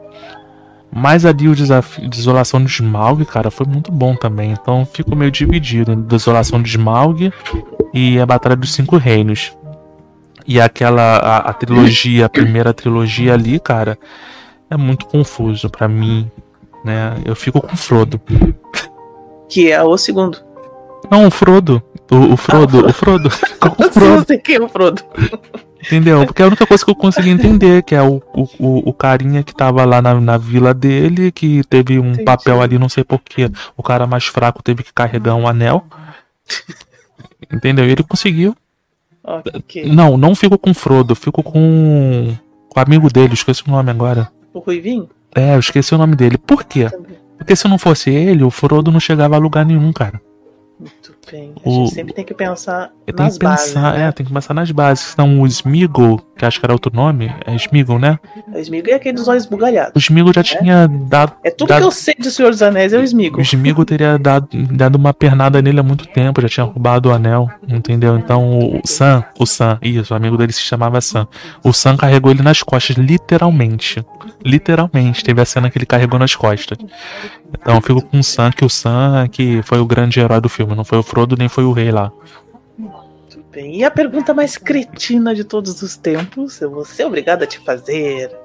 [0.92, 4.52] Mas ali o desafio Desolação de Smaug, cara, foi muito bom também.
[4.52, 7.32] Então fico meio dividido entre Desolação de Smaug
[7.94, 9.56] e a Batalha dos Cinco Reinos.
[10.48, 13.96] E aquela a, a trilogia, a primeira trilogia ali, cara,
[14.72, 16.32] é muito confuso para mim
[16.84, 17.16] né?
[17.26, 18.22] Eu fico com o Frodo.
[19.50, 20.38] Que é o segundo.
[21.10, 21.82] Não, o Frodo.
[22.12, 23.28] O, o Frodo, ah, o Frodo.
[23.28, 24.38] O Frodo.
[24.44, 25.04] Quem é o Frodo.
[25.82, 26.26] Entendeu?
[26.26, 29.44] Porque é a única coisa que eu consegui entender, que é o, o, o carinha
[29.44, 32.24] que tava lá na, na vila dele, que teve um Entendi.
[32.26, 33.50] papel ali, não sei porquê.
[33.78, 35.86] O cara mais fraco teve que carregar um anel.
[37.52, 37.86] Entendeu?
[37.86, 38.56] E ele conseguiu.
[39.24, 39.86] Okay.
[39.92, 42.36] Não, não fico com o Frodo, fico com,
[42.70, 44.30] com o amigo dele, esqueci o nome agora.
[44.54, 45.10] O Ruivinho?
[45.36, 46.38] É, eu esqueci o nome dele.
[46.38, 46.88] Por quê?
[47.38, 50.22] Porque se não fosse ele, o Frodo não chegava a lugar nenhum, cara.
[51.32, 51.54] Bem.
[51.64, 51.74] A o...
[51.74, 53.76] gente sempre tem que pensar tem nas que pensar, bases.
[53.76, 54.08] Né?
[54.08, 55.14] É, tem que pensar nas bases.
[55.14, 58.20] Então, o Smeagol, que acho que era outro nome, é Smeagol, né?
[58.54, 59.94] O Smeagol é aquele dos olhos bugalhados.
[59.96, 60.44] O Smeagol já é?
[60.44, 61.34] tinha dado.
[61.44, 61.80] É tudo dado...
[61.80, 63.40] que eu sei do Senhor dos Anéis, é o Smeagol.
[63.40, 67.12] O Smeagol teria dado, dado uma pernada nele há muito tempo, já tinha roubado o
[67.12, 68.18] anel, entendeu?
[68.18, 71.28] Então, o Sam, o Sam, isso, o amigo dele se chamava Sam.
[71.64, 74.04] O Sam carregou ele nas costas, literalmente.
[74.44, 76.78] Literalmente, teve a cena que ele carregou nas costas.
[77.54, 80.40] Então, eu fico com o Sam, que o Sam é que foi o grande herói
[80.40, 82.12] do filme, não foi o Frodo nem foi o rei lá.
[83.52, 83.78] bem.
[83.78, 87.60] E a pergunta mais cretina de todos os tempos, eu vou ser obrigada a te
[87.60, 88.36] fazer.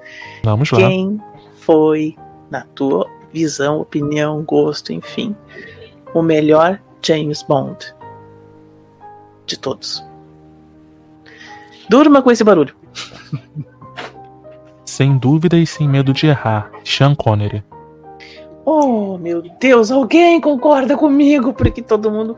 [0.43, 0.79] Vamos lá.
[0.79, 1.21] Quem
[1.61, 2.15] foi,
[2.49, 5.35] na tua visão, opinião, gosto, enfim,
[6.13, 7.93] o melhor James Bond
[9.45, 10.03] de todos?
[11.89, 12.75] Durma com esse barulho.
[14.83, 17.63] Sem dúvida e sem medo de errar, Sean Connery.
[18.65, 21.53] Oh, meu Deus, alguém concorda comigo?
[21.53, 22.35] Porque todo mundo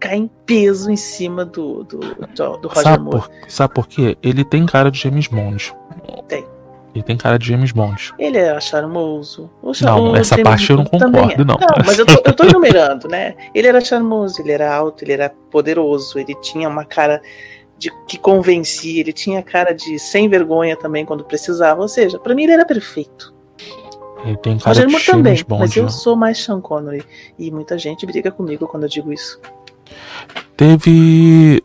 [0.00, 3.20] cai em peso em cima do, do, do, do Roger Sabe Moore.
[3.20, 4.16] por, sabe por quê?
[4.22, 5.74] Ele tem cara de James Bond.
[6.26, 6.44] Tem.
[6.92, 8.12] Ele tem cara de James Bond.
[8.18, 9.48] Ele era charmoso.
[9.62, 11.44] O cha- Não, essa parte eu não concordo, é.
[11.44, 11.54] não.
[11.54, 13.36] Não, mas eu tô, eu tô enumerando, né?
[13.54, 17.22] Ele era charmoso, ele era alto, ele era poderoso, ele tinha uma cara
[17.78, 21.80] de que convencia, ele tinha cara de sem vergonha também quando precisava.
[21.80, 23.32] Ou seja, pra mim ele era perfeito.
[24.24, 25.60] Ele tem cara Roger Moore também, Bond.
[25.60, 25.88] mas eu né?
[25.88, 27.04] sou mais Sean Connery.
[27.38, 29.40] E muita gente briga comigo quando eu digo isso.
[30.56, 31.62] Teve.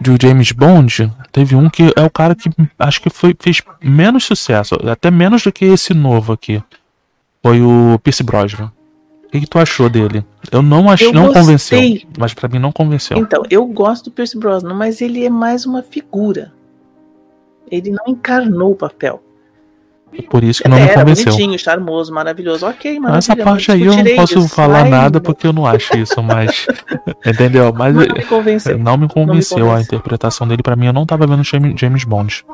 [0.00, 4.24] Do James Bond, teve um que é o cara que acho que foi, fez menos
[4.24, 6.60] sucesso, até menos do que esse novo aqui.
[7.40, 8.72] Foi o Pierce Brosnan.
[9.26, 10.24] O que, que tu achou dele?
[10.50, 11.42] Eu não acho, Eu não gostei.
[11.42, 13.16] convenceu, mas pra mim não convenceu.
[13.16, 16.52] Então, eu gosto do Pierce Brosnan, mas ele é mais uma figura.
[17.70, 19.22] Ele não encarnou o papel.
[20.28, 21.26] Por isso que não me era convenceu.
[21.32, 22.66] bonitinho, charmoso, maravilhoso.
[22.66, 23.44] Ok, Essa maravilha.
[23.44, 26.22] parte não aí eu não posso falar Ai, nada não- porque eu não acho isso,
[26.22, 26.66] mas.
[27.24, 27.72] Entendeu?
[27.72, 28.78] Mas não me convenceu.
[28.78, 29.86] não me convenceu a convence.
[29.86, 30.62] interpretação dele.
[30.62, 32.44] Pra mim, eu não tava vendo James James Bond.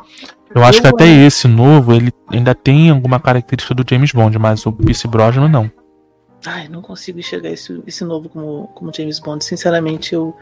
[0.54, 4.38] Eu acho Eu que até esse novo, ele ainda tem alguma característica do James Bond,
[4.38, 5.70] mas o Pierce Brosnan não.
[6.46, 9.44] Ai, não consigo enxergar esse, esse novo como, como James Bond.
[9.44, 10.34] Sinceramente, eu.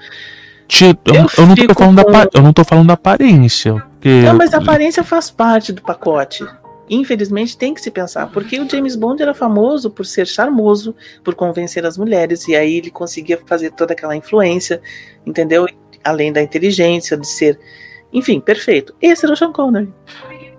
[0.68, 2.94] Ti- Eu, Eu eu não tô falando da, com- pa- eu não tô falando da
[2.94, 3.74] aparência.
[3.74, 6.44] Porque Não, mas a aparência faz parte do pacote.
[6.88, 11.34] Infelizmente tem que se pensar, porque o James Bond era famoso por ser charmoso, por
[11.34, 14.82] convencer as mulheres, e aí ele conseguia fazer toda aquela influência,
[15.24, 15.66] entendeu?
[16.02, 17.58] Além da inteligência, de ser.
[18.12, 18.94] Enfim, perfeito.
[19.00, 19.92] Esse era o Sean Connery.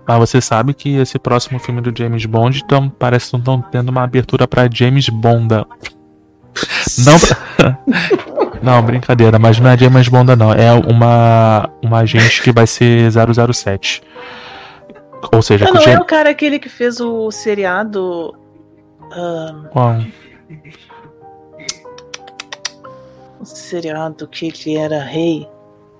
[0.06, 3.88] Mas você sabe que esse próximo filme do James Bond então, parece que estão tendo
[3.88, 5.66] uma abertura pra James Bonda.
[7.04, 7.18] Não,
[8.62, 10.52] não, brincadeira, mas não é James Bonda, não.
[10.52, 14.02] É uma, uma agente que vai ser 007.
[15.32, 18.34] Ou seja, Ah, com não, é o cara aquele que fez o seriado.
[19.12, 19.96] ah, Qual?
[23.40, 25.48] o seriado que ele era rei.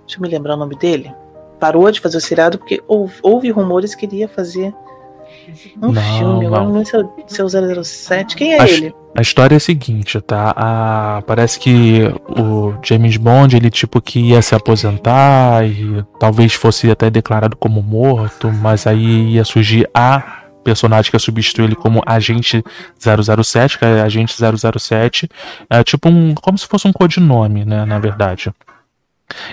[0.07, 1.12] Deixa eu me lembrar o nome dele.
[1.59, 4.74] Parou de fazer o seriado porque houve, houve rumores que ele ia fazer
[5.82, 6.47] um Não, filme.
[6.47, 6.73] Agora não.
[6.74, 8.36] não sei se é o se é 007.
[8.36, 8.94] Quem é Acho- ele?
[9.16, 10.52] A história é a seguinte, tá?
[10.55, 12.02] A- parece que
[12.39, 17.82] o James Bond, ele tipo que ia se aposentar e talvez fosse até declarado como
[17.82, 22.62] morto, mas aí ia surgir a personagem que ia substituir ele como agente
[22.98, 25.28] 007, que é agente 007,
[25.70, 28.52] é tipo um, como se fosse um codinome, né, na verdade.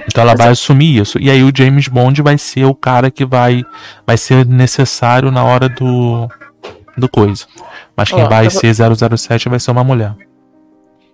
[0.08, 1.18] Então ela vai assumir isso.
[1.20, 3.64] E aí o James Bond vai ser o cara que vai
[4.06, 6.28] vai ser necessário na hora do
[6.98, 7.46] do coisa.
[7.96, 10.16] Mas quem Ó, vai ser 007 vai ser uma mulher.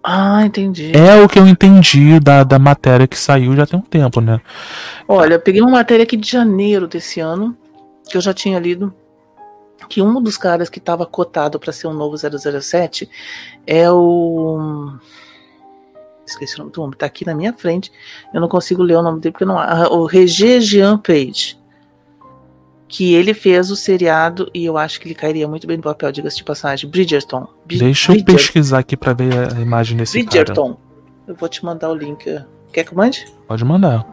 [0.03, 0.91] Ah, entendi.
[0.95, 4.39] É o que eu entendi da, da matéria que saiu já tem um tempo, né?
[5.07, 7.55] Olha, eu peguei uma matéria aqui de janeiro desse ano,
[8.09, 8.93] que eu já tinha lido,
[9.89, 13.09] que um dos caras que estava cotado para ser um novo 007
[13.67, 14.93] é o.
[16.29, 17.91] Esqueci o nome do homem, tá aqui na minha frente.
[18.33, 19.57] Eu não consigo ler o nome dele porque não.
[19.57, 21.57] ah, O Regé Jean Page.
[22.87, 26.11] Que ele fez o seriado e eu acho que ele cairia muito bem no papel,
[26.11, 26.89] diga-se de passagem.
[26.89, 27.47] Bridgerton.
[27.65, 30.29] Bri- Deixa eu pesquisar aqui pra ver a imagem desse cara.
[30.29, 30.77] Bridgerton.
[31.27, 32.23] Eu vou te mandar o link.
[32.73, 33.25] Quer que eu mande?
[33.47, 34.07] Pode mandar.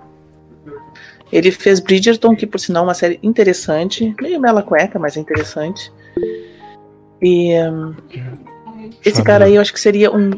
[1.32, 5.20] Ele fez Bridgerton, que por sinal é uma série interessante, meio mela cueca, mas é
[5.20, 5.90] interessante.
[7.22, 7.94] E hum,
[9.04, 10.32] esse cara aí eu acho que seria um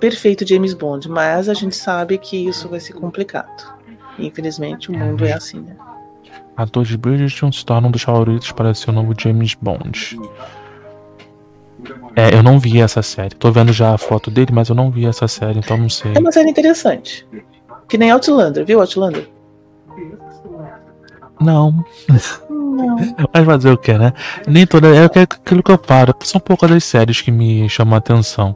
[0.00, 3.74] perfeito James Bond, mas a gente sabe que isso vai ser complicado.
[4.18, 5.76] Infelizmente o mundo é assim, né?
[6.56, 10.18] Ator de Bridgerton se torna um dos favoritos para ser o novo James Bond.
[12.14, 13.34] É, eu não vi essa série.
[13.34, 16.12] Tô vendo já a foto dele, mas eu não vi essa série, então não sei.
[16.14, 17.26] É uma série interessante.
[17.88, 19.28] Que nem Outlander, viu Outlander?
[21.40, 21.82] Não,
[22.50, 22.96] Não.
[23.32, 24.12] mas fazer o que, né?
[24.46, 24.94] Nem toda.
[24.94, 26.14] É aquilo que eu paro.
[26.22, 28.54] São poucas das séries que me chamam a atenção.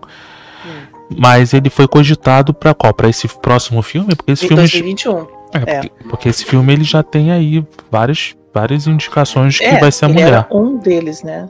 [1.16, 2.92] Mas ele foi cogitado pra qual?
[2.94, 4.14] Pra esse próximo filme?
[4.14, 4.62] Porque esse Em filme.
[4.62, 5.18] 2021.
[5.18, 5.80] É, É.
[5.80, 10.06] porque, porque esse filme ele já tem aí várias, várias indicações que É, vai ser
[10.06, 10.26] a mulher.
[10.28, 11.48] era um deles, né?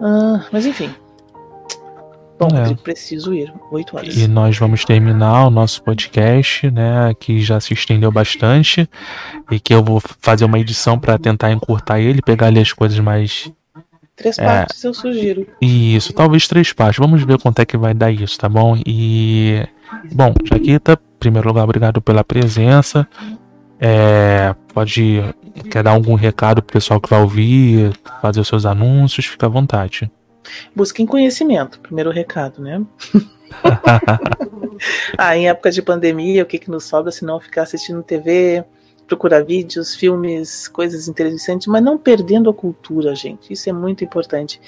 [0.00, 0.90] Ah, mas enfim.
[2.38, 2.74] Bom, É.
[2.74, 3.52] preciso ir.
[3.70, 4.16] Oito horas.
[4.16, 7.12] E nós vamos terminar o nosso podcast, né?
[7.20, 8.88] Que já se estendeu bastante.
[9.50, 12.98] E que eu vou fazer uma edição para tentar encurtar ele, pegar ali as coisas
[12.98, 13.52] mais.
[14.16, 14.44] Três É.
[14.44, 15.46] partes eu sugiro.
[15.60, 16.98] Isso, talvez três partes.
[16.98, 18.76] Vamos ver quanto é que vai dar isso, tá bom?
[18.86, 19.66] E.
[20.12, 23.06] Bom, Jaquita, primeiro lugar, obrigado pela presença.
[23.80, 25.22] É, pode
[25.70, 29.48] quer dar algum recado pro pessoal que vai ouvir, fazer os seus anúncios, fica à
[29.48, 30.10] vontade.
[30.74, 32.82] Busquem conhecimento, primeiro recado, né?
[35.18, 38.64] ah, em época de pandemia, o que, que nos sobra se não ficar assistindo TV,
[39.06, 43.52] procurar vídeos, filmes, coisas interessantes, mas não perdendo a cultura, gente.
[43.52, 44.60] Isso é muito importante.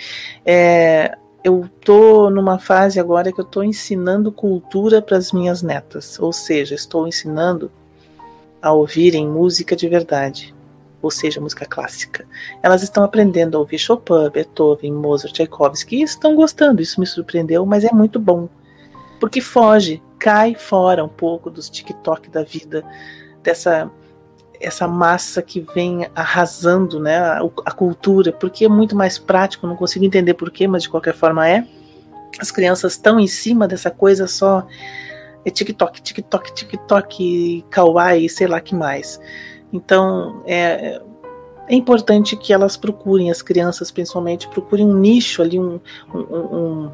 [0.44, 6.18] É, eu tô numa fase agora que eu tô ensinando cultura para as minhas netas,
[6.18, 7.70] ou seja, estou ensinando
[8.62, 10.54] a ouvirem música de verdade,
[11.02, 12.26] ou seja, música clássica.
[12.62, 16.80] Elas estão aprendendo a ouvir Chopin, Beethoven, Mozart, Tchaikovsky e estão gostando.
[16.80, 18.48] Isso me surpreendeu, mas é muito bom.
[19.20, 22.82] Porque foge, cai fora um pouco dos TikTok da vida,
[23.42, 23.90] dessa
[24.60, 29.76] essa massa que vem arrasando né, a, a, cultura, porque é muito mais prático, não
[29.76, 31.66] consigo entender porquê, mas de qualquer forma é.
[32.38, 34.66] As crianças estão em cima dessa coisa só
[35.44, 39.20] é TikTok, TikTok, TikTok, Kawaii, sei lá que mais.
[39.72, 41.00] Então é,
[41.68, 45.78] é importante que elas procurem, as crianças principalmente, procurem um nicho ali, um,
[46.14, 46.90] um, um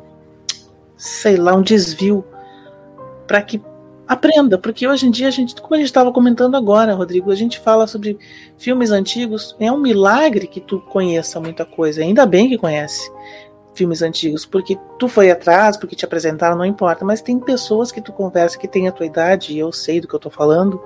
[0.97, 2.25] sei lá, um desvio
[3.27, 3.63] para que
[4.11, 7.37] aprenda, porque hoje em dia a gente, como a gente estava comentando agora, Rodrigo, a
[7.37, 8.19] gente fala sobre
[8.59, 13.09] filmes antigos, é um milagre que tu conheça muita coisa, ainda bem que conhece
[13.73, 18.01] filmes antigos, porque tu foi atrás, porque te apresentaram, não importa, mas tem pessoas que
[18.01, 20.83] tu conversa que tem a tua idade, e eu sei do que eu tô falando,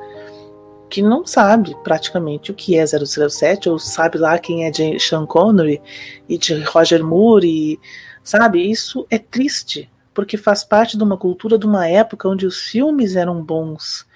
[0.90, 5.24] que não sabe praticamente o que é 007, ou sabe lá quem é de Sean
[5.24, 5.80] Connery
[6.28, 7.80] e de Roger Moore, e,
[8.22, 8.70] sabe?
[8.70, 13.16] Isso é triste, porque faz parte de uma cultura de uma época onde os filmes
[13.16, 14.06] eram bons,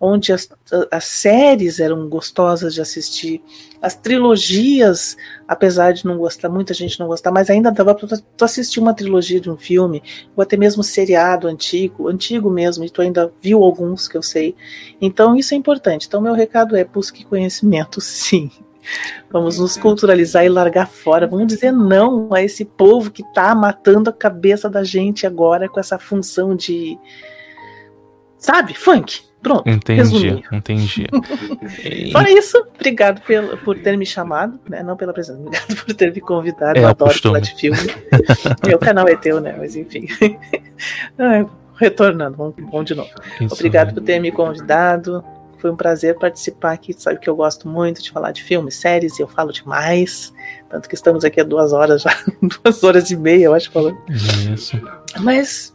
[0.00, 0.48] onde as,
[0.90, 3.42] as séries eram gostosas de assistir,
[3.80, 5.16] as trilogias,
[5.46, 8.92] apesar de não gostar, muita gente não gostar, mas ainda dava para tu assistir uma
[8.92, 10.02] trilogia de um filme,
[10.36, 14.54] ou até mesmo seriado antigo, antigo mesmo, e tu ainda viu alguns que eu sei.
[15.00, 16.06] Então isso é importante.
[16.06, 18.50] Então meu recado é busque conhecimento, sim.
[19.30, 21.26] Vamos nos culturalizar e largar fora.
[21.26, 25.80] Vamos dizer não a esse povo que está matando a cabeça da gente agora com
[25.80, 26.98] essa função de.
[28.38, 28.74] Sabe?
[28.74, 29.22] Funk.
[29.44, 29.68] Pronto.
[29.68, 30.44] Entendi, resumi.
[30.50, 31.06] entendi.
[32.12, 34.82] Fora isso, obrigado pelo, por ter me chamado, né?
[34.82, 36.78] Não pela presença, obrigado por ter me convidado.
[36.78, 37.78] É, eu adoro falar de filme.
[38.66, 39.54] Meu canal é teu, né?
[39.58, 40.06] Mas enfim.
[41.76, 43.10] retornando, vamos, vamos de novo.
[43.38, 45.22] Isso, obrigado por ter me convidado.
[45.64, 46.92] Foi um prazer participar aqui.
[46.92, 50.30] Sabe que eu gosto muito de falar de filmes, séries, e eu falo demais.
[50.68, 52.14] Tanto que estamos aqui há duas horas já,
[52.62, 53.96] duas horas e meia, eu acho, falando.
[54.10, 54.78] Isso.
[55.20, 55.74] Mas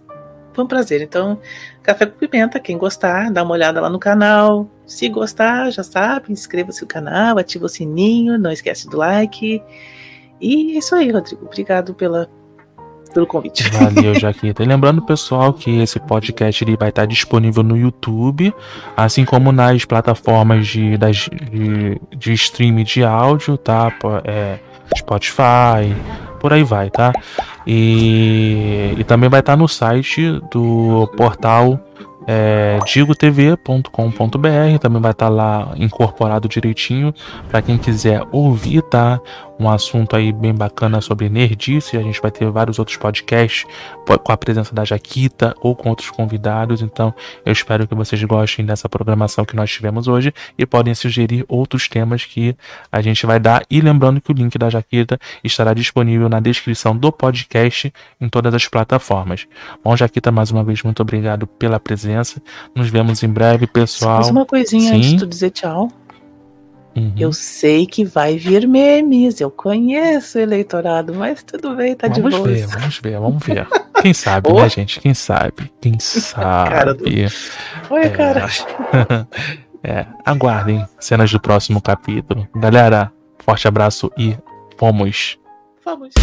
[0.54, 1.02] foi um prazer.
[1.02, 1.40] Então,
[1.82, 4.70] Café com Pimenta, quem gostar, dá uma olhada lá no canal.
[4.86, 9.60] Se gostar, já sabe, inscreva-se no canal, ativa o sininho, não esquece do like.
[10.40, 11.48] E é isso aí, Rodrigo.
[11.48, 12.30] Obrigado pela,
[13.14, 13.70] pelo convite.
[13.70, 14.64] Valeu, Jaquita.
[14.64, 18.54] E lembrando, pessoal, que esse podcast ele vai estar disponível no YouTube,
[18.96, 23.92] assim como nas plataformas de, das, de, de streaming de áudio, tá?
[24.24, 24.60] É,
[24.98, 25.96] Spotify,
[26.40, 27.12] por aí vai, tá?
[27.66, 31.80] E, e também vai estar no site do portal
[32.32, 33.88] é, digotv.com.br,
[34.80, 37.12] também vai estar lá incorporado direitinho
[37.50, 39.20] para quem quiser ouvir, tá?
[39.60, 41.98] Um assunto aí bem bacana sobre nerdice.
[41.98, 43.66] A gente vai ter vários outros podcasts
[44.24, 46.82] com a presença da Jaquita ou com outros convidados.
[46.82, 47.14] Então,
[47.46, 51.90] eu espero que vocês gostem dessa programação que nós tivemos hoje e podem sugerir outros
[51.90, 52.56] temas que
[52.92, 53.64] a gente vai dar.
[53.70, 58.54] E lembrando que o link da Jaquita estará disponível na descrição do podcast em todas
[58.54, 59.46] as plataformas.
[59.84, 62.42] Bom, Jaquita, mais uma vez, muito obrigado pela presença.
[62.74, 64.16] Nos vemos em breve, pessoal.
[64.16, 64.98] Mais uma coisinha Sim.
[64.98, 65.90] antes de tu dizer tchau.
[67.00, 67.14] Uhum.
[67.18, 72.24] Eu sei que vai vir memes, eu conheço o eleitorado, mas tudo bem, tá vamos
[72.24, 72.44] de boa.
[72.44, 73.68] Vamos ver, vamos ver, vamos ver.
[74.02, 75.00] Quem sabe, né, gente?
[75.00, 75.72] Quem sabe?
[75.80, 76.70] Quem sabe?
[76.70, 77.06] Cara do...
[77.90, 78.10] Olha, é...
[78.10, 78.48] cara.
[79.84, 82.48] é, aguardem cenas do próximo capítulo.
[82.56, 84.36] Galera, forte abraço e
[84.78, 85.38] fomos.
[85.86, 86.14] Vamos.